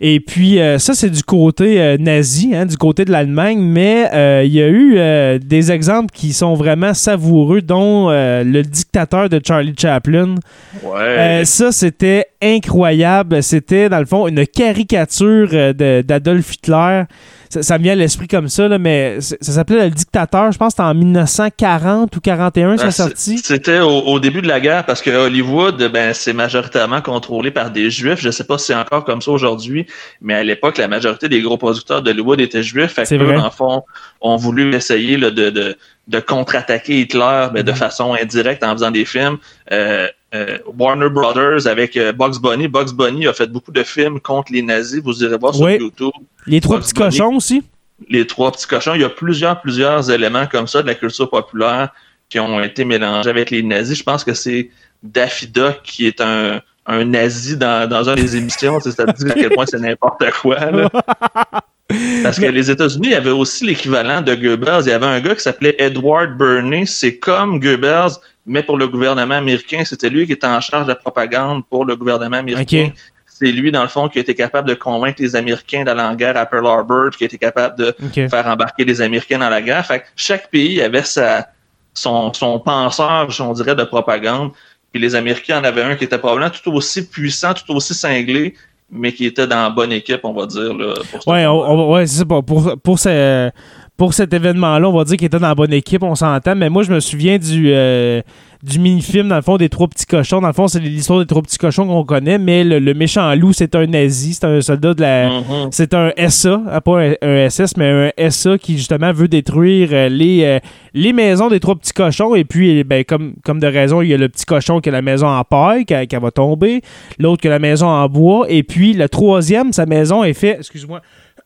Et 0.00 0.20
puis, 0.20 0.60
euh, 0.60 0.78
ça, 0.78 0.94
c'est 0.94 1.10
du 1.10 1.22
côté 1.22 1.80
euh, 1.80 1.96
nazi, 1.98 2.54
hein, 2.54 2.66
du 2.66 2.76
côté 2.76 3.04
de 3.04 3.12
l'Allemagne, 3.12 3.60
mais 3.60 4.10
il 4.44 4.52
y 4.52 4.60
a 4.62 4.68
eu 4.68 5.38
des 5.38 5.70
exemples 5.72 6.12
qui 6.12 6.32
sont 6.32 6.54
vraiment 6.54 6.94
savoureux, 6.94 7.62
dont 7.62 8.08
le 8.10 8.62
dictateur 8.62 9.28
de 9.28 9.40
Charlie 9.44 9.74
Chaplin. 9.78 10.34
Ouais. 10.82 11.42
Ça, 11.44 11.72
c'était 11.72 12.26
incroyable. 12.42 13.42
C'était, 13.42 13.88
dans 13.88 13.98
le 14.00 14.06
fond, 14.06 14.26
une 14.26 14.46
caricature 14.46 15.74
d'Adolf 15.74 16.54
Hitler. 16.54 17.04
Ça, 17.50 17.62
ça 17.62 17.78
me 17.78 17.82
vient 17.84 17.92
à 17.92 17.96
l'esprit 17.96 18.28
comme 18.28 18.48
ça, 18.48 18.68
là, 18.68 18.78
mais 18.78 19.20
ça 19.20 19.36
s'appelait 19.52 19.84
Le 19.84 19.90
Dictateur. 19.90 20.52
Je 20.52 20.58
pense 20.58 20.74
que 20.74 20.82
c'était 20.82 20.88
en 20.88 20.94
1940 20.94 22.14
ou 22.16 22.20
41, 22.20 22.76
ça 22.76 22.82
Ben, 22.84 22.88
a 22.88 22.92
sorti. 22.92 23.38
c'est- 23.38 23.46
C'était 23.54 23.80
au, 23.80 23.88
au 23.88 24.20
début 24.20 24.42
de 24.42 24.48
la 24.48 24.60
guerre 24.60 24.84
parce 24.84 25.00
que 25.02 25.10
Hollywood, 25.10 25.90
ben, 25.92 26.12
c'est 26.14 26.32
majoritairement 26.32 27.00
contrôlé 27.00 27.50
par 27.50 27.70
des 27.70 27.90
juifs. 27.90 28.20
Je 28.20 28.30
sais 28.30 28.44
pas 28.44 28.58
si 28.58 28.66
c'est 28.66 28.74
encore 28.74 29.04
comme 29.04 29.22
ça 29.22 29.30
aujourd'hui, 29.30 29.86
mais 30.20 30.34
à 30.34 30.44
l'époque, 30.44 30.78
la 30.78 30.88
majorité 30.88 31.28
des 31.28 31.40
gros 31.40 31.56
producteurs 31.56 32.02
d'Hollywood 32.02 32.40
étaient 32.40 32.62
juifs. 32.62 32.92
Fait 32.92 33.04
que 33.08 33.14
le 33.14 33.50
fond, 33.50 33.82
ont 34.20 34.36
voulu 34.36 34.74
essayer 34.74 35.16
là, 35.16 35.30
de, 35.30 35.50
de, 35.50 35.76
de 36.08 36.20
contre-attaquer 36.20 37.00
Hitler 37.00 37.48
mais 37.54 37.62
de 37.62 37.70
Mhm. 37.70 37.76
façon 37.76 38.14
indirecte 38.14 38.64
en 38.64 38.72
faisant 38.72 38.90
des 38.90 39.04
films. 39.04 39.38
Euh, 39.72 40.08
euh, 40.34 40.58
Warner 40.78 41.08
Brothers 41.08 41.66
avec 41.66 41.96
euh, 41.96 42.12
Bugs 42.12 42.38
Bunny. 42.42 42.68
Bugs 42.68 42.92
Bunny 42.94 43.26
a 43.26 43.32
fait 43.32 43.46
beaucoup 43.50 43.72
de 43.72 43.82
films 43.82 44.20
contre 44.20 44.52
les 44.52 44.62
nazis. 44.62 45.00
Vous 45.02 45.22
irez 45.24 45.36
voir 45.38 45.54
sur 45.54 45.64
Oui. 45.64 45.78
YouTube. 45.78 46.10
Les 46.46 46.60
trois 46.60 46.78
petits 46.80 46.92
Bunny. 46.94 47.10
cochons 47.18 47.36
aussi. 47.36 47.62
Les 48.08 48.26
trois 48.26 48.52
petits 48.52 48.66
cochons. 48.66 48.94
Il 48.94 49.00
y 49.00 49.04
a 49.04 49.08
plusieurs, 49.08 49.60
plusieurs 49.60 50.10
éléments 50.10 50.46
comme 50.46 50.66
ça 50.66 50.82
de 50.82 50.86
la 50.86 50.94
culture 50.94 51.28
populaire 51.30 51.90
qui 52.28 52.38
ont 52.38 52.62
été 52.62 52.84
mélangés 52.84 53.30
avec 53.30 53.50
les 53.50 53.62
nazis. 53.62 53.98
Je 53.98 54.02
pense 54.02 54.22
que 54.24 54.34
c'est 54.34 54.70
Daffy 55.02 55.46
Duck 55.48 55.80
qui 55.82 56.06
est 56.06 56.20
un, 56.20 56.60
un 56.86 57.04
nazi 57.04 57.56
dans, 57.56 57.88
dans 57.88 58.08
une 58.08 58.16
des 58.16 58.36
émissions. 58.36 58.78
Dit 58.78 58.90
à 59.00 59.34
quel 59.34 59.50
point 59.50 59.64
c'est 59.66 59.78
n'importe 59.80 60.22
quoi. 60.42 60.58
là. 60.70 60.90
Parce 62.22 62.38
que 62.38 62.44
les 62.44 62.70
États-Unis, 62.70 63.08
il 63.08 63.12
y 63.12 63.14
avait 63.14 63.30
aussi 63.30 63.64
l'équivalent 63.64 64.20
de 64.20 64.34
Goebbels. 64.34 64.82
Il 64.84 64.88
y 64.90 64.92
avait 64.92 65.06
un 65.06 65.20
gars 65.20 65.34
qui 65.34 65.40
s'appelait 65.40 65.74
Edward 65.78 66.36
Bernays. 66.36 66.84
C'est 66.84 67.16
comme 67.16 67.58
Goebbels, 67.60 68.10
mais 68.48 68.62
pour 68.62 68.76
le 68.76 68.88
gouvernement 68.88 69.36
américain. 69.36 69.82
C'était 69.84 70.10
lui 70.10 70.26
qui 70.26 70.32
était 70.32 70.46
en 70.46 70.60
charge 70.60 70.84
de 70.84 70.88
la 70.90 70.96
propagande 70.96 71.64
pour 71.66 71.84
le 71.84 71.94
gouvernement 71.96 72.38
américain. 72.38 72.90
C'est 73.26 73.52
lui, 73.52 73.70
dans 73.70 73.82
le 73.82 73.88
fond, 73.88 74.08
qui 74.08 74.18
a 74.18 74.22
été 74.22 74.34
capable 74.34 74.68
de 74.68 74.74
convaincre 74.74 75.22
les 75.22 75.36
Américains 75.36 75.84
d'aller 75.84 76.00
en 76.00 76.14
guerre 76.16 76.36
à 76.36 76.44
Pearl 76.44 76.66
Harbor, 76.66 77.10
qui 77.10 77.22
a 77.22 77.26
été 77.26 77.38
capable 77.38 77.78
de 77.78 77.94
faire 78.28 78.46
embarquer 78.48 78.84
les 78.84 79.00
Américains 79.00 79.38
dans 79.38 79.48
la 79.50 79.62
guerre. 79.62 79.86
Fait 79.86 80.00
que 80.00 80.04
chaque 80.16 80.50
pays 80.50 80.82
avait 80.82 81.04
sa, 81.04 81.46
son, 81.94 82.32
son 82.32 82.58
penseur, 82.58 83.28
on 83.40 83.52
dirait, 83.52 83.76
de 83.76 83.84
propagande. 83.84 84.50
Puis 84.92 85.00
les 85.00 85.14
Américains 85.14 85.60
en 85.60 85.64
avaient 85.64 85.82
un 85.82 85.94
qui 85.94 86.04
était 86.04 86.18
probablement 86.18 86.50
tout 86.50 86.72
aussi 86.72 87.06
puissant, 87.08 87.54
tout 87.54 87.72
aussi 87.74 87.94
cinglé, 87.94 88.54
mais 88.90 89.12
qui 89.12 89.26
était 89.26 89.46
dans 89.46 89.62
la 89.64 89.70
bonne 89.70 89.92
équipe, 89.92 90.20
on 90.24 90.32
va 90.32 90.46
dire. 90.46 90.74
Là, 90.74 90.94
pour 91.12 91.28
Ouais, 91.28 91.46
on- 91.46 91.96
c'est 92.06 92.18
ça. 92.18 92.24
Pour, 92.24 92.44
pour, 92.44 92.76
pour, 92.82 92.98
ce- 92.98 93.50
pour 93.98 94.14
cet 94.14 94.32
événement-là, 94.32 94.88
on 94.88 94.96
va 94.96 95.02
dire 95.02 95.16
qu'il 95.16 95.26
était 95.26 95.40
dans 95.40 95.48
la 95.48 95.56
bonne 95.56 95.72
équipe, 95.72 96.04
on 96.04 96.14
s'entend. 96.14 96.54
Mais 96.54 96.70
moi, 96.70 96.84
je 96.84 96.92
me 96.92 97.00
souviens 97.00 97.36
du, 97.36 97.72
euh, 97.72 98.22
du 98.62 98.78
mini-film, 98.78 99.26
dans 99.26 99.34
le 99.34 99.42
fond, 99.42 99.56
des 99.56 99.68
trois 99.68 99.88
petits 99.88 100.06
cochons. 100.06 100.40
Dans 100.40 100.46
le 100.46 100.52
fond, 100.52 100.68
c'est 100.68 100.78
l'histoire 100.78 101.18
des 101.18 101.26
trois 101.26 101.42
petits 101.42 101.58
cochons 101.58 101.84
qu'on 101.84 102.04
connaît, 102.04 102.38
mais 102.38 102.62
le, 102.62 102.78
le 102.78 102.94
méchant 102.94 103.34
loup, 103.34 103.52
c'est 103.52 103.74
un 103.74 103.86
nazi, 103.86 104.34
c'est 104.34 104.46
un 104.46 104.60
soldat 104.60 104.94
de 104.94 105.00
la. 105.00 105.28
Mhm. 105.28 105.68
C'est 105.72 105.94
un 105.94 106.12
SA, 106.28 106.62
ah, 106.70 106.80
pas 106.80 107.00
un, 107.00 107.14
un 107.22 107.50
SS, 107.50 107.76
mais 107.76 108.12
un 108.16 108.30
SA 108.30 108.56
qui 108.56 108.76
justement 108.76 109.12
veut 109.12 109.26
détruire 109.26 109.88
euh, 109.90 110.08
les, 110.08 110.44
euh, 110.44 110.60
les 110.94 111.12
maisons 111.12 111.48
des 111.48 111.58
trois 111.58 111.74
petits 111.74 111.92
cochons. 111.92 112.36
Et 112.36 112.44
puis, 112.44 112.84
ben, 112.84 113.02
comme, 113.02 113.34
comme 113.44 113.58
de 113.58 113.66
raison, 113.66 114.00
il 114.00 114.10
y 114.10 114.14
a 114.14 114.16
le 114.16 114.28
petit 114.28 114.46
cochon 114.46 114.78
qui 114.80 114.90
a 114.90 114.92
la 114.92 115.02
maison 115.02 115.26
en 115.26 115.42
paille, 115.42 115.84
qui, 115.84 115.94
qui 116.06 116.16
va 116.16 116.30
tomber. 116.30 116.82
L'autre 117.18 117.42
qui 117.42 117.48
a 117.48 117.50
la 117.50 117.58
maison 117.58 117.88
en 117.88 118.08
bois. 118.08 118.46
Et 118.48 118.62
puis, 118.62 118.92
le 118.92 119.08
troisième, 119.08 119.72
sa 119.72 119.86
maison 119.86 120.22
est 120.22 120.34
faite. 120.34 120.58
Excuse-moi. 120.60 121.02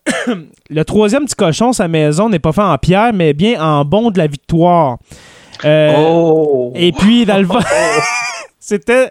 le 0.71 0.85
troisième 0.85 1.25
petit 1.25 1.35
cochon, 1.35 1.73
sa 1.73 1.89
maison 1.89 2.29
n'est 2.29 2.39
pas 2.39 2.53
faite 2.53 2.65
en 2.65 2.79
pierre, 2.79 3.13
mais 3.13 3.33
bien 3.33 3.63
en 3.63 3.85
bon 3.85 4.11
de 4.11 4.19
la 4.19 4.27
victoire. 4.27 4.99
Euh, 5.65 5.95
oh! 5.97 6.73
et 6.75 6.93
puis, 6.93 7.25
dans 7.25 7.39
le 7.39 7.47
fond, 7.47 7.59
c'était, 8.59 9.11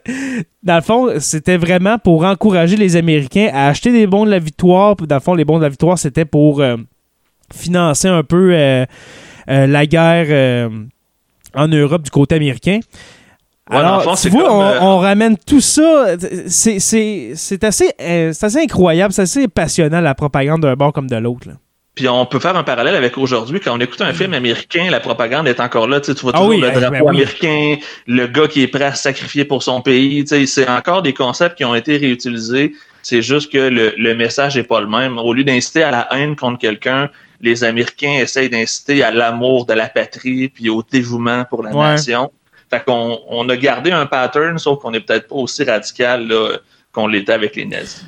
dans 0.63 0.75
le 0.75 0.81
fond, 0.81 1.09
c'était 1.19 1.57
vraiment 1.57 1.97
pour 1.97 2.25
encourager 2.25 2.75
les 2.75 2.95
Américains 2.95 3.49
à 3.53 3.67
acheter 3.67 3.91
des 3.91 4.07
bons 4.07 4.25
de 4.25 4.31
la 4.31 4.39
victoire. 4.39 4.95
Dans 4.95 5.15
le 5.15 5.21
fond, 5.21 5.33
les 5.33 5.45
bons 5.45 5.57
de 5.57 5.63
la 5.63 5.69
victoire, 5.69 5.97
c'était 5.97 6.25
pour 6.25 6.61
euh, 6.61 6.77
financer 7.53 8.07
un 8.07 8.23
peu 8.23 8.53
euh, 8.53 8.85
la 9.47 9.85
guerre 9.85 10.69
en 11.55 11.67
Europe 11.67 12.03
du 12.03 12.11
côté 12.11 12.35
américain. 12.35 12.79
Ouais, 13.69 13.77
Alors, 13.77 14.03
fond, 14.03 14.15
tu 14.15 14.29
vois, 14.29 14.43
comme, 14.47 14.61
euh, 14.61 14.79
on 14.81 14.97
ramène 14.97 15.37
tout 15.37 15.61
ça. 15.61 16.15
C'est, 16.47 16.75
assez, 16.77 17.91
euh, 18.01 18.31
c'est 18.33 18.43
assez 18.43 18.59
incroyable, 18.59 19.13
c'est 19.13 19.21
assez 19.21 19.47
passionnant, 19.47 20.01
la 20.01 20.15
propagande 20.15 20.61
d'un 20.61 20.73
bord 20.75 20.91
comme 20.91 21.07
de 21.09 21.15
l'autre. 21.15 21.47
Puis 21.93 22.07
on 22.07 22.25
peut 22.25 22.39
faire 22.39 22.55
un 22.55 22.63
parallèle 22.63 22.95
avec 22.95 23.17
aujourd'hui. 23.17 23.59
Quand 23.59 23.75
on 23.77 23.79
écoute 23.79 24.01
un 24.01 24.13
film 24.13 24.33
américain, 24.33 24.87
la 24.89 24.99
propagande 24.99 25.47
est 25.47 25.59
encore 25.59 25.87
là. 25.87 25.99
Tu, 25.99 26.07
sais, 26.07 26.15
tu 26.15 26.21
vois 26.21 26.31
Ah 26.33 26.37
toujours 26.39 26.49
oui, 26.51 26.61
le 26.61 26.69
eh, 26.69 26.71
drapeau 26.71 26.91
ben 26.91 27.01
oui. 27.03 27.09
américain, 27.17 27.75
le 28.07 28.27
gars 28.27 28.47
qui 28.47 28.63
est 28.63 28.67
prêt 28.67 28.85
à 28.85 28.93
se 28.95 29.03
sacrifier 29.03 29.45
pour 29.45 29.61
son 29.61 29.81
pays. 29.81 30.23
Tu 30.23 30.27
sais, 30.29 30.45
C'est 30.45 30.69
encore 30.69 31.01
des 31.01 31.13
concepts 31.13 31.57
qui 31.57 31.65
ont 31.65 31.75
été 31.75 31.97
réutilisés. 31.97 32.73
C'est 33.03 33.21
juste 33.21 33.51
que 33.51 33.57
le, 33.57 33.93
le 33.97 34.15
message 34.15 34.55
n'est 34.55 34.63
pas 34.63 34.79
le 34.79 34.87
même. 34.87 35.17
Au 35.17 35.33
lieu 35.33 35.43
d'inciter 35.43 35.83
à 35.83 35.91
la 35.91 36.07
haine 36.15 36.35
contre 36.35 36.59
quelqu'un, 36.59 37.09
les 37.41 37.63
Américains 37.63 38.13
essayent 38.21 38.49
d'inciter 38.49 39.03
à 39.03 39.11
l'amour 39.11 39.65
de 39.65 39.73
la 39.73 39.87
patrie 39.89 40.47
puis 40.49 40.69
au 40.69 40.83
dévouement 40.89 41.43
pour 41.49 41.61
la 41.61 41.71
Ouais. 41.71 41.83
nation. 41.91 42.31
Fait 42.71 42.83
qu'on 42.85 43.19
on 43.29 43.47
a 43.49 43.57
gardé 43.57 43.91
un 43.91 44.05
pattern, 44.05 44.57
sauf 44.57 44.79
qu'on 44.79 44.91
n'est 44.91 45.01
peut-être 45.01 45.27
pas 45.27 45.35
aussi 45.35 45.63
radical 45.63 46.27
là, 46.27 46.57
qu'on 46.93 47.05
l'était 47.07 47.33
avec 47.33 47.55
les 47.55 47.65
nazis. 47.65 48.03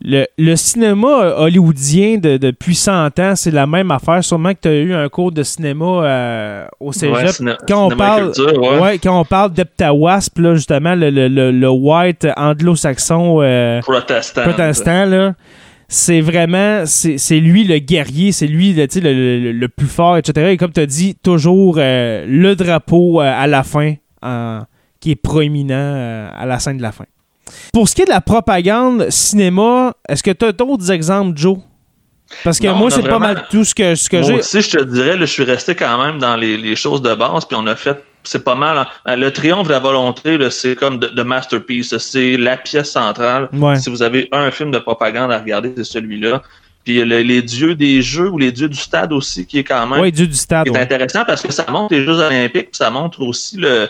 Le, 0.00 0.26
le 0.38 0.54
cinéma 0.54 1.34
hollywoodien 1.38 2.18
de, 2.18 2.36
depuis 2.36 2.76
100 2.76 3.18
ans, 3.18 3.34
c'est 3.34 3.50
la 3.50 3.66
même 3.66 3.90
affaire. 3.90 4.22
Sûrement 4.22 4.54
que 4.54 4.60
tu 4.62 4.68
as 4.68 4.74
eu 4.76 4.94
un 4.94 5.08
cours 5.08 5.32
de 5.32 5.42
cinéma 5.42 5.84
euh, 6.04 6.66
au 6.78 6.92
cégep. 6.92 7.14
Ouais, 7.16 7.26
ciné- 7.32 7.56
quand, 7.66 7.86
on 7.92 7.96
parle, 7.96 8.32
culture, 8.32 8.62
ouais. 8.62 8.78
ouais, 8.78 8.98
quand 8.98 9.18
on 9.20 9.24
parle 9.24 9.52
d'Eptawasp, 9.52 10.38
là, 10.38 10.54
justement, 10.54 10.94
le, 10.94 11.10
le, 11.10 11.26
le, 11.26 11.50
le 11.50 11.68
white 11.70 12.28
anglo-saxon 12.36 13.38
euh, 13.42 13.80
Protestant. 13.80 14.42
protestant, 14.42 15.04
là, 15.06 15.34
c'est 15.88 16.20
vraiment, 16.20 16.84
c'est 16.86 17.18
c'est 17.18 17.40
lui 17.40 17.64
le 17.64 17.78
guerrier, 17.78 18.30
c'est 18.30 18.46
lui 18.46 18.74
le, 18.74 19.66
plus 19.66 19.86
fort, 19.86 20.16
etc. 20.18 20.50
Et 20.50 20.56
comme 20.56 20.72
tu 20.72 20.80
as 20.80 20.86
dit, 20.86 21.16
toujours 21.16 21.76
euh, 21.78 22.24
le 22.28 22.54
drapeau 22.54 23.18
à 23.20 23.46
la 23.48 23.62
fin, 23.64 23.94
en- 24.22 24.62
qui 25.00 25.12
est 25.12 25.16
proéminent 25.16 25.74
euh, 25.74 26.28
à 26.36 26.44
la 26.46 26.58
scène 26.58 26.76
de 26.78 26.82
la 26.82 26.92
fin. 26.92 27.04
Pour 27.72 27.88
ce 27.88 27.94
qui 27.94 28.02
est 28.02 28.06
de 28.06 28.10
la 28.10 28.20
propagande 28.20 29.08
cinéma, 29.10 29.94
est-ce 30.08 30.22
que 30.22 30.30
tu 30.32 30.44
as 30.44 30.52
d'autres 30.52 30.90
exemples, 30.90 31.38
Joe? 31.38 31.58
Parce 32.44 32.58
que 32.58 32.66
Non, 32.66 32.74
moi, 32.74 32.90
c'est 32.90 33.02
pas 33.08 33.18
mal 33.18 33.46
tout 33.50 33.64
ce 33.64 33.74
que, 33.74 33.94
ce 33.94 34.10
que 34.10 34.16
Moi 34.18 34.26
j'ai. 34.26 34.34
aussi, 34.34 34.60
je 34.60 34.76
te 34.76 34.84
dirais, 34.84 35.14
là, 35.16 35.20
je 35.24 35.32
suis 35.32 35.44
resté 35.44 35.74
quand 35.74 36.04
même 36.04 36.18
dans 36.18 36.36
les, 36.36 36.58
les 36.58 36.76
choses 36.76 37.00
de 37.00 37.14
base, 37.14 37.46
puis 37.46 37.56
on 37.58 37.66
a 37.66 37.74
fait, 37.74 38.02
c'est 38.22 38.44
pas 38.44 38.54
mal. 38.54 38.86
hein. 39.06 39.16
Le 39.16 39.30
triomphe 39.30 39.66
de 39.68 39.72
la 39.72 39.78
volonté, 39.78 40.36
c'est 40.50 40.74
comme 40.76 40.98
de, 40.98 41.06
de 41.06 41.22
masterpiece, 41.22 41.96
c'est 41.96 42.36
la 42.36 42.58
pièce 42.58 42.90
centrale. 42.90 43.48
Ouais. 43.54 43.76
Si 43.76 43.88
vous 43.88 44.02
avez 44.02 44.28
un 44.32 44.50
film 44.50 44.70
de 44.72 44.78
propagande 44.78 45.32
à 45.32 45.38
regarder, 45.38 45.72
c'est 45.76 45.84
celui-là. 45.84 46.42
Puis 46.84 47.02
le- 47.02 47.20
les 47.22 47.40
dieux 47.40 47.74
des 47.74 48.02
jeux 48.02 48.28
ou 48.28 48.36
les 48.36 48.52
dieux 48.52 48.68
du 48.68 48.76
stade 48.78 49.12
aussi, 49.12 49.46
qui 49.46 49.60
est 49.60 49.64
quand 49.64 49.86
même 49.86 50.00
Ouais, 50.00 50.10
Dieu 50.10 50.26
du 50.26 50.34
stade. 50.36 50.64
qui 50.64 50.70
est 50.70 50.76
ouais. 50.76 50.80
intéressant 50.82 51.24
parce 51.26 51.40
que 51.42 51.52
ça 51.52 51.64
montre 51.70 51.94
les 51.94 52.04
Jeux 52.04 52.18
olympiques, 52.18 52.70
puis 52.72 52.76
ça 52.76 52.90
montre 52.90 53.22
aussi 53.22 53.56
le, 53.56 53.88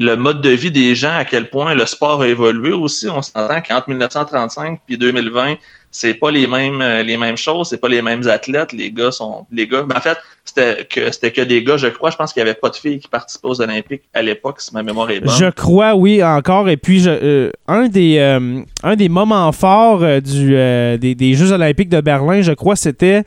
le 0.00 0.16
mode 0.16 0.40
de 0.40 0.48
vie 0.50 0.70
des 0.70 0.94
gens, 0.94 1.14
à 1.14 1.24
quel 1.26 1.50
point 1.50 1.74
le 1.74 1.84
sport 1.84 2.22
a 2.22 2.26
évolué 2.26 2.72
aussi. 2.72 3.06
On 3.08 3.20
s'entend 3.22 3.60
qu'entre 3.60 3.88
1935 3.90 4.80
puis 4.86 4.96
2020, 4.96 5.56
c'est 5.92 6.14
pas 6.14 6.30
les 6.30 6.46
mêmes 6.46 6.80
euh, 6.80 7.02
les 7.02 7.16
mêmes 7.18 7.36
choses, 7.36 7.68
c'est 7.68 7.76
pas 7.80 7.88
les 7.88 8.00
mêmes 8.00 8.26
athlètes. 8.26 8.72
Les 8.72 8.90
gars 8.90 9.10
sont 9.10 9.46
les 9.52 9.66
gars. 9.66 9.84
Mais 9.86 9.94
en 9.96 10.00
fait, 10.00 10.16
c'était 10.44 10.86
que 10.88 11.12
c'était 11.12 11.32
que 11.32 11.42
des 11.42 11.62
gars, 11.62 11.76
je 11.76 11.88
crois. 11.88 12.10
Je 12.10 12.16
pense 12.16 12.32
qu'il 12.32 12.40
y 12.40 12.42
avait 12.42 12.54
pas 12.54 12.70
de 12.70 12.76
filles 12.76 12.98
qui 12.98 13.08
participaient 13.08 13.48
aux 13.48 13.60
Olympiques 13.60 14.02
à 14.14 14.22
l'époque, 14.22 14.60
si 14.62 14.72
ma 14.72 14.82
mémoire 14.82 15.10
est 15.10 15.20
bonne. 15.20 15.34
Je 15.36 15.50
crois, 15.50 15.94
oui, 15.94 16.24
encore. 16.24 16.68
Et 16.70 16.78
puis, 16.78 17.00
je- 17.00 17.10
euh, 17.10 17.50
un, 17.68 17.86
des, 17.88 18.16
euh, 18.18 18.62
un 18.82 18.96
des 18.96 19.08
moments 19.10 19.52
forts 19.52 20.00
du, 20.22 20.54
des 20.98 21.34
Jeux 21.34 21.52
olympiques 21.52 21.90
de 21.90 22.00
Berlin, 22.00 22.40
je 22.40 22.52
crois, 22.52 22.74
c'était... 22.76 23.22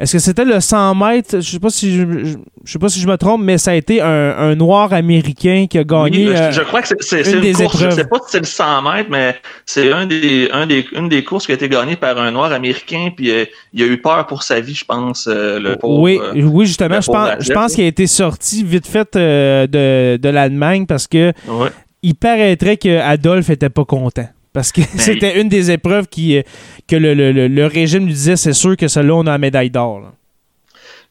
Est-ce 0.00 0.14
que 0.14 0.18
c'était 0.18 0.46
le 0.46 0.58
100 0.60 0.94
mètres? 0.94 1.40
Je 1.40 1.50
sais 1.50 1.58
pas 1.60 1.68
si 1.68 1.94
je, 1.94 2.02
je- 2.24 2.36
je 2.64 2.72
sais 2.72 2.78
pas 2.78 2.88
si 2.88 3.00
je 3.00 3.06
me 3.06 3.16
trompe, 3.18 3.42
mais 3.42 3.58
ça 3.58 3.72
a 3.72 3.74
été 3.74 4.00
un, 4.00 4.06
un 4.08 4.54
noir 4.54 4.92
américain 4.94 5.66
qui 5.68 5.76
a 5.76 5.84
gagné. 5.84 6.26
Oui, 6.28 6.34
je, 6.34 6.42
euh, 6.42 6.52
je 6.52 6.60
crois 6.62 6.80
que 6.80 6.88
c'est- 7.00 7.20
une 7.30 7.34
une, 7.36 7.40
des 7.42 7.52
course. 7.52 7.74
épreuves. 7.74 7.90
Je 7.90 7.96
sais 7.96 8.04
pas 8.08 8.16
si 8.24 8.30
c'est 8.30 8.38
le 8.38 8.44
100 8.46 8.80
mètres, 8.82 9.10
mais 9.10 9.36
c'est 9.66 9.92
un 9.92 10.06
des, 10.06 10.48
un 10.52 10.66
des, 10.66 10.86
une 10.96 11.10
des 11.10 11.22
courses 11.22 11.44
qui 11.44 11.52
a 11.52 11.54
été 11.54 11.68
gagnée 11.68 11.96
par 11.96 12.16
un 12.16 12.30
noir 12.30 12.50
américain. 12.50 13.10
Puis 13.14 13.30
euh, 13.30 13.44
il 13.74 13.82
a 13.82 13.86
eu 13.86 14.00
peur 14.00 14.26
pour 14.26 14.42
sa 14.42 14.58
vie, 14.60 14.74
je 14.74 14.86
pense. 14.86 15.26
euh, 15.30 15.60
le 15.60 15.76
pauvre, 15.76 16.00
oui, 16.00 16.18
euh, 16.18 16.42
oui, 16.44 16.64
justement, 16.64 17.00
je 17.02 17.06
pense, 17.10 17.30
je 17.40 17.52
pense 17.52 17.74
qu'il 17.74 17.84
a 17.84 17.88
été 17.88 18.06
sorti 18.06 18.64
vite 18.64 18.86
fait 18.86 19.08
de, 19.14 20.16
de 20.16 20.28
l'Allemagne 20.30 20.86
parce 20.86 21.06
que 21.06 21.32
ouais. 21.46 21.68
il 22.02 22.14
paraîtrait 22.14 22.78
que 22.78 22.98
Adolphe 23.00 23.50
était 23.50 23.68
pas 23.68 23.84
content. 23.84 24.28
Parce 24.52 24.72
que 24.72 24.80
c'était 24.96 25.40
une 25.40 25.48
des 25.48 25.70
épreuves 25.70 26.08
qui, 26.08 26.36
euh, 26.36 26.42
que 26.88 26.96
le, 26.96 27.14
le- 27.14 27.32
le- 27.32 27.48
le 27.48 27.66
régime 27.66 28.06
lui 28.06 28.12
disait 28.12 28.36
c'est 28.36 28.52
sûr 28.52 28.76
que 28.76 28.88
celle-là, 28.88 29.14
on 29.14 29.26
a 29.26 29.30
la 29.32 29.38
médaille 29.38 29.70
d'or. 29.70 30.12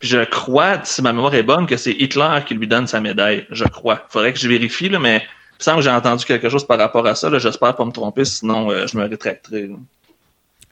je 0.02 0.24
crois, 0.26 0.80
si 0.84 1.02
ma 1.02 1.12
mémoire 1.14 1.34
est 1.36 1.44
bonne, 1.44 1.66
que 1.68 1.78
c'est 1.78 1.92
Hitler 1.94 2.40
qui 2.46 2.54
lui 2.56 2.68
donne 2.68 2.88
sa 2.88 3.00
médaille. 3.02 3.46
Je 3.52 3.66
crois. 3.66 4.06
Faudrait 4.10 4.34
que 4.34 4.40
je 4.40 4.48
vérifie, 4.48 4.90
là, 4.90 5.00
mais 5.00 5.18
il 5.18 5.60
me 5.60 5.64
semble 5.64 5.78
que 5.80 5.84
j'ai 5.84 5.90
entendu 5.90 6.26
quelque 6.26 6.50
chose 6.50 6.66
par 6.66 6.78
rapport 6.80 7.06
à 7.08 7.16
ça. 7.16 7.30
J'espère 7.38 7.76
pas 7.76 7.86
me 7.86 7.92
tromper, 7.92 8.24
sinon 8.26 8.72
euh, 8.72 8.88
je 8.88 8.98
me 8.98 9.08
rétracterai. 9.08 9.68
là. 9.68 9.76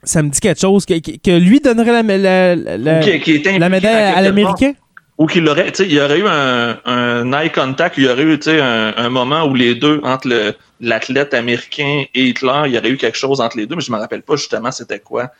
Ça 0.04 0.22
me 0.22 0.28
dit 0.30 0.40
quelque 0.40 0.60
chose. 0.60 0.86
Que, 0.86 0.94
que- 0.98 1.38
lui 1.38 1.60
donnerait 1.60 2.02
la, 2.02 2.16
la- 2.56 2.76
la- 2.76 3.00
qui- 3.00 3.20
qui 3.42 3.58
la 3.58 3.68
médaille 3.68 4.14
à 4.14 4.20
l'Américain? 4.22 4.72
Ou 5.18 5.26
qu'il 5.26 5.48
aurait, 5.48 5.66
tu 5.72 5.78
sais, 5.78 5.84
il 5.86 5.92
y 5.94 6.00
aurait 6.00 6.20
eu 6.20 6.26
un, 6.28 6.78
un 6.84 7.32
eye 7.42 7.50
contact, 7.50 7.98
il 7.98 8.04
y 8.04 8.08
aurait 8.08 8.22
eu, 8.22 8.38
tu 8.38 8.44
sais, 8.44 8.60
un, 8.60 8.94
un 8.96 9.08
moment 9.08 9.44
où 9.46 9.54
les 9.56 9.74
deux, 9.74 10.00
entre 10.04 10.28
le, 10.28 10.54
l'athlète 10.80 11.34
américain 11.34 12.04
et 12.14 12.24
Hitler, 12.28 12.62
il 12.66 12.72
y 12.74 12.78
aurait 12.78 12.90
eu 12.90 12.96
quelque 12.96 13.18
chose 13.18 13.40
entre 13.40 13.56
les 13.56 13.66
deux, 13.66 13.74
mais 13.76 13.80
je 13.82 13.92
me 13.92 13.98
rappelle 13.98 14.22
pas 14.22 14.36
justement 14.36 14.70
c'était 14.70 15.00
quoi 15.00 15.30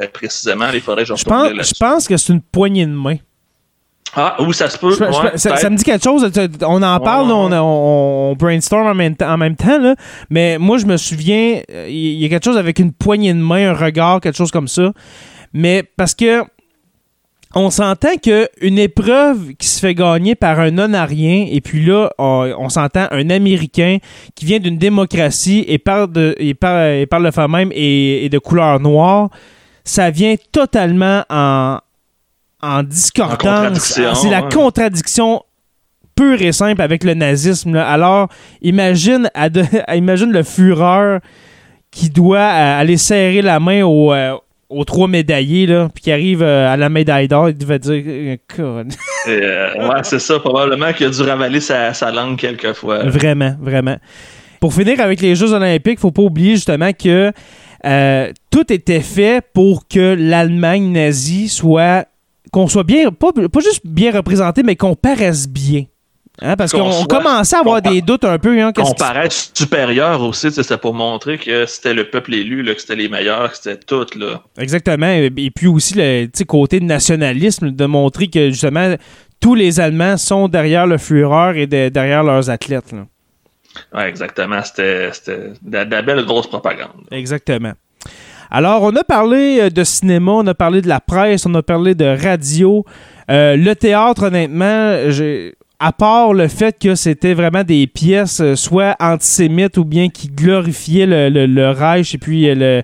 euh, 0.00 0.06
précisément. 0.12 0.66
Faudrait 0.82 1.04
que 1.04 1.08
je 1.08 1.16
Je 1.16 1.24
pense, 1.24 1.48
je 1.50 1.74
pense 1.78 2.08
que 2.08 2.16
c'est 2.16 2.32
une 2.32 2.42
poignée 2.42 2.86
de 2.86 2.92
main. 2.92 3.16
Ah, 4.14 4.36
où 4.40 4.52
ça 4.54 4.70
se 4.70 4.78
peut. 4.78 4.90
Je- 4.92 4.96
je- 4.96 5.02
ouais, 5.04 5.36
ça, 5.36 5.68
me 5.68 5.76
dit 5.76 5.84
quelque 5.84 6.02
chose. 6.02 6.30
On 6.62 6.82
en 6.82 6.98
parle, 6.98 7.30
ouais, 7.30 7.50
là, 7.50 7.62
on, 7.62 8.34
brainstorm 8.38 8.86
en 8.86 8.94
même, 8.94 9.14
temps- 9.14 9.28
en 9.30 9.36
même 9.36 9.54
temps. 9.54 9.78
Là. 9.78 9.96
Mais 10.30 10.56
moi, 10.58 10.78
je 10.78 10.86
me 10.86 10.96
souviens, 10.96 11.60
euh, 11.70 11.86
il 11.90 12.14
y 12.18 12.24
a 12.24 12.28
quelque 12.30 12.44
chose 12.44 12.56
avec 12.56 12.78
une 12.78 12.92
poignée 12.92 13.34
de 13.34 13.38
main, 13.38 13.70
un 13.70 13.74
regard, 13.74 14.20
quelque 14.22 14.36
chose 14.36 14.50
comme 14.50 14.66
ça. 14.66 14.92
Mais 15.52 15.82
parce 15.82 16.14
que 16.14 16.42
on 17.54 17.70
s'entend 17.70 18.16
qu'une 18.22 18.78
épreuve 18.78 19.54
qui 19.54 19.66
se 19.66 19.80
fait 19.80 19.94
gagner 19.94 20.34
par 20.34 20.60
un 20.60 20.70
non-arien, 20.70 21.46
et 21.50 21.60
puis 21.60 21.84
là, 21.84 22.10
on, 22.18 22.52
on 22.58 22.68
s'entend 22.68 23.06
un 23.10 23.30
Américain 23.30 23.98
qui 24.34 24.44
vient 24.44 24.58
d'une 24.58 24.76
démocratie 24.78 25.64
et 25.66 25.78
parle, 25.78 26.12
de, 26.12 26.34
et 26.38 26.54
parle, 26.54 26.92
et 26.92 27.06
parle 27.06 27.24
le 27.24 27.30
fait 27.30 27.48
même 27.48 27.70
et, 27.72 28.24
et 28.24 28.28
de 28.28 28.38
couleur 28.38 28.80
noire, 28.80 29.30
ça 29.84 30.10
vient 30.10 30.34
totalement 30.52 31.24
en, 31.30 31.78
en 32.62 32.82
discordance. 32.82 33.98
C'est 34.14 34.30
la 34.30 34.42
contradiction 34.42 35.42
pure 36.14 36.42
et 36.42 36.52
simple 36.52 36.82
avec 36.82 37.04
le 37.04 37.14
nazisme. 37.14 37.74
là. 37.74 37.88
Alors, 37.88 38.28
imagine, 38.60 39.30
imagine 39.94 40.32
le 40.32 40.42
fureur 40.42 41.20
qui 41.90 42.10
doit 42.10 42.38
euh, 42.38 42.80
aller 42.80 42.96
serrer 42.98 43.40
la 43.40 43.60
main 43.60 43.82
au, 43.84 44.12
euh, 44.12 44.36
aux 44.70 44.84
trois 44.84 45.08
médaillés, 45.08 45.66
là, 45.66 45.88
puis 45.94 46.02
qui 46.04 46.12
arrive 46.12 46.42
euh, 46.42 46.68
à 46.72 46.76
la 46.76 46.88
médaille 46.88 47.26
d'or, 47.28 47.48
il 47.48 47.56
devait 47.56 47.78
dire 47.78 48.02
euh, 48.06 48.36
euh, 49.28 49.88
ouais, 49.88 50.00
c'est 50.02 50.18
ça. 50.18 50.38
Probablement 50.38 50.92
qu'il 50.92 51.06
a 51.06 51.10
dû 51.10 51.22
ravaler 51.22 51.60
sa, 51.60 51.94
sa 51.94 52.10
langue 52.10 52.36
quelquefois. 52.36 53.04
Vraiment, 53.04 53.56
vraiment. 53.60 53.96
Pour 54.60 54.74
finir 54.74 55.00
avec 55.00 55.20
les 55.20 55.34
Jeux 55.34 55.52
Olympiques, 55.52 55.98
faut 55.98 56.10
pas 56.10 56.22
oublier 56.22 56.54
justement 56.56 56.92
que 56.92 57.32
euh, 57.84 58.32
tout 58.50 58.72
était 58.72 59.00
fait 59.00 59.42
pour 59.54 59.86
que 59.88 60.16
l'Allemagne 60.18 60.92
nazie 60.92 61.48
soit. 61.48 62.06
qu'on 62.50 62.66
soit 62.66 62.84
bien. 62.84 63.10
Pas, 63.10 63.32
pas 63.32 63.60
juste 63.60 63.82
bien 63.86 64.12
représenté, 64.12 64.62
mais 64.62 64.76
qu'on 64.76 64.94
paraisse 64.94 65.48
bien. 65.48 65.84
Hein, 66.40 66.54
parce 66.56 66.70
Qu'on 66.72 66.90
qu'on 66.90 67.04
commençait 67.04 67.56
à 67.56 67.60
avoir 67.60 67.82
qu'on 67.82 67.90
des 67.90 68.00
doutes 68.00 68.24
un 68.24 68.38
peu. 68.38 68.60
Hein, 68.60 68.72
qu'est-ce 68.72 68.90
On 68.90 68.92
qui 68.92 68.98
se- 69.00 69.04
paraît 69.04 69.28
supérieur 69.30 70.22
aussi, 70.22 70.52
c'était 70.52 70.78
pour 70.78 70.94
montrer 70.94 71.36
que 71.38 71.66
c'était 71.66 71.94
le 71.94 72.08
peuple 72.08 72.34
élu, 72.34 72.62
là, 72.62 72.74
que 72.74 72.80
c'était 72.80 72.94
les 72.96 73.08
meilleurs, 73.08 73.50
que 73.50 73.56
c'était 73.56 73.76
tout. 73.76 74.06
Là. 74.16 74.42
Exactement. 74.58 75.08
Et 75.10 75.30
puis 75.50 75.66
aussi 75.66 75.94
le 75.96 76.28
côté 76.44 76.80
nationalisme, 76.80 77.70
de 77.72 77.84
montrer 77.86 78.28
que 78.28 78.50
justement 78.50 78.94
tous 79.40 79.54
les 79.54 79.80
Allemands 79.80 80.16
sont 80.16 80.48
derrière 80.48 80.86
le 80.86 80.96
Führer 80.98 81.62
et 81.62 81.66
de- 81.66 81.88
derrière 81.88 82.22
leurs 82.22 82.50
athlètes. 82.50 82.92
là. 82.92 83.06
Ouais, 83.94 84.08
exactement. 84.08 84.62
C'était 84.62 85.10
c'était 85.12 85.38
de, 85.62 85.72
la- 85.72 85.84
de 85.84 85.90
la 85.90 86.02
belle 86.02 86.24
grosse 86.24 86.46
propagande. 86.48 87.04
Exactement. 87.10 87.72
Alors, 88.50 88.82
on 88.82 88.96
a 88.96 89.04
parlé 89.04 89.58
euh, 89.60 89.70
de 89.70 89.84
cinéma, 89.84 90.32
on 90.32 90.46
a 90.46 90.54
parlé 90.54 90.80
de 90.80 90.88
la 90.88 91.00
presse, 91.00 91.44
on 91.46 91.54
a 91.54 91.62
parlé 91.62 91.94
de 91.94 92.06
radio. 92.06 92.84
Euh, 93.30 93.56
le 93.56 93.74
théâtre, 93.74 94.28
honnêtement, 94.28 95.10
j'ai- 95.10 95.54
à 95.80 95.92
part 95.92 96.32
le 96.34 96.48
fait 96.48 96.76
que 96.78 96.94
c'était 96.94 97.34
vraiment 97.34 97.62
des 97.64 97.86
pièces 97.86 98.40
euh, 98.40 98.56
soit 98.56 98.96
antisémites 99.00 99.76
ou 99.76 99.84
bien 99.84 100.08
qui 100.08 100.28
glorifiaient 100.28 101.06
le, 101.06 101.28
le, 101.28 101.46
le 101.46 101.70
Reich 101.70 102.14
et 102.14 102.18
puis 102.18 102.48
euh, 102.50 102.54
le, 102.54 102.82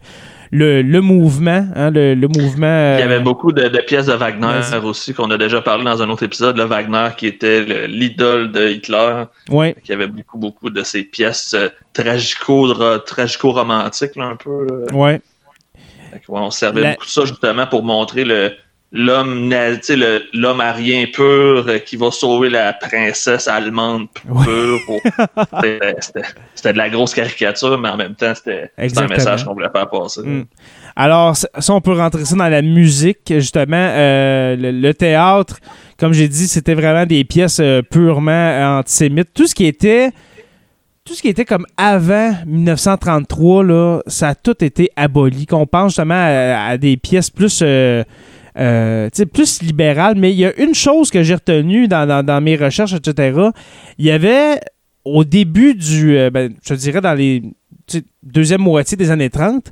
le, 0.53 0.83
le 0.83 1.01
mouvement, 1.01 1.67
hein, 1.75 1.91
le, 1.91 2.15
le 2.15 2.29
mouvement... 2.29 2.95
Il 2.97 3.01
y 3.01 3.03
avait 3.03 3.17
euh, 3.17 3.21
beaucoup 3.21 3.51
de, 3.51 3.67
de 3.67 3.79
pièces 3.79 4.07
de 4.07 4.13
Wagner 4.13 4.61
aussi, 4.85 5.13
qu'on 5.13 5.29
a 5.33 5.37
déjà 5.37 5.61
parlé 5.61 5.83
dans 5.85 6.01
un 6.01 6.09
autre 6.09 6.23
épisode. 6.23 6.57
Le 6.57 6.63
Wagner 6.65 7.09
qui 7.17 7.27
était 7.27 7.65
le- 7.65 7.87
l'idole 7.87 8.53
de 8.53 8.69
Hitler. 8.69 9.25
ouais. 9.49 9.75
Il 9.85 9.91
y 9.91 9.95
avait 9.95 10.07
beaucoup, 10.07 10.39
beaucoup 10.39 10.71
de 10.71 10.85
ces 10.85 11.03
pièces 11.03 11.55
euh, 11.55 11.71
tragico, 11.93 12.73
tragico-romantiques, 13.05 14.17
un 14.17 14.37
peu. 14.37 14.67
là. 14.69 14.95
Ouais. 14.97 15.21
Ouais, 16.29 16.41
on 16.41 16.51
servait 16.53 16.83
La- 16.83 16.91
beaucoup 16.93 17.07
de 17.07 17.11
ça 17.11 17.25
justement 17.25 17.67
pour 17.67 17.83
montrer 17.83 18.25
le 18.25 18.53
l'homme 18.95 19.53
l'homme 20.33 20.61
arien 20.61 21.07
pur 21.13 21.67
euh, 21.67 21.79
qui 21.79 21.97
va 21.97 22.11
sauver 22.13 22.49
la 22.49 22.73
princesse 22.73 23.49
allemande 23.49 24.07
pure. 24.45 24.79
C'était- 26.55 26.73
de 26.73 26.79
la 26.79 26.89
grosse 26.89 27.13
caricature, 27.13 27.79
mais 27.79 27.91
en 27.91 27.97
même 27.99 28.15
temps, 28.15 28.33
c'était 28.35 28.71
un 28.79 29.07
message 29.07 29.45
qu'on 29.45 29.53
voulait 29.53 29.69
faire 29.71 29.91
passer. 29.91 30.23
Mm. 30.23 30.45
Alors, 30.97 31.37
ça, 31.37 31.49
on 31.75 31.81
peut 31.81 31.93
rentrer 31.93 32.25
ça 32.25 32.37
dans 32.37 32.49
la 32.49 32.63
musique, 32.63 33.19
justement. 33.29 33.77
Euh, 33.77 34.57
le, 34.57 34.71
le 34.71 34.95
théâtre, 34.95 35.59
comme 35.99 36.13
j'ai 36.15 36.29
dit, 36.29 36.47
c'était 36.47 36.75
vraiment 36.75 37.05
des 37.05 37.25
pièces 37.25 37.59
euh, 37.61 37.83
purement 37.83 38.79
antisémites. 38.79 39.29
Tout 39.35 39.47
ce 39.47 39.55
qui 39.55 39.67
était. 39.67 40.11
Tout 41.05 41.13
ce 41.13 41.21
qui 41.21 41.29
était 41.29 41.45
comme 41.45 41.67
avant 41.77 42.33
1933, 42.47 43.65
là, 43.65 44.01
ça 44.07 44.29
a 44.29 44.35
tout 44.35 44.65
été 44.65 44.89
aboli. 44.97 45.45
Qu'on 45.45 45.67
pense 45.67 45.91
justement 45.93 46.15
à, 46.15 46.69
à 46.69 46.79
des 46.79 46.97
pièces 46.97 47.29
plus, 47.29 47.61
euh, 47.63 48.03
euh, 48.59 49.09
plus 49.33 49.63
libérales. 49.63 50.15
Mais 50.17 50.33
il 50.33 50.39
y 50.39 50.45
a 50.47 50.55
une 50.61 50.75
chose 50.75 51.11
que 51.11 51.23
j'ai 51.23 51.35
retenue 51.35 51.89
dans, 51.89 52.07
dans- 52.07 52.25
dans 52.25 52.41
mes 52.41 52.57
recherches, 52.57 52.95
etc. 52.95 53.39
Il 53.99 54.05
y 54.07 54.11
avait 54.11 54.61
au 55.05 55.25
début 55.25 55.75
du, 55.75 56.17
euh, 56.17 56.31
ben, 56.31 56.53
je 56.67 56.75
dirais 56.75 57.01
dans 57.01 57.15
les 57.15 57.43
deuxième 58.23 58.63
moitié 58.63 58.97
des 58.97 59.11
années 59.11 59.29
30, 59.29 59.71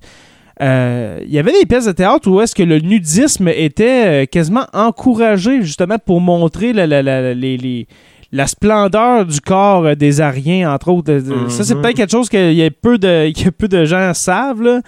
euh, 0.61 1.19
il 1.25 1.33
y 1.33 1.39
avait 1.39 1.53
des 1.59 1.65
pièces 1.67 1.87
de 1.87 1.93
théâtre 1.93 2.31
où 2.31 2.41
est-ce 2.43 2.55
que 2.55 2.63
le 2.63 2.79
nudisme 2.79 3.49
était 3.49 4.27
quasiment 4.27 4.67
encouragé 4.75 5.63
justement 5.63 5.97
pour 5.99 6.21
montrer 6.21 6.75
la, 6.75 6.87
la- 6.87 7.03
la- 7.03 7.33
les- 7.35 7.57
les- 7.57 7.87
la 8.31 8.47
splendeur 8.47 9.25
du 9.27 9.41
corps 9.41 9.97
des 9.97 10.21
Ariens, 10.21 10.73
entre 10.73 10.89
autres. 10.91 11.19
Ça, 11.49 11.65
c'est 11.65 11.75
Mhm. 11.75 11.83
peut-être 11.83 11.97
quelque 11.97 12.11
chose 12.13 12.29
qu'il 12.29 12.53
y 12.53 12.63
a 12.65 12.71
peu 12.71 12.99
de, 12.99 13.31
que 13.45 13.49
peu 13.51 13.69
de 13.69 13.85
gens 13.87 14.13
savent, 14.15 14.63
là. 14.63 14.81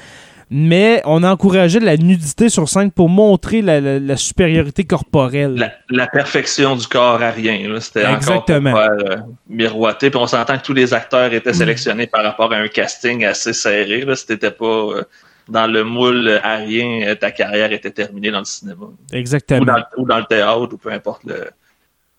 Mais 0.57 1.03
on 1.05 1.25
encourageait 1.25 1.81
la 1.81 1.97
nudité 1.97 2.49
sur 2.49 2.69
scène 2.69 2.93
pour 2.93 3.09
montrer 3.09 3.61
la, 3.61 3.81
la- 3.81 3.99
la 3.99 4.17
supériorité 4.17 4.85
corporelle. 4.85 5.55
La, 5.57 5.73
la 5.91 6.07
perfection 6.07 6.77
du 6.77 6.87
corps 6.87 7.21
arien. 7.21 7.69
là. 7.69 7.81
C'était 7.81 8.03
encore 8.07 8.17
Exactement. 8.19 8.71
pour 8.71 8.81
faire 8.81 8.91
euh, 8.91 9.17
miroiter. 9.49 10.11
Puis 10.11 10.21
on 10.21 10.29
s'entend 10.29 10.57
que 10.59 10.63
tous 10.65 10.73
les 10.73 10.95
acteurs 10.95 11.33
étaient 11.35 11.51
Mm. 11.51 11.55
sélectionnés 11.55 12.07
par 12.07 12.23
rapport 12.23 12.53
à 12.53 12.57
un 12.57 12.69
casting 12.69 13.25
assez 13.25 13.53
serré. 13.53 14.03
Là. 14.03 14.15
Si 14.15 14.27
t'étais 14.29 14.53
pas 14.53 14.65
euh, 14.65 15.03
dans 15.49 15.67
le 15.67 15.83
moule 15.83 16.29
euh, 16.29 16.39
arien, 16.45 17.03
euh, 17.09 17.15
ta 17.17 17.33
carrière 17.33 17.73
était 17.73 17.91
terminée 17.91 18.31
dans 18.31 18.39
le 18.39 18.45
cinéma. 18.45 18.85
Ou 18.85 18.97
Exactement. 19.13 19.65
dans, 19.65 19.83
ou 19.97 20.07
dans 20.07 20.19
le 20.19 20.25
théâtre, 20.27 20.69
ou 20.73 20.77
peu 20.77 20.93
importe 20.93 21.25
le, 21.25 21.47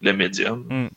le 0.01 0.11
médium. 0.11 0.89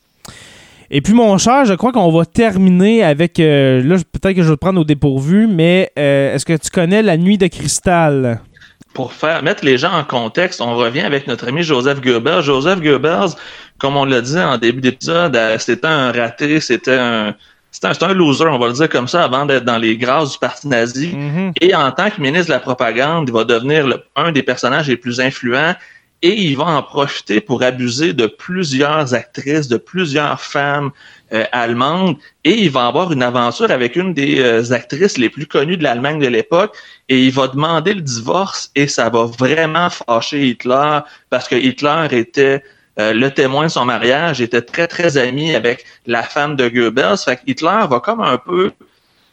Et 0.91 1.01
puis, 1.03 1.13
mon 1.13 1.37
cher, 1.39 1.65
je 1.67 1.75
crois 1.75 1.93
qu'on 1.93 2.11
va 2.11 2.25
terminer 2.25 3.03
avec. 3.05 3.39
euh, 3.41 3.83
là, 3.83 3.97
peut-être 4.13 4.37
que 4.37 4.43
je 4.43 4.49
vais 4.49 4.55
te 4.57 4.61
prendre 4.61 4.81
au 4.81 4.85
dépourvu, 4.85 5.47
mais 5.47 5.91
euh, 5.99 6.35
est-ce 6.35 6.47
que 6.47 6.57
tu 6.57 6.71
connais 6.71 7.03
La 7.03 7.17
Nuit 7.19 7.37
de 7.39 7.47
Cristal? 7.47 8.41
Pour 8.95 9.13
faire 9.13 9.43
mettre 9.43 9.65
les 9.65 9.77
gens 9.77 9.93
en 9.93 10.03
contexte, 10.03 10.61
on 10.63 10.75
revient 10.75 11.03
avec 11.03 11.27
notre 11.27 11.47
ami 11.49 11.63
Joseph 11.63 12.01
Goebbels. 12.01 12.41
Joseph 12.41 12.81
Goebbels, 12.81 13.31
comme 13.79 13.97
on 13.97 14.07
l'a 14.07 14.23
dit 14.23 14.39
en 14.39 14.57
début 14.57 14.81
d'épisode, 14.81 15.37
euh, 15.37 15.57
c'était 15.59 15.87
un 15.87 16.11
raté, 16.11 16.59
c'était 16.59 16.97
un, 16.99 17.35
c'était 17.71 17.87
un, 18.03 18.15
loser, 18.15 18.47
on 18.47 18.59
va 18.59 18.69
le 18.69 18.73
dire 18.73 18.89
comme 18.89 19.07
ça, 19.07 19.25
avant 19.25 19.45
d'être 19.45 19.65
dans 19.65 19.77
les 19.79 19.97
grâces 19.99 20.33
du 20.33 20.39
parti 20.39 20.67
nazi. 20.69 21.15
Mhm. 21.15 21.53
Et 21.61 21.75
en 21.75 21.93
tant 21.93 22.09
que 22.09 22.21
ministre 22.21 22.47
de 22.49 22.53
la 22.53 22.61
propagande, 22.61 23.29
il 23.29 23.33
va 23.35 23.45
devenir 23.45 23.87
le- 23.87 24.03
un 24.17 24.33
des 24.33 24.43
personnages 24.43 24.89
les 24.89 24.97
plus 24.97 25.21
influents 25.21 25.75
et 26.23 26.35
il 26.35 26.57
va 26.57 26.65
en 26.65 26.83
profiter 26.83 27.41
pour 27.41 27.63
abuser 27.63 28.13
de 28.13 28.27
plusieurs 28.27 29.15
actrices, 29.15 29.69
de 29.69 29.77
plusieurs 29.77 30.41
femmes 30.41 30.91
euh, 31.33 31.45
allemandes 31.53 32.17
et 32.45 32.55
il 32.55 32.71
va 32.71 32.87
avoir 32.87 33.13
une 33.13 33.23
aventure 33.23 33.71
avec 33.71 33.95
une 33.97 34.15
des 34.15 34.41
euh, 34.41 34.73
actrices 34.73 35.19
les 35.19 35.29
plus 35.29 35.47
connues 35.47 35.77
de 35.77 35.83
l'Allemagne 35.83 36.19
de 36.19 36.27
l'époque 36.27 36.77
et 37.09 37.23
il 37.25 37.33
va 37.33 37.49
demander 37.49 37.95
le 37.95 38.01
divorce 38.01 38.71
et 38.75 38.89
ça 38.89 39.09
va 39.11 39.25
vraiment 39.25 39.91
fâcher 39.91 40.49
Hitler 40.49 41.01
parce 41.31 41.47
que 41.47 41.55
Hitler 41.55 42.09
était 42.11 42.63
euh, 42.99 43.13
le 43.13 43.31
témoin 43.31 43.65
de 43.65 43.71
son 43.71 43.85
mariage, 43.85 44.41
était 44.41 44.63
très 44.63 44.89
très 44.89 45.19
ami 45.19 45.55
avec 45.55 45.85
la 46.07 46.25
femme 46.25 46.57
de 46.57 46.69
Goebbels. 46.69 47.19
Fait 47.25 47.37
que 47.37 47.43
Hitler 47.47 47.87
va 47.89 48.01
comme 48.01 48.21
un 48.21 48.39
peu 48.39 48.73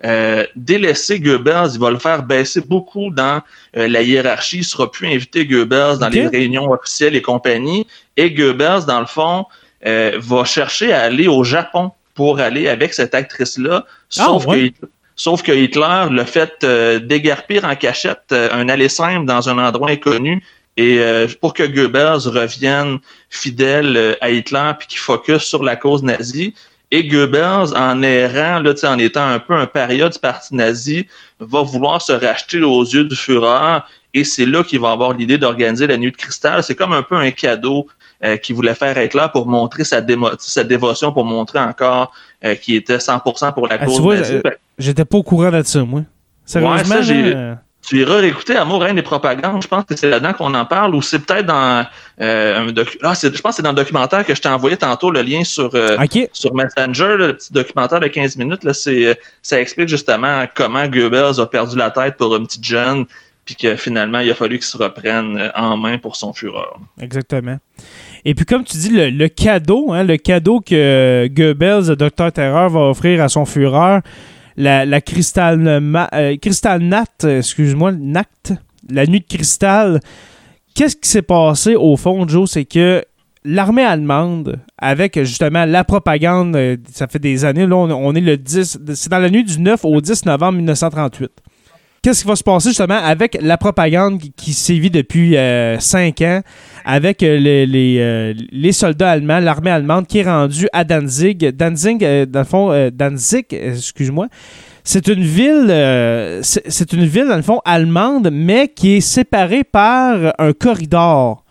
euh, 0.05 0.45
délaisser 0.55 1.19
Goebbels, 1.19 1.71
il 1.73 1.79
va 1.79 1.89
le 1.89 1.99
faire 1.99 2.23
baisser 2.23 2.61
beaucoup 2.61 3.09
dans 3.11 3.41
euh, 3.75 3.87
la 3.87 4.01
hiérarchie, 4.01 4.59
il 4.59 4.63
sera 4.63 4.91
plus 4.91 5.07
invité 5.07 5.45
Goebbels 5.45 5.97
dans 5.99 6.09
les 6.09 6.27
réunions 6.27 6.69
officielles 6.71 7.15
et 7.15 7.21
compagnie. 7.21 7.87
Et 8.15 8.31
Goebbels, 8.31 8.85
dans 8.85 8.99
le 8.99 9.07
fond, 9.07 9.45
euh, 9.85 10.11
va 10.17 10.45
chercher 10.45 10.93
à 10.93 11.01
aller 11.01 11.27
au 11.27 11.43
Japon 11.43 11.91
pour 12.13 12.39
aller 12.39 12.67
avec 12.67 12.93
cette 12.93 13.13
actrice-là. 13.15 13.85
Sauf, 14.09 14.43
Ah, 14.47 14.49
ouais. 14.49 14.71
que, 14.79 14.87
sauf 15.15 15.41
que 15.41 15.51
Hitler 15.51 16.05
le 16.11 16.23
fait 16.23 16.53
euh, 16.63 16.99
déguerpir 16.99 17.65
en 17.65 17.75
cachette 17.75 18.23
euh, 18.31 18.49
un 18.51 18.69
aller 18.69 18.89
simple 18.89 19.25
dans 19.25 19.49
un 19.49 19.57
endroit 19.57 19.89
inconnu. 19.89 20.43
Et 20.77 20.99
euh, 20.99 21.27
pour 21.39 21.53
que 21.53 21.63
Goebbels 21.63 22.27
revienne 22.27 22.99
fidèle 23.29 23.95
euh, 23.97 24.13
à 24.21 24.29
Hitler 24.29 24.71
puis 24.77 24.87
qu'il 24.87 24.99
focus 24.99 25.43
sur 25.43 25.63
la 25.63 25.75
cause 25.77 26.03
nazie. 26.03 26.53
Et 26.91 27.07
Goebbels, 27.07 27.75
en 27.75 28.01
errant, 28.03 28.59
là, 28.59 28.73
en 28.83 28.97
étant 28.99 29.25
un 29.27 29.39
peu 29.39 29.53
un 29.53 29.65
paria 29.65 30.07
du 30.09 30.19
parti 30.19 30.55
nazi, 30.55 31.07
va 31.39 31.61
vouloir 31.61 32.01
se 32.01 32.11
racheter 32.11 32.61
aux 32.61 32.83
yeux 32.83 33.03
du 33.05 33.15
Führer. 33.15 33.79
Et 34.13 34.23
c'est 34.23 34.45
là 34.45 34.63
qu'il 34.63 34.79
va 34.79 34.91
avoir 34.91 35.13
l'idée 35.13 35.37
d'organiser 35.37 35.87
la 35.87 35.97
nuit 35.97 36.11
de 36.11 36.15
cristal. 36.15 36.63
C'est 36.63 36.75
comme 36.75 36.93
un 36.93 37.01
peu 37.03 37.15
un 37.15 37.31
cadeau 37.31 37.87
euh, 38.23 38.37
qu'il 38.37 38.55
voulait 38.55 38.75
faire 38.75 38.97
à 38.97 39.03
Hitler 39.03 39.25
pour 39.33 39.45
montrer 39.47 39.83
sa, 39.83 39.99
démo- 40.01 40.35
sa 40.39 40.63
dévotion, 40.63 41.11
pour 41.11 41.25
montrer 41.25 41.59
encore 41.59 42.13
euh, 42.45 42.55
qu'il 42.55 42.75
était 42.75 42.97
100% 42.97 43.53
pour 43.53 43.67
la 43.67 43.75
Ah, 43.79 43.85
cause 43.85 43.95
tu 43.95 44.01
vois, 44.01 44.15
nazie. 44.15 44.35
euh, 44.35 44.51
J'étais 44.77 45.03
pas 45.05 45.17
au 45.17 45.23
courant 45.23 45.51
de 45.51 45.61
ça, 45.63 45.83
moi. 45.83 46.03
Sérieusement, 46.45 46.77
ça, 46.85 47.01
j'ai- 47.01 47.33
là, 47.33 47.37
euh, 47.37 47.55
tu 47.85 47.99
iras 47.99 48.17
réécouter 48.17 48.55
Amour, 48.55 48.81
Reine 48.81 48.95
des 48.95 49.01
propagandes. 49.03 49.61
Je 49.61 49.67
pense 49.67 49.85
que 49.85 49.95
c'est 49.95 50.09
là-dedans 50.09 50.33
qu'on 50.33 50.53
en 50.55 50.65
parle, 50.65 50.95
ou 50.95 51.01
c'est 51.01 51.19
peut-être 51.19 51.45
dans 51.45 51.85
euh, 52.21 52.59
un 52.59 52.67
docu- 52.67 52.97
ah, 53.03 53.13
je 53.13 53.27
pense 53.29 53.51
que 53.51 53.55
c'est 53.57 53.61
dans 53.61 53.69
le 53.69 53.75
documentaire 53.75 54.25
que 54.25 54.33
je 54.33 54.41
t'ai 54.41 54.49
envoyé 54.49 54.75
tantôt, 54.75 55.11
le 55.11 55.21
lien 55.21 55.43
sur, 55.43 55.69
euh, 55.75 55.97
sur 56.33 56.53
Messenger, 56.55 57.15
le 57.17 57.33
petit 57.33 57.53
documentaire 57.53 57.99
de 57.99 58.07
15 58.07 58.37
minutes, 58.37 58.63
là, 58.63 58.73
c'est, 58.73 59.05
euh, 59.05 59.13
ça 59.41 59.61
explique 59.61 59.87
justement 59.87 60.45
comment 60.55 60.87
Goebbels 60.87 61.39
a 61.39 61.45
perdu 61.45 61.77
la 61.77 61.91
tête 61.91 62.17
pour 62.17 62.35
une 62.35 62.47
petite 62.47 62.63
jeune. 62.65 63.05
puis 63.45 63.55
que 63.55 63.75
finalement, 63.75 64.17
il 64.17 64.31
a 64.31 64.33
fallu 64.33 64.57
qu'il 64.57 64.65
se 64.65 64.75
reprenne 64.75 65.51
en 65.55 65.77
main 65.77 65.99
pour 65.99 66.15
son 66.15 66.33
fureur. 66.33 66.79
Exactement. 66.99 67.59
Et 68.25 68.33
puis, 68.33 68.43
comme 68.43 68.63
tu 68.63 68.75
dis, 68.77 68.89
le, 68.89 69.27
cadeau, 69.27 69.93
hein, 69.93 70.03
le 70.03 70.17
cadeau 70.17 70.61
que 70.61 71.27
Goebbels, 71.27 71.89
le 71.89 71.95
Docteur 71.95 72.31
Terreur, 72.31 72.69
va 72.71 72.79
offrir 72.79 73.21
à 73.21 73.29
son 73.29 73.45
fureur, 73.45 74.01
la, 74.57 74.85
la 74.85 75.01
cristal, 75.01 75.67
euh, 75.67 76.79
nat, 76.79 77.05
excuse-moi, 77.23 77.91
nact, 77.93 78.53
la 78.89 79.05
nuit 79.05 79.19
de 79.19 79.25
cristal. 79.25 79.99
Qu'est-ce 80.73 80.95
qui 80.95 81.09
s'est 81.09 81.21
passé 81.21 81.75
au 81.75 81.95
fond, 81.97 82.27
Joe? 82.27 82.49
C'est 82.49 82.65
que 82.65 83.03
l'armée 83.43 83.83
allemande, 83.83 84.59
avec 84.77 85.21
justement 85.23 85.65
la 85.65 85.83
propagande, 85.83 86.55
euh, 86.55 86.77
ça 86.91 87.07
fait 87.07 87.19
des 87.19 87.45
années, 87.45 87.65
là, 87.65 87.75
on, 87.75 88.13
est 88.13 88.21
le 88.21 88.37
10, 88.37 88.79
c'est 88.93 89.09
dans 89.09 89.19
la 89.19 89.29
nuit 89.29 89.43
du 89.43 89.59
9 89.59 89.85
au 89.85 90.01
10 90.01 90.25
novembre 90.25 90.57
1938. 90.57 91.31
Qu'est-ce 92.05 92.21
qui 92.21 92.27
va 92.27 92.35
se 92.35 92.43
passer 92.43 92.69
justement 92.69 92.99
avec 93.03 93.35
la 93.41 93.57
propagande 93.57 94.21
qui, 94.35 94.53
sévit 94.53 94.91
depuis 94.91 95.35
euh, 95.35 95.79
cinq 95.79 96.21
ans, 96.21 96.41
avec 96.85 97.23
euh, 97.23 97.39
les, 97.39 98.35
les, 98.51 98.71
soldats 98.73 99.09
allemands, 99.09 99.39
l'armée 99.39 99.71
allemande 99.71 100.05
qui 100.05 100.19
est 100.19 100.23
rendue 100.29 100.67
à 100.71 100.83
Danzig? 100.83 101.49
Danzig, 101.49 101.97
dans 102.27 102.41
le 102.41 102.45
fond, 102.45 102.89
Danzig, 102.93 103.45
excuse-moi, 103.49 104.27
c'est 104.83 105.07
une 105.07 105.23
ville, 105.23 105.73
c'est 106.43 106.93
une 106.93 107.05
ville 107.05 107.25
dans 107.27 107.37
le 107.37 107.41
fond 107.41 107.59
allemande, 107.65 108.29
mais 108.31 108.67
qui 108.67 108.97
est 108.97 109.01
séparée 109.01 109.63
par 109.63 110.31
un 110.37 110.53
corridor 110.53 111.43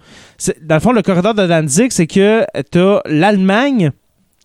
dans 0.63 0.77
le 0.77 0.81
fond, 0.81 0.93
le 0.93 1.03
corridor 1.03 1.35
de 1.35 1.49
Danzig, 1.49 1.91
c'est 1.91 2.07
que 2.07 2.45
tu 2.71 2.79
as 2.79 3.03
l'Allemagne, 3.07 3.91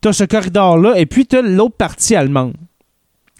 tu 0.01 0.07
as 0.07 0.13
ce 0.13 0.23
corridor-là, 0.23 0.97
et 0.97 1.05
puis 1.05 1.27
tu 1.27 1.37
as 1.37 1.43
l'autre 1.43 1.75
partie 1.77 2.15
allemande. 2.15 2.55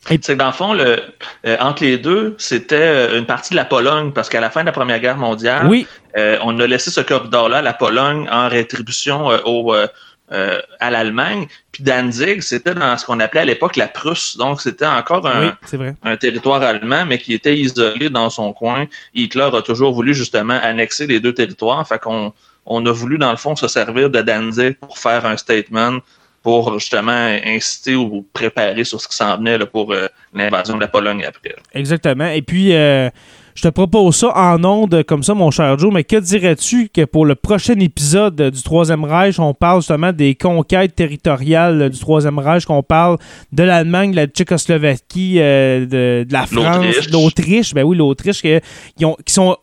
C'est 0.09 0.33
que 0.33 0.33
dans 0.33 0.47
le 0.47 0.53
fond, 0.53 0.73
le, 0.73 1.01
euh, 1.45 1.57
entre 1.59 1.83
les 1.83 1.97
deux, 1.97 2.35
c'était 2.37 2.75
euh, 2.75 3.19
une 3.19 3.25
partie 3.25 3.51
de 3.51 3.55
la 3.55 3.65
Pologne, 3.65 4.11
parce 4.11 4.29
qu'à 4.29 4.41
la 4.41 4.49
fin 4.49 4.61
de 4.61 4.65
la 4.65 4.71
Première 4.71 4.99
Guerre 4.99 5.17
mondiale, 5.17 5.67
oui. 5.67 5.87
Euh, 6.17 6.37
on 6.41 6.59
a 6.59 6.65
laissé 6.65 6.89
ce 6.89 7.01
corridor-là 7.01 7.57
à 7.57 7.61
la 7.61 7.73
Pologne 7.73 8.27
en 8.31 8.49
rétribution 8.49 9.27
au, 9.45 9.75
à 10.31 10.91
l'Allemagne. 10.91 11.47
Puis 11.71 11.83
Danzig, 11.83 12.41
c'était 12.41 12.73
dans 12.73 12.97
ce 12.97 13.05
qu'on 13.05 13.19
appelait 13.19 13.41
à 13.41 13.45
l'époque 13.45 13.75
la 13.75 13.87
Prusse. 13.87 14.35
Donc, 14.37 14.61
c'était 14.61 14.87
encore 14.87 15.27
un, 15.27 15.55
un, 16.03 16.17
territoire 16.17 16.63
allemand, 16.63 17.05
mais 17.05 17.19
qui 17.19 17.33
était 17.33 17.55
isolé 17.55 18.09
dans 18.09 18.31
son 18.31 18.53
coin. 18.53 18.87
Hitler 19.13 19.49
a 19.53 19.61
toujours 19.61 19.93
voulu 19.93 20.15
justement 20.15 20.59
annexer 20.61 21.05
les 21.05 21.19
deux 21.19 21.33
territoires. 21.33 21.87
Fait 21.87 21.99
qu'on 21.99 22.33
on 22.65 22.85
a 22.85 22.91
voulu, 22.91 23.17
dans 23.17 23.31
le 23.31 23.37
fond, 23.37 23.55
se 23.55 23.67
servir 23.67 24.09
de 24.09 24.21
Danzig 24.21 24.77
pour 24.77 24.97
faire 24.97 25.25
un 25.25 25.37
statement 25.37 25.99
pour 26.41 26.79
justement 26.79 27.37
inciter 27.45 27.95
ou 27.95 28.25
préparer 28.33 28.83
sur 28.83 29.01
ce 29.01 29.07
qui 29.07 29.15
s'en 29.15 29.37
venait 29.37 29.59
pour 29.65 29.91
euh, 29.91 30.07
l'invasion 30.33 30.75
de 30.75 30.81
la 30.81 30.87
Pologne 30.87 31.23
après. 31.25 31.55
Exactement. 31.73 32.27
Et 32.27 32.41
puis, 32.41 32.73
euh, 32.73 33.09
je 33.55 33.63
te 33.63 33.67
propose 33.67 34.15
ça 34.15 34.31
en 34.35 34.63
ondes 34.63 35.03
comme 35.03 35.21
ça, 35.21 35.33
mon 35.33 35.51
cher 35.51 35.77
Joe, 35.77 35.93
mais 35.93 36.03
que 36.03 36.15
dirais-tu 36.15 36.89
que 36.89 37.03
pour 37.03 37.25
le 37.25 37.35
prochain 37.35 37.77
épisode 37.79 38.41
du 38.41 38.63
Troisième 38.63 39.03
Reich, 39.03 39.39
on 39.39 39.53
parle 39.53 39.81
justement 39.81 40.13
des 40.13 40.35
conquêtes 40.35 40.95
territoriales 40.95 41.89
du 41.89 41.99
Troisième 41.99 42.39
Reich, 42.39 42.65
qu'on 42.65 42.83
parle 42.83 43.17
de 43.51 43.63
l'Allemagne, 43.63 44.11
de 44.11 44.15
la 44.15 44.27
Tchécoslovaquie, 44.27 45.39
euh, 45.39 45.85
de, 45.85 46.25
la 46.31 46.45
France, 46.45 47.09
l'Autriche, 47.11 47.73
ben 47.73 47.83
oui, 47.83 47.97
l'Autriche, 47.97 48.41
qui, 48.41 48.57
qui 48.97 49.33
sont 49.33 49.57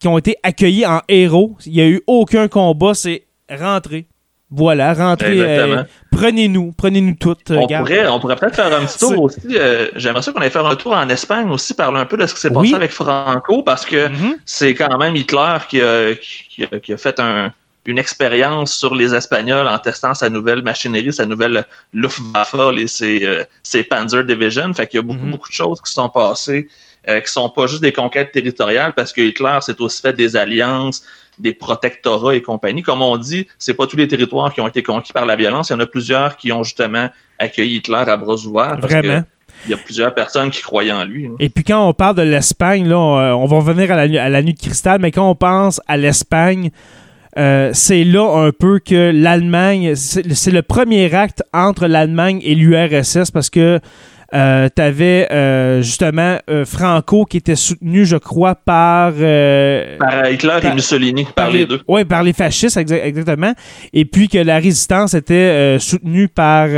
qui 0.00 0.08
ont 0.08 0.18
été 0.18 0.36
accueillis 0.42 0.86
en 0.86 1.00
héros. 1.08 1.56
Il 1.66 1.74
n'y 1.74 1.80
a 1.80 1.86
eu 1.86 2.02
aucun 2.06 2.48
combat, 2.48 2.94
c'est 2.94 3.26
rentré. 3.48 4.06
Voilà, 4.54 4.92
rentrez. 4.92 5.40
Euh, 5.40 5.82
prenez-nous, 6.10 6.72
prenez-nous 6.72 7.16
toutes. 7.18 7.50
On 7.50 7.66
pourrait, 7.66 8.06
on 8.06 8.20
pourrait 8.20 8.36
peut-être 8.36 8.56
faire 8.56 8.74
un 8.74 8.84
petit 8.84 8.98
tour 8.98 9.22
aussi. 9.22 9.40
Euh, 9.54 9.88
j'aimerais 9.96 10.20
ça 10.20 10.30
qu'on 10.32 10.42
aille 10.42 10.50
faire 10.50 10.66
un 10.66 10.76
tour 10.76 10.92
en 10.92 11.08
Espagne 11.08 11.48
aussi, 11.48 11.72
parler 11.72 11.98
un 11.98 12.04
peu 12.04 12.18
de 12.18 12.26
ce 12.26 12.34
qui 12.34 12.40
s'est 12.40 12.50
passé 12.50 12.74
avec 12.74 12.90
Franco, 12.90 13.62
parce 13.62 13.86
que 13.86 14.08
mm-hmm. 14.08 14.36
c'est 14.44 14.74
quand 14.74 14.98
même 14.98 15.16
Hitler 15.16 15.56
qui 15.70 15.80
a, 15.80 16.96
fait 16.98 17.20
une 17.86 17.98
expérience 17.98 18.74
sur 18.74 18.94
les 18.94 19.14
Espagnols 19.14 19.66
en 19.66 19.78
testant 19.78 20.12
sa 20.12 20.28
nouvelle 20.28 20.62
machinerie, 20.62 21.14
sa 21.14 21.24
nouvelle 21.24 21.64
Luftwaffe, 21.94 22.54
et 22.76 22.86
ses, 22.86 23.24
euh, 23.24 23.44
ses 23.62 23.84
Panzer 23.84 24.22
Division. 24.24 24.74
Fait 24.74 24.86
qu'il 24.86 24.98
y 24.98 25.00
a 25.00 25.02
beaucoup, 25.02 25.18
mm-hmm. 25.18 25.30
beaucoup 25.30 25.48
de 25.48 25.54
choses 25.54 25.80
qui 25.80 25.90
sont 25.90 26.10
passées 26.10 26.68
euh, 27.08 27.18
qui 27.20 27.32
sont 27.32 27.48
pas 27.50 27.66
juste 27.66 27.82
des 27.82 27.92
conquêtes 27.92 28.30
territoriales, 28.30 28.92
parce 28.94 29.12
que 29.12 29.20
Hitler 29.20 29.58
s'est 29.60 29.80
aussi 29.80 30.00
fait 30.00 30.12
des 30.12 30.36
alliances, 30.36 31.02
des 31.42 31.52
protectorats 31.52 32.34
et 32.34 32.40
compagnie. 32.40 32.82
Comme 32.82 33.02
on 33.02 33.16
dit, 33.16 33.46
c'est 33.58 33.74
pas 33.74 33.86
tous 33.86 33.96
les 33.96 34.08
territoires 34.08 34.52
qui 34.54 34.60
ont 34.60 34.68
été 34.68 34.82
conquis 34.82 35.12
par 35.12 35.26
la 35.26 35.36
violence. 35.36 35.70
Il 35.70 35.74
y 35.74 35.76
en 35.76 35.80
a 35.80 35.86
plusieurs 35.86 36.36
qui 36.36 36.52
ont 36.52 36.62
justement 36.62 37.10
accueilli 37.38 37.76
Hitler 37.76 38.04
à 38.06 38.16
bras 38.16 38.36
ouverts. 38.36 38.78
Vraiment. 38.80 39.24
Il 39.66 39.70
y 39.70 39.74
a 39.74 39.76
plusieurs 39.76 40.14
personnes 40.14 40.50
qui 40.50 40.62
croyaient 40.62 40.92
en 40.92 41.04
lui. 41.04 41.26
Hein. 41.26 41.36
Et 41.38 41.48
puis 41.48 41.62
quand 41.62 41.86
on 41.86 41.92
parle 41.92 42.16
de 42.16 42.22
l'Espagne, 42.22 42.88
là, 42.88 42.96
on, 42.96 43.46
va 43.46 43.56
revenir 43.56 43.92
à 43.92 44.06
la, 44.06 44.24
à 44.24 44.28
la, 44.28 44.42
nuit 44.42 44.54
de 44.54 44.58
cristal, 44.58 45.00
mais 45.00 45.10
quand 45.10 45.28
on 45.28 45.34
pense 45.36 45.80
à 45.86 45.96
l'Espagne, 45.96 46.70
euh, 47.38 47.70
c'est 47.72 48.04
là 48.04 48.44
un 48.44 48.50
peu 48.50 48.78
que 48.78 49.10
l'Allemagne, 49.14 49.94
c'est 49.94 50.50
le 50.50 50.62
premier 50.62 51.14
acte 51.14 51.42
entre 51.52 51.86
l'Allemagne 51.86 52.40
et 52.42 52.54
l'URSS 52.54 53.30
parce 53.30 53.50
que 53.50 53.80
euh, 54.34 54.68
tu 54.74 54.80
avais 54.80 55.30
euh, 55.30 55.82
justement 55.82 56.38
euh, 56.48 56.64
Franco 56.64 57.26
qui 57.26 57.36
était 57.36 57.56
soutenu, 57.56 58.06
je 58.06 58.16
crois, 58.16 58.54
par. 58.54 59.12
par 59.12 60.30
Hitler 60.30 60.58
et 60.62 60.70
Mussolini, 60.72 61.26
par, 61.36 61.50
les, 61.50 61.66
deux. 61.66 61.80
Oui, 61.86 62.04
par 62.04 62.22
les 62.22 62.32
fascistes, 62.32 62.78
exactement. 62.78 63.52
Et 63.92 64.04
puis 64.06 64.28
que 64.28 64.38
la 64.38 64.56
résistance 64.56 65.12
était 65.14 65.78
soutenue 65.78 66.28
par, 66.28 66.68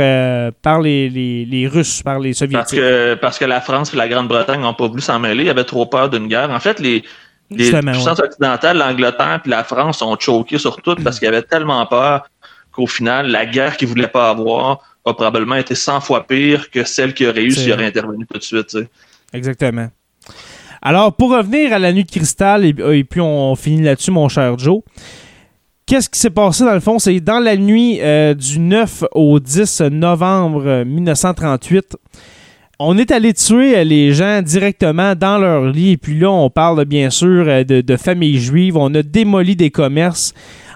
par 0.61 0.81
les, 0.81 1.09
les, 1.09 1.67
Russes, 1.67 2.03
par 2.03 2.19
les 2.19 2.33
Soviétiques. 2.33 2.59
Parce 2.59 2.71
que, 2.71 3.13
parce 3.15 3.39
que 3.39 3.45
la 3.45 3.61
France 3.61 3.93
et 3.93 3.97
la 3.97 4.07
Grande-Bretagne 4.07 4.59
n'ont 4.61 4.73
pas 4.73 4.87
voulu 4.87 5.01
s'en 5.01 5.19
mêler, 5.19 5.45
ils 5.45 5.49
avaient 5.49 5.63
trop 5.63 5.85
peur 5.85 6.09
d'une 6.09 6.27
guerre. 6.27 6.49
En 6.49 6.59
fait, 6.59 6.79
les. 6.79 7.03
Les 7.51 7.71
puissances 7.71 8.19
occidentales, 8.19 8.75
l'Angleterre 8.75 9.39
et 9.45 9.49
la 9.49 9.63
France 9.63 10.01
ont 10.01 10.17
choqué 10.19 10.57
sur 10.57 10.81
tout 10.81 10.95
parce 11.03 11.19
qu'ils 11.19 11.27
avaient 11.27 11.43
tellement 11.43 11.85
peur 11.85 12.27
qu'au 12.71 12.87
final, 12.87 13.27
la 13.27 13.45
guerre 13.45 13.77
qu'ils 13.77 13.87
voulaient 13.87 14.07
pas 14.07 14.31
avoir 14.31 14.79
a 15.05 15.13
probablement 15.13 15.55
été 15.55 15.75
100 15.75 16.01
fois 16.01 16.25
pire 16.25 16.69
que 16.71 16.83
celle 16.83 17.13
qui 17.13 17.27
aurait 17.27 17.43
eu 17.43 17.51
s'il 17.51 17.71
aurait 17.71 17.85
intervenu 17.85 18.25
tout 18.25 18.39
de 18.39 18.43
suite. 18.43 18.77
Exactement. 19.33 19.89
Alors, 20.81 21.13
pour 21.15 21.31
revenir 21.31 21.73
à 21.73 21.79
la 21.79 21.93
nuit 21.93 22.03
de 22.03 22.11
cristal, 22.11 22.65
et, 22.65 23.03
puis 23.03 23.21
on 23.21 23.55
finit 23.55 23.83
là-dessus, 23.83 24.11
mon 24.11 24.29
cher 24.29 24.57
Joe. 24.57 24.81
Qu'est-ce 25.85 26.09
qui 26.09 26.19
s'est 26.19 26.31
passé 26.31 26.63
dans 26.63 26.73
le 26.73 26.79
fond? 26.79 26.97
C'est 26.97 27.19
dans 27.19 27.39
la 27.39 27.55
nuit 27.57 27.99
euh, 28.01 28.33
du 28.33 28.59
9 28.59 29.03
au 29.11 29.39
10 29.39 29.81
novembre 29.91 30.83
1938. 30.83 31.97
On 32.79 32.97
est 32.97 33.11
allé 33.11 33.33
tuer 33.33 33.83
les 33.85 34.11
gens 34.11 34.41
directement 34.41 35.13
dans 35.13 35.37
leur 35.37 35.65
lit. 35.65 35.91
Et 35.91 35.97
puis 35.97 36.19
là, 36.19 36.31
on 36.31 36.49
parle 36.49 36.83
bien 36.85 37.11
sûr 37.11 37.45
de, 37.45 37.81
de 37.81 37.97
familles 37.97 38.39
juives. 38.39 38.75
On 38.77 38.93
a 38.95 39.03
démoli 39.03 39.55
des 39.55 39.69
commerces. 39.69 40.33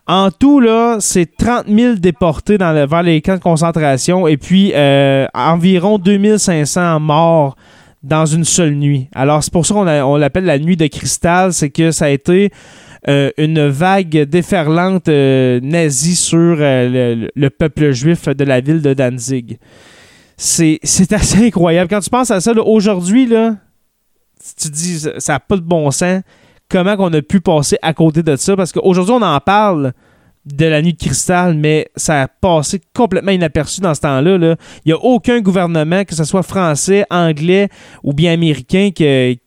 En 0.09 0.31
tout, 0.31 0.59
là, 0.59 0.97
c'est 0.99 1.37
30 1.37 1.67
000 1.67 1.93
déportés 1.97 2.57
dans 2.57 2.73
vers 2.87 3.03
les 3.03 3.21
camps 3.21 3.35
de 3.35 3.41
concentration 3.41 4.27
et 4.27 4.37
puis 4.37 4.71
euh, 4.73 5.27
environ 5.35 5.99
2500 5.99 6.99
morts 6.99 7.55
dans 8.01 8.25
une 8.25 8.43
seule 8.43 8.73
nuit. 8.73 9.07
Alors, 9.13 9.43
c'est 9.43 9.53
pour 9.53 9.67
ça 9.67 9.75
qu'on 9.75 9.87
on 9.87 10.17
l'appelle 10.17 10.45
la 10.45 10.57
nuit 10.57 10.77
de 10.77 10.87
cristal, 10.87 11.53
c'est 11.53 11.69
que 11.69 11.91
ça 11.91 12.05
a 12.05 12.09
été 12.09 12.49
euh, 13.07 13.29
une 13.37 13.67
vague 13.67 14.23
déferlante 14.23 15.09
euh, 15.09 15.59
nazie 15.61 16.15
sur 16.15 16.55
le, 16.57 17.47
peuple 17.49 17.91
juif 17.91 18.29
de 18.29 18.43
la 18.43 18.61
ville 18.61 18.81
de 18.81 18.95
Danzig. 18.95 19.59
C'est 20.37 20.79
assez 21.13 21.45
incroyable. 21.45 21.87
Quand 21.87 21.99
tu 21.99 22.09
penses 22.09 22.31
à 22.31 22.41
ça, 22.41 22.51
aujourd'hui, 22.53 23.27
là, 23.27 23.57
tu 24.59 24.69
dis 24.69 25.01
ça 25.19 25.33
n'a 25.33 25.39
pas 25.39 25.55
de 25.57 25.61
bon 25.61 25.91
sens 25.91 26.23
comment 26.69 26.95
qu'on 26.95 27.13
a 27.13 27.21
pu 27.21 27.41
passer 27.41 27.77
à 27.81 27.93
côté 27.93 28.23
de 28.23 28.35
ça. 28.35 28.55
Parce 28.55 28.71
qu'aujourd'hui, 28.71 29.15
on 29.15 29.21
en 29.21 29.39
parle 29.39 29.93
de 30.45 30.65
la 30.65 30.81
nuit 30.81 30.93
de 30.93 30.97
cristal, 30.97 31.55
mais 31.55 31.89
ça 31.95 32.23
a 32.23 32.27
passé 32.27 32.81
complètement 32.95 33.31
inaperçu 33.31 33.81
dans 33.81 33.93
ce 33.93 34.01
temps-là. 34.01 34.55
Il 34.85 34.87
n'y 34.87 34.93
a 34.93 34.97
aucun 34.97 35.41
gouvernement, 35.41 36.05
que 36.05 36.15
ce 36.15 36.23
soit 36.23 36.43
français, 36.43 37.05
anglais 37.09 37.69
ou 38.03 38.13
bien 38.13 38.33
américain, 38.33 38.89
qui, 38.93 39.39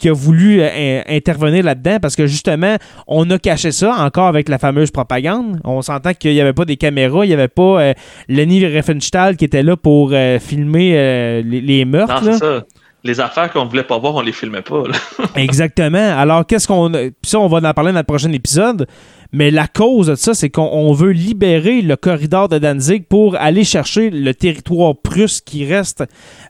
qui 0.00 0.08
a 0.08 0.12
voulu 0.12 0.60
euh, 0.60 1.02
intervenir 1.08 1.64
là-dedans 1.64 1.98
parce 2.00 2.16
que 2.16 2.26
justement, 2.26 2.76
on 3.06 3.30
a 3.30 3.38
caché 3.38 3.70
ça 3.70 3.94
encore 4.02 4.26
avec 4.26 4.48
la 4.48 4.58
fameuse 4.58 4.90
propagande. 4.90 5.60
On 5.64 5.82
s'entend 5.82 6.14
qu'il 6.14 6.32
n'y 6.32 6.40
avait 6.40 6.54
pas 6.54 6.64
des 6.64 6.76
caméras, 6.76 7.24
il 7.24 7.28
n'y 7.28 7.34
avait 7.34 7.48
pas 7.48 7.80
euh, 7.80 7.94
Lenny 8.28 8.64
Riefenstahl 8.64 9.36
qui 9.36 9.44
était 9.44 9.62
là 9.62 9.76
pour 9.76 10.10
euh, 10.12 10.38
filmer 10.38 11.42
les, 11.42 11.84
meurtres. 11.84 12.24
Non, 12.24 12.62
les 13.02 13.20
affaires 13.20 13.50
qu'on 13.50 13.64
voulait 13.64 13.84
pas 13.84 13.98
voir, 13.98 14.14
on 14.14 14.20
les 14.20 14.32
filmait 14.32 14.62
pas. 14.62 14.82
Exactement. 15.36 16.18
Alors, 16.18 16.46
qu'est-ce 16.46 16.68
qu'on. 16.68 16.90
Puis 16.90 17.12
ça, 17.22 17.38
on 17.38 17.48
va 17.48 17.68
en 17.68 17.74
parler 17.74 17.92
dans 17.92 17.98
le 17.98 18.04
prochain 18.04 18.32
épisode. 18.32 18.86
Mais 19.32 19.50
la 19.50 19.68
cause 19.68 20.08
de 20.08 20.14
ça, 20.16 20.34
c'est 20.34 20.50
qu'on 20.50 20.92
veut 20.92 21.12
libérer 21.12 21.82
le 21.82 21.96
corridor 21.96 22.48
de 22.48 22.58
Danzig 22.58 23.04
pour 23.08 23.36
aller 23.36 23.64
chercher 23.64 24.10
le 24.10 24.34
territoire 24.34 24.94
prusse 24.96 25.40
qui 25.40 25.64
reste 25.64 26.04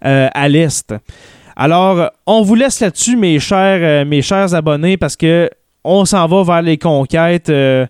euh, 0.04 0.28
à 0.32 0.48
l'est. 0.48 0.94
Alors, 1.56 2.10
on 2.26 2.40
vous 2.42 2.54
laisse 2.54 2.80
là-dessus, 2.80 3.16
mes 3.16 3.38
chers, 3.38 3.80
euh, 3.82 4.04
mes 4.06 4.22
chers 4.22 4.54
abonnés, 4.54 4.96
parce 4.96 5.16
que 5.16 5.50
on 5.84 6.06
s'en 6.06 6.26
va 6.26 6.42
vers 6.42 6.62
les 6.62 6.78
conquêtes 6.78 7.50
euh, 7.50 7.86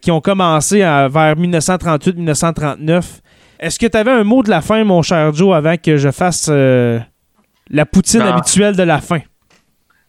qui 0.00 0.10
ont 0.10 0.20
commencé 0.20 0.78
vers 0.78 1.36
1938-1939. 1.36 3.02
Est-ce 3.58 3.78
que 3.78 3.86
tu 3.86 3.96
avais 3.96 4.10
un 4.10 4.24
mot 4.24 4.42
de 4.42 4.50
la 4.50 4.60
fin, 4.60 4.84
mon 4.84 5.02
cher 5.02 5.32
Joe, 5.34 5.54
avant 5.54 5.76
que 5.76 5.96
je 5.96 6.10
fasse 6.10 6.50
la 7.70 7.86
poutine 7.86 8.22
habituelle 8.22 8.76
de 8.76 8.82
la 8.82 9.00
fin. 9.00 9.20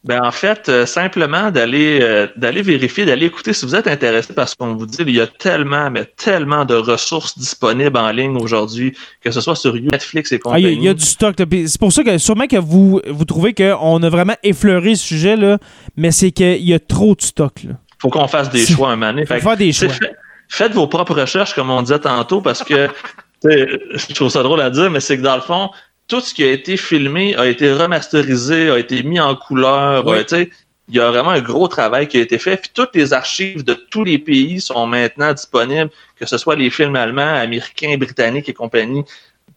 Ben 0.04 0.24
en 0.24 0.32
fait, 0.32 0.70
euh, 0.70 0.86
simplement 0.86 1.52
d'aller 1.52 2.00
euh, 2.02 2.28
d'aller 2.38 2.62
vérifier, 2.62 3.04
d'aller 3.06 3.26
écouter 3.26 3.52
si 3.52 3.66
vous 3.66 3.76
êtes 3.76 3.88
intéressé 3.88 4.32
parce 4.34 4.56
qu'on 4.56 4.76
vous 4.76 4.86
dit 4.86 4.98
il 5.02 5.10
y 5.10 5.20
a 5.20 5.28
tellement, 5.28 5.90
mais 5.92 6.06
tellement 6.06 6.64
de 6.64 6.76
ressources 6.76 7.38
disponibles 7.38 7.98
en 7.98 8.10
ligne 8.12 8.38
aujourd'hui, 8.38 8.96
que 9.22 9.32
ce 9.32 9.42
soit 9.42 9.56
sur 9.58 9.74
Netflix 9.74 10.32
et 10.32 10.36
Ah, 10.36 10.38
Il 10.38 10.42
compagnie. 10.44 10.64
y, 10.64 10.68
a- 10.68 10.72
il 10.72 10.84
y 10.84 10.88
a 10.88 10.94
du 10.94 11.04
stock. 11.04 11.36
C'est 11.38 11.80
pour 11.80 11.92
ça 11.92 12.04
que 12.06 12.18
sûrement 12.20 12.48
que 12.48 12.56
vous, 12.58 13.02
vous 13.10 13.26
trouvez 13.26 13.54
qu'on 13.54 14.02
a 14.02 14.10
vraiment 14.10 14.36
effleuré 14.44 14.96
ce 14.96 15.04
sujet, 15.06 15.36
là, 15.36 15.58
mais 15.98 16.12
c'est 16.12 16.32
qu'il 16.32 16.64
y 16.64 16.74
a 16.74 16.80
trop 16.80 17.14
de 17.16 17.22
stock. 17.22 17.64
Là. 17.64 17.74
faut 18.00 18.10
qu'on 18.10 18.28
fasse 18.28 18.50
des 18.50 18.66
choix 18.66 18.92
un 18.92 18.96
moment 18.96 19.12
donné. 19.12 19.26
Faut 19.26 19.34
Fait 19.34 19.40
que 19.40 19.44
faire 19.44 19.58
des 19.58 19.74
c'est 19.74 19.88
choix. 19.90 19.96
fait- 19.98 20.16
faites 20.48 20.74
vos 20.74 20.88
propres 20.88 21.20
recherches, 21.20 21.54
comme 21.54 21.70
on 21.72 21.82
disait 21.82 22.00
tantôt, 22.00 22.40
parce 22.40 22.64
que 22.64 22.88
je 23.44 24.14
trouve 24.14 24.30
ça 24.30 24.44
drôle 24.44 24.62
à 24.62 24.70
dire, 24.70 24.90
mais 24.90 25.00
c'est 25.02 25.18
que 25.18 25.24
dans 25.24 25.36
le 25.36 25.42
fond, 25.42 25.70
tout 26.08 26.22
ce 26.22 26.34
qui 26.34 26.44
a 26.44 26.52
été 26.52 26.78
filmé 26.78 27.36
a 27.36 27.48
été 27.48 27.72
remasterisé, 27.72 28.70
a 28.70 28.80
été 28.80 29.04
mis 29.04 29.20
en 29.20 29.36
couleur. 29.36 30.06
Oui. 30.06 30.18
euh, 30.18 30.24
tu 30.24 30.36
sais, 30.36 30.50
il 30.90 30.96
y 30.96 31.00
a 31.00 31.12
vraiment 31.12 31.32
un 31.32 31.42
gros 31.42 31.68
travail 31.68 32.08
qui 32.08 32.18
a 32.18 32.22
été 32.22 32.38
fait. 32.38 32.58
Puis 32.58 32.72
toutes 32.74 32.96
les 32.96 33.12
archives 33.14 33.64
de 33.64 33.74
tous 33.74 34.06
les 34.06 34.18
pays 34.18 34.62
sont 34.62 34.88
maintenant 34.88 35.34
disponibles, 35.34 35.90
que 36.16 36.26
ce 36.26 36.38
soit 36.38 36.56
les 36.56 36.70
films 36.70 36.96
allemands, 36.96 37.36
américains, 37.36 37.98
britanniques 37.98 38.48
et 38.48 38.54
compagnie. 38.54 39.04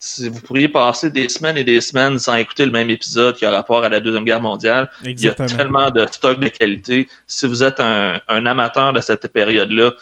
Si 0.01 0.29
Vous 0.29 0.41
pourriez 0.41 0.67
passer 0.67 1.11
des 1.11 1.29
semaines 1.29 1.57
et 1.59 1.63
des 1.65 1.81
semaines 1.81 2.19
sans 2.19 2.35
écouter 2.35 2.65
le 2.65 2.73
même 2.73 2.91
épisode 2.91 3.37
qui 3.37 3.45
a 3.45 3.51
rapport 3.51 3.85
à 3.85 3.89
la 3.89 4.01
Deuxième 4.01 4.25
Guerre 4.25 4.41
mondiale. 4.41 4.91
Il 5.05 5.21
y 5.21 5.29
a 5.29 5.35
tellement 5.35 5.91
de 5.91 6.07
stock 6.07 6.41
de 6.41 6.49
qualité. 6.49 7.07
Si 7.27 7.47
vous 7.47 7.63
êtes 7.63 7.79
un, 7.81 8.21
un 8.27 8.47
amateur 8.47 8.93
de 8.93 9.01
cette 9.01 9.29
période-là, 9.29 9.93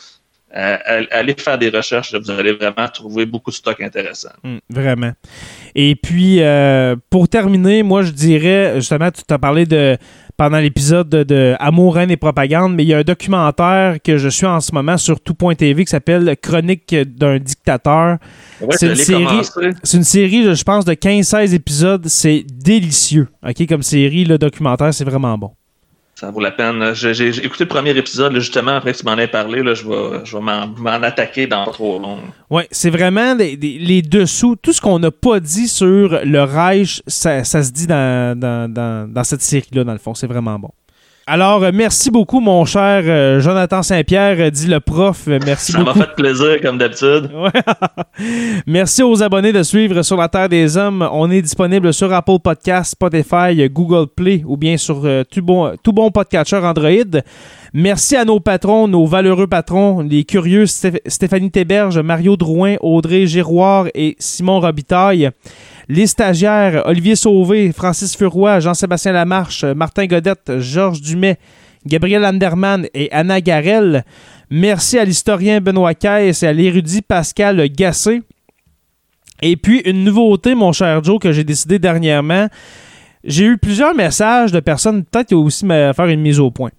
euh, 0.56 0.76
all- 0.86 1.08
allez 1.10 1.34
faire 1.38 1.58
des 1.58 1.68
recherches, 1.68 2.14
vous 2.14 2.30
allez 2.30 2.52
vraiment 2.52 2.88
trouver 2.88 3.26
beaucoup 3.26 3.50
de 3.50 3.56
stock 3.56 3.80
intéressant. 3.80 4.30
Mm, 4.42 4.56
vraiment. 4.70 5.12
Et 5.74 5.94
puis, 5.94 6.40
euh, 6.42 6.96
pour 7.10 7.28
terminer, 7.28 7.82
moi, 7.82 8.02
je 8.02 8.10
dirais, 8.10 8.72
justement, 8.76 9.10
tu 9.10 9.22
t'as 9.26 9.38
parlé 9.38 9.66
de 9.66 9.96
pendant 10.36 10.58
l'épisode 10.58 11.08
de, 11.08 11.22
de 11.24 11.56
Amour, 11.58 11.98
haine 11.98 12.12
et 12.12 12.16
propagande, 12.16 12.72
mais 12.76 12.84
il 12.84 12.88
y 12.88 12.94
a 12.94 12.98
un 12.98 13.02
documentaire 13.02 13.96
que 14.02 14.18
je 14.18 14.28
suis 14.28 14.46
en 14.46 14.60
ce 14.60 14.72
moment 14.72 14.96
sur 14.96 15.20
tout.tv 15.20 15.84
qui 15.84 15.90
s'appelle 15.90 16.36
Chronique 16.40 16.94
d'un 16.94 17.38
dictateur. 17.38 18.18
Ouais, 18.60 18.68
C'est 18.76 18.86
une 18.86 18.94
série- 18.94 19.24
une 19.94 20.04
série, 20.04 20.54
je 20.54 20.62
pense, 20.62 20.84
de 20.84 20.94
15-16 20.94 21.54
épisodes. 21.54 22.06
C'est 22.06 22.44
délicieux. 22.48 23.26
OK, 23.46 23.66
comme 23.66 23.82
série, 23.82 24.24
le 24.24 24.38
documentaire, 24.38 24.94
c'est 24.94 25.04
vraiment 25.04 25.36
bon. 25.36 25.50
Ça 26.20 26.32
vaut 26.32 26.40
la 26.40 26.50
peine. 26.50 26.94
J'ai 26.94 27.28
écouté 27.46 27.62
le 27.62 27.68
premier 27.68 27.96
épisode, 27.96 28.34
justement, 28.34 28.72
après 28.72 28.92
que 28.92 28.98
tu 28.98 29.04
m'en 29.04 29.16
aies 29.18 29.28
parlé, 29.28 29.62
là, 29.62 29.74
je 29.74 29.84
vais, 29.86 30.24
je 30.24 30.36
vais 30.36 30.42
m'en 30.42 30.66
m'en 30.66 31.00
attaquer 31.02 31.46
dans 31.46 31.64
pas 31.64 31.70
trop 31.70 32.00
long. 32.00 32.18
Oui, 32.50 32.64
c'est 32.72 32.90
vraiment 32.90 33.36
des- 33.36 33.56
des- 33.56 33.78
les 33.78 34.02
dessous. 34.02 34.56
Tout 34.60 34.72
ce 34.72 34.80
qu'on 34.80 34.98
n'a 34.98 35.12
pas 35.12 35.38
dit 35.38 35.68
sur 35.68 36.18
le 36.24 36.42
Reich, 36.42 37.02
ça, 37.06 37.44
ça 37.44 37.62
se 37.62 37.70
dit 37.70 37.86
dans, 37.86 38.36
dans, 38.36 38.68
dans- 38.68 39.08
dans 39.08 39.22
cette 39.22 39.42
série-là, 39.42 39.84
dans 39.84 39.92
le 39.92 39.98
fond. 40.00 40.12
C'est 40.14 40.26
vraiment 40.26 40.58
bon. 40.58 40.70
Alors, 41.30 41.62
euh, 41.62 41.70
merci 41.74 42.10
beaucoup, 42.10 42.40
mon 42.40 42.64
cher 42.64 43.02
euh, 43.04 43.38
Jonathan 43.38 43.82
Saint-Pierre, 43.82 44.36
euh, 44.40 44.50
dit 44.50 44.66
le 44.66 44.80
prof. 44.80 45.26
Merci 45.26 45.72
Ça 45.72 45.78
m'a 45.78 45.84
beaucoup. 45.84 45.98
fait 45.98 46.14
plaisir, 46.16 46.58
comme 46.62 46.78
d'habitude. 46.78 47.30
Ouais. 47.38 47.50
Merci 48.66 49.02
aux 49.02 49.22
abonnés 49.22 49.52
de 49.52 49.62
suivre 49.62 50.00
sur 50.02 50.16
la 50.16 50.28
Terre 50.28 50.48
des 50.48 50.76
Hommes. 50.76 51.06
On 51.12 51.30
est 51.30 51.42
disponible 51.42 51.92
sur 51.92 52.12
Apple 52.12 52.38
Podcasts, 52.42 52.92
Spotify, 52.92 53.68
Google 53.70 54.06
Play 54.08 54.42
ou 54.46 54.56
bien 54.56 54.76
sur 54.78 55.02
euh, 55.04 55.22
tout, 55.30 55.42
bon, 55.42 55.72
tout 55.82 55.92
bon 55.92 56.10
podcatcher 56.10 56.56
Android. 56.56 57.20
Merci 57.74 58.16
à 58.16 58.24
nos 58.24 58.40
patrons, 58.40 58.88
nos 58.88 59.04
valeureux 59.06 59.46
patrons, 59.46 60.00
les 60.00 60.24
curieux 60.24 60.64
Stéph- 60.64 61.00
Stéphanie 61.06 61.50
Théberge, 61.50 61.98
Mario 61.98 62.36
Drouin, 62.36 62.76
Audrey 62.80 63.26
Giroir 63.26 63.86
et 63.94 64.16
Simon 64.18 64.60
Robitaille. 64.60 65.30
Les 65.90 66.06
stagiaires, 66.06 66.82
Olivier 66.84 67.16
Sauvé, 67.16 67.72
Francis 67.72 68.14
Furoy, 68.14 68.60
Jean-Sébastien 68.60 69.12
Lamarche, 69.12 69.64
Martin 69.64 70.04
Godette, 70.04 70.58
Georges 70.58 71.00
Dumais, 71.00 71.38
Gabriel 71.86 72.26
Anderman 72.26 72.86
et 72.92 73.10
Anna 73.10 73.40
Garel. 73.40 74.04
Merci 74.50 74.98
à 74.98 75.06
l'historien 75.06 75.62
Benoît 75.62 75.94
Caisse 75.94 76.42
et 76.42 76.46
à 76.46 76.52
l'érudit 76.52 77.00
Pascal 77.00 77.66
Gassé. 77.70 78.20
Et 79.40 79.56
puis, 79.56 79.80
une 79.86 80.04
nouveauté, 80.04 80.54
mon 80.54 80.72
cher 80.72 81.02
Joe, 81.02 81.18
que 81.18 81.32
j'ai 81.32 81.44
décidé 81.44 81.78
dernièrement. 81.78 82.48
J'ai 83.24 83.46
eu 83.46 83.56
plusieurs 83.56 83.94
messages 83.94 84.52
de 84.52 84.60
personnes, 84.60 85.04
peut-être 85.04 85.32
aussi 85.32 85.64
me 85.64 85.94
faire 85.94 86.06
une 86.06 86.20
mise 86.20 86.38
au 86.38 86.50
point. 86.50 86.70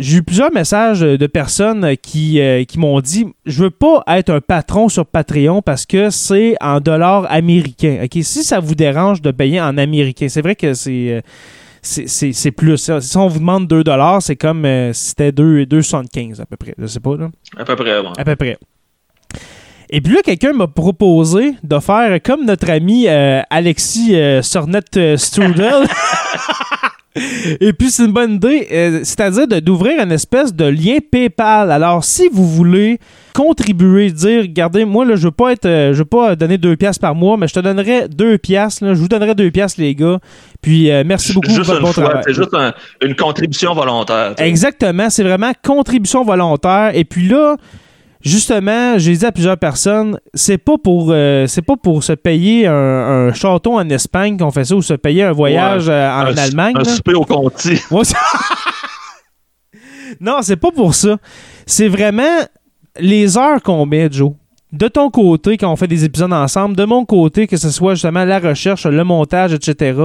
J'ai 0.00 0.16
eu 0.16 0.22
plusieurs 0.22 0.50
messages 0.50 1.00
de 1.00 1.26
personnes 1.26 1.94
qui, 2.02 2.40
euh, 2.40 2.64
qui 2.64 2.78
m'ont 2.78 3.00
dit 3.00 3.26
Je 3.44 3.64
veux 3.64 3.70
pas 3.70 4.02
être 4.08 4.30
un 4.30 4.40
patron 4.40 4.88
sur 4.88 5.04
Patreon 5.04 5.60
parce 5.60 5.84
que 5.84 6.08
c'est 6.10 6.56
en 6.60 6.80
dollars 6.80 7.26
américains. 7.30 8.00
OK, 8.04 8.18
si 8.22 8.42
ça 8.42 8.60
vous 8.60 8.74
dérange 8.74 9.20
de 9.20 9.30
payer 9.30 9.60
en 9.60 9.76
américain, 9.76 10.26
c'est 10.30 10.40
vrai 10.42 10.56
que 10.56 10.72
c'est. 10.74 11.10
euh, 11.10 11.20
c'est- 11.82 12.50
plus. 12.50 12.90
Si 13.00 13.16
on 13.18 13.26
vous 13.28 13.38
demande 13.40 13.66
2 13.68 13.84
dollars, 13.84 14.22
c'est 14.22 14.36
comme 14.36 14.64
euh, 14.64 14.92
si 14.94 15.08
c'était 15.10 15.32
2 15.32 15.64
2,75 15.66 16.40
à 16.40 16.46
peu 16.46 16.56
près. 16.56 16.74
Je 16.78 16.86
sais 16.86 17.00
pas, 17.00 17.16
là. 17.16 17.30
À 17.58 17.64
peu 17.64 17.76
près, 17.76 17.98
ouais. 18.00 18.06
À 18.16 18.24
peu 18.24 18.36
près. 18.36 18.56
Et 19.92 20.00
puis 20.00 20.14
là, 20.14 20.20
quelqu'un 20.24 20.52
m'a 20.52 20.66
proposé 20.68 21.54
de 21.64 21.78
faire 21.78 22.22
comme 22.22 22.44
notre 22.46 22.70
ami 22.70 23.06
euh, 23.08 23.42
Alexis 23.50 24.14
euh, 24.14 24.40
Sornette 24.40 24.96
euh, 24.96 25.16
Strudel. 25.16 25.84
Et 27.60 27.72
puis, 27.72 27.90
c'est 27.90 28.04
une 28.04 28.12
bonne 28.12 28.34
idée, 28.34 28.68
euh, 28.70 29.00
c'est-à-dire 29.02 29.46
d'ouvrir 29.62 30.00
une 30.02 30.12
espèce 30.12 30.54
de 30.54 30.64
lien 30.64 30.98
PayPal. 31.10 31.72
Alors, 31.72 32.04
si 32.04 32.28
vous 32.32 32.46
voulez 32.48 32.98
contribuer, 33.34 34.10
dire, 34.10 34.42
regardez, 34.42 34.84
moi, 34.84 35.04
là, 35.04 35.16
je 35.16 35.22
veux 35.24 35.30
pas 35.32 35.52
être, 35.52 35.66
euh, 35.66 35.92
je 35.92 35.98
veux 35.98 36.04
pas 36.04 36.36
donner 36.36 36.56
deux 36.58 36.76
piastres 36.76 37.00
par 37.00 37.14
mois, 37.14 37.36
mais 37.36 37.48
je 37.48 37.54
te 37.54 37.60
donnerai 37.60 38.08
deux 38.08 38.38
piastres, 38.38 38.84
là, 38.84 38.94
je 38.94 39.00
vous 39.00 39.08
donnerai 39.08 39.34
deux 39.34 39.50
piastres, 39.50 39.80
les 39.80 39.94
gars. 39.94 40.18
Puis, 40.62 40.90
euh, 40.90 41.02
merci 41.04 41.32
beaucoup 41.32 41.48
Juste 41.50 41.64
pour 41.64 41.66
votre 41.74 41.80
bon 41.82 41.92
fois, 41.92 42.02
travail. 42.04 42.22
C'est 42.26 42.34
juste 42.34 42.54
un- 42.54 42.72
une 43.02 43.16
contribution 43.16 43.74
volontaire. 43.74 44.34
Exactement, 44.38 45.10
c'est 45.10 45.24
vraiment 45.24 45.52
contribution 45.64 46.22
volontaire. 46.24 46.92
Et 46.94 47.04
puis 47.04 47.26
là, 47.28 47.56
justement, 48.22 48.98
j'ai 48.98 49.16
dit 49.16 49.24
à 49.26 49.32
plusieurs 49.32 49.56
personnes, 49.58 50.18
c'est 50.34 50.58
pas 50.58 50.76
pour 50.82 51.08
euh, 51.10 51.46
c'est 51.46 51.62
pas 51.62 51.76
pour 51.76 52.02
se 52.04 52.12
payer 52.12 52.66
un, 52.66 52.72
un 53.28 53.32
château 53.32 53.74
en 53.78 53.88
Espagne 53.90 54.36
qu'on 54.38 54.50
fait 54.50 54.64
ça 54.64 54.74
ou 54.76 54.82
se 54.82 54.94
payer 54.94 55.24
un 55.24 55.32
voyage 55.32 55.88
Ouais, 55.88 55.94
euh, 55.94 56.10
en 56.10 56.26
Un- 56.26 56.36
Allemagne. 56.36 56.74
Un 56.76 56.82
là. 56.82 56.84
souper 56.84 57.14
au 57.14 57.24
Conti. 57.24 57.78
Non, 60.20 60.38
c'est 60.42 60.56
pas 60.56 60.70
pour 60.72 60.94
ça. 60.94 61.16
C'est 61.66 61.88
vraiment 61.88 62.40
les 62.98 63.38
heures 63.38 63.62
qu'on 63.62 63.86
met, 63.86 64.08
Joe. 64.10 64.32
De 64.72 64.88
ton 64.88 65.10
côté, 65.10 65.56
quand 65.56 65.72
on 65.72 65.76
fait 65.76 65.86
des 65.86 66.04
épisodes 66.04 66.32
ensemble, 66.32 66.76
de 66.76 66.84
mon 66.84 67.04
côté, 67.04 67.46
que 67.46 67.56
ce 67.56 67.70
soit 67.70 67.94
justement 67.94 68.24
la 68.24 68.38
recherche, 68.38 68.86
le 68.86 69.04
montage, 69.04 69.52
etc. 69.52 69.98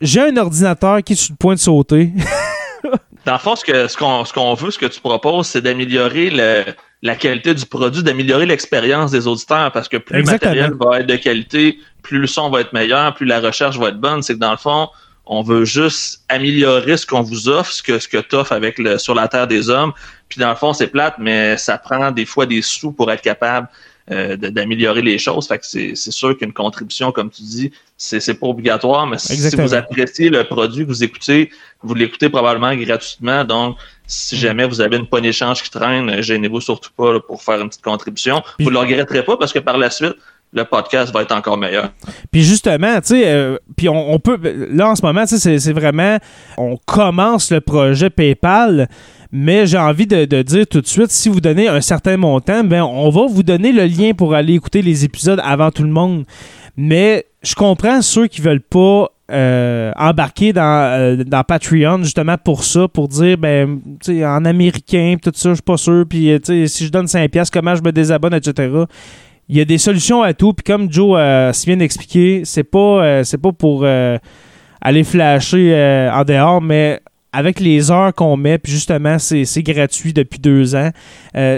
J'ai 0.00 0.20
un 0.20 0.36
ordinateur 0.36 1.02
qui 1.02 1.14
est 1.14 1.16
sur 1.16 1.32
le 1.32 1.36
point 1.36 1.54
de 1.54 1.58
sauter. 1.60 2.12
Dans 3.26 3.32
le 3.34 3.38
fond, 3.38 3.56
ce 3.56 3.64
que- 3.64 3.88
ce 3.88 3.96
qu'on 3.96 4.24
ce 4.24 4.32
qu'on 4.32 4.54
veut, 4.54 4.70
ce 4.70 4.78
que 4.78 4.86
tu 4.86 5.00
proposes, 5.00 5.48
c'est 5.48 5.60
d'améliorer 5.60 6.30
le- 6.30 6.64
la 7.02 7.14
qualité 7.14 7.54
du 7.54 7.64
produit, 7.64 8.02
d'améliorer 8.02 8.46
l'expérience 8.46 9.10
des 9.10 9.26
auditeurs, 9.26 9.70
parce 9.72 9.88
que 9.88 9.96
plus 9.96 10.18
Exactement. 10.18 10.52
le 10.52 10.60
matériel 10.60 10.78
va 10.80 11.00
être 11.00 11.06
de 11.06 11.16
qualité, 11.16 11.78
plus 12.02 12.18
le 12.18 12.26
son 12.26 12.50
va 12.50 12.60
être 12.60 12.72
meilleur, 12.72 13.14
plus 13.14 13.26
la 13.26 13.40
recherche 13.40 13.78
va 13.78 13.88
être 13.88 14.00
bonne. 14.00 14.22
C'est 14.22 14.34
que 14.34 14.40
dans 14.40 14.50
le 14.50 14.56
fond, 14.56 14.88
on 15.26 15.42
veut 15.42 15.64
juste 15.64 16.24
améliorer 16.28 16.96
ce 16.96 17.06
qu'on 17.06 17.22
vous 17.22 17.48
offre, 17.48 17.70
ce 17.70 17.82
que, 17.82 17.98
ce 17.98 18.08
que 18.08 18.18
tu 18.18 18.34
offres 18.34 18.52
avec 18.52 18.78
le, 18.78 18.98
sur 18.98 19.14
la 19.14 19.28
Terre 19.28 19.46
des 19.46 19.70
Hommes. 19.70 19.92
Puis 20.28 20.40
dans 20.40 20.50
le 20.50 20.56
fond, 20.56 20.72
c'est 20.72 20.88
plate, 20.88 21.14
mais 21.18 21.56
ça 21.56 21.78
prend 21.78 22.10
des 22.10 22.26
fois 22.26 22.46
des 22.46 22.62
sous 22.62 22.92
pour 22.92 23.10
être 23.12 23.22
capable 23.22 23.68
euh, 24.10 24.36
d'améliorer 24.36 25.02
les 25.02 25.18
choses. 25.18 25.46
Fait 25.48 25.58
que 25.58 25.66
c'est 25.66 25.94
sûr 25.94 26.36
qu'une 26.36 26.52
contribution, 26.52 27.12
comme 27.12 27.30
tu 27.30 27.42
dis, 27.42 27.70
c'est 27.96 28.34
pas 28.34 28.46
obligatoire, 28.46 29.06
mais 29.06 29.18
si 29.18 29.36
vous 29.56 29.74
appréciez 29.74 30.30
le 30.30 30.44
produit 30.44 30.84
que 30.84 30.88
vous 30.88 31.02
écoutez, 31.04 31.50
vous 31.82 31.94
l'écoutez 31.94 32.28
probablement 32.28 32.74
gratuitement. 32.76 33.44
Donc, 33.44 33.76
si 34.06 34.36
Mm. 34.36 34.38
jamais 34.38 34.66
vous 34.66 34.80
avez 34.80 34.96
une 34.96 35.06
poignée 35.06 35.28
d'échange 35.28 35.62
qui 35.62 35.70
traîne, 35.70 36.22
gênez-vous 36.22 36.60
surtout 36.60 36.90
pas 36.96 37.12
là, 37.14 37.20
pour 37.20 37.42
faire 37.42 37.60
une 37.60 37.68
petite 37.68 37.82
contribution. 37.82 38.42
Puis- 38.56 38.64
Vous 38.64 38.70
ne 38.70 38.74
le 38.76 38.80
regretterez 38.80 39.24
pas 39.24 39.36
parce 39.36 39.52
que 39.52 39.58
par 39.58 39.76
la 39.78 39.90
suite, 39.90 40.14
le 40.52 40.64
podcast 40.64 41.12
va 41.12 41.22
être 41.22 41.32
encore 41.32 41.58
meilleur. 41.58 41.90
Puis 42.30 42.42
justement, 42.42 42.96
tu 43.00 43.08
sais, 43.08 43.22
euh, 43.26 43.58
on, 43.88 44.18
peut, 44.18 44.38
là 44.70 44.90
en 44.90 44.96
ce 44.96 45.04
moment, 45.04 45.26
c'est- 45.26 45.72
vraiment, 45.72 46.18
on 46.56 46.76
commence 46.86 47.50
le 47.50 47.60
projet 47.60 48.10
PayPal, 48.10 48.88
mais 49.30 49.66
j'ai 49.66 49.78
envie 49.78 50.06
de, 50.06 50.24
dire 50.42 50.66
tout 50.66 50.80
de 50.80 50.86
suite, 50.86 51.10
si 51.10 51.28
vous 51.28 51.40
donnez 51.40 51.68
un 51.68 51.80
certain 51.82 52.16
montant, 52.16 52.64
ben 52.64 52.82
on 52.82 53.10
va 53.10 53.26
vous 53.28 53.42
donner 53.42 53.72
le 53.72 53.84
lien 53.84 54.12
pour 54.16 54.34
aller 54.34 54.54
écouter 54.54 54.80
les 54.80 55.04
épisodes 55.04 55.40
avant 55.44 55.70
tout 55.70 55.82
le 55.82 55.90
monde. 55.90 56.24
Mais 56.76 57.26
je 57.42 57.54
comprends 57.54 58.00
ceux 58.00 58.26
qui 58.26 58.40
veulent 58.40 58.62
pas 58.62 59.08
euh, 59.30 59.92
embarquer 59.96 60.54
dans, 60.54 60.62
euh, 60.62 61.16
dans 61.24 61.44
Patreon 61.44 62.02
justement 62.02 62.36
pour 62.42 62.64
ça, 62.64 62.88
pour 62.88 63.08
dire 63.08 63.36
ben 63.36 63.80
en 64.08 64.44
américain 64.46 65.16
tout 65.22 65.32
ça, 65.34 65.50
je 65.50 65.54
suis 65.56 65.62
pas 65.62 65.76
sûr 65.76 66.06
puis 66.08 66.34
si 66.66 66.86
je 66.86 66.90
donne 66.90 67.06
5 67.06 67.30
pièces 67.30 67.50
comment 67.50 67.74
je 67.74 67.82
me 67.82 67.92
désabonne 67.92 68.32
etc. 68.32 68.70
Il 69.48 69.56
y 69.56 69.60
a 69.60 69.64
des 69.64 69.78
solutions 69.78 70.22
à 70.22 70.34
tout 70.34 70.52
puis 70.52 70.64
comme 70.64 70.92
Joe 70.92 71.16
euh, 71.18 71.52
vient 71.66 71.76
d'expliquer, 71.76 72.42
c'est 72.44 72.64
pas 72.64 73.04
euh, 73.04 73.22
pas 73.42 73.52
pour 73.52 73.82
euh, 73.84 74.18
aller 74.80 75.04
flasher 75.04 75.72
euh, 75.72 76.10
en 76.12 76.24
dehors 76.24 76.60
mais 76.60 77.00
avec 77.30 77.60
les 77.60 77.90
heures 77.90 78.14
qu'on 78.14 78.38
met, 78.38 78.56
puis 78.56 78.72
justement, 78.72 79.18
c'est 79.18 79.62
gratuit 79.62 80.14
depuis 80.14 80.38
deux 80.38 80.74
ans. 80.74 80.90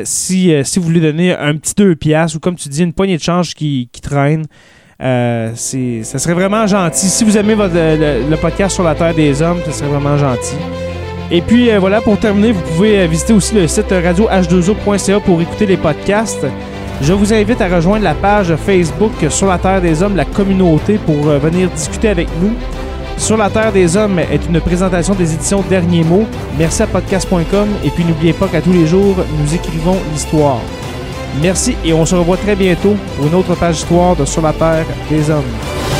Si, 0.03 0.53
si 0.65 0.79
vous 0.81 0.85
voulez 0.85 1.01
donner 1.01 1.33
un 1.33 1.57
petit 1.57 1.75
deux 1.77 1.95
piastres 1.95 2.37
ou 2.37 2.41
comme 2.41 2.57
tu 2.57 2.69
dis, 2.69 2.83
une 2.83 2.93
poignée 2.93 3.17
de 3.17 3.23
change 3.23 3.55
qui, 3.55 3.89
traîne, 4.03 4.47
c'est, 4.99 6.03
ça 6.03 6.19
serait 6.19 6.35
vraiment 6.35 6.67
gentil. 6.67 7.07
Si 7.07 7.23
vous 7.23 7.39
aimez 7.39 7.55
votre- 7.55 7.73
le, 7.73 8.37
podcast 8.37 8.75
sur 8.75 8.83
la 8.83 8.97
Terre 8.97 9.15
des 9.15 9.41
Hommes, 9.43 9.61
ça 9.65 9.71
serait 9.71 9.89
vraiment 9.89 10.19
gentil. 10.19 10.57
Et 11.31 11.41
puis 11.41 11.71
voilà, 11.79 12.01
pour 12.01 12.19
terminer, 12.19 12.51
vous 12.51 12.63
pouvez 12.63 13.07
visiter 13.07 13.33
aussi 13.33 13.55
le 13.55 13.69
site 13.69 13.91
radio 13.91 14.29
h2o.ca 14.29 15.21
pour 15.21 15.41
écouter 15.41 15.67
les 15.67 15.77
podcasts. 15.77 16.45
Je 17.03 17.15
vous 17.15 17.33
invite 17.33 17.61
à 17.63 17.69
rejoindre 17.69 18.05
la 18.05 18.15
page 18.15 18.55
Facebook 18.57 19.13
Sur 19.31 19.47
la 19.47 19.59
Terre 19.59 19.81
des 19.81 20.03
Hommes, 20.03 20.17
la 20.17 20.27
communauté, 20.27 20.99
pour 20.99 21.29
euh, 21.29 21.39
venir 21.39 21.71
discuter 21.71 22.09
avec 22.09 22.29
nous. 22.43 22.53
Sur 23.17 23.39
la 23.39 23.49
Terre 23.49 23.73
des 23.73 23.97
Hommes 23.97 24.19
est 24.19 24.47
une 24.47 24.61
présentation 24.61 25.15
des 25.15 25.33
éditions 25.33 25.63
Derniers 25.63 26.05
Mots. 26.05 26.27
Merci 26.59 26.83
à 26.83 26.87
podcast.com 26.87 27.69
et 27.85 27.91
puis 27.91 28.05
n'oubliez 28.05 28.35
pas 28.35 28.49
qu'à 28.49 28.61
tous 28.61 28.73
les 28.73 28.87
jours, 28.87 29.17
nous 29.39 29.55
écrivons 29.55 29.97
l'histoire. 30.13 30.61
Merci 31.41 31.75
et 31.85 31.93
on 31.95 32.05
se 32.05 32.15
revoit 32.15 32.37
très 32.37 32.57
bientôt 32.57 32.97
pour 33.17 33.27
une 33.27 33.35
autre 33.35 33.55
page 33.55 33.77
histoire 33.77 34.15
de 34.15 34.27
Sur 34.27 34.43
la 34.43 34.53
Terre 34.53 34.87
des 35.09 35.31
Hommes. 35.31 36.00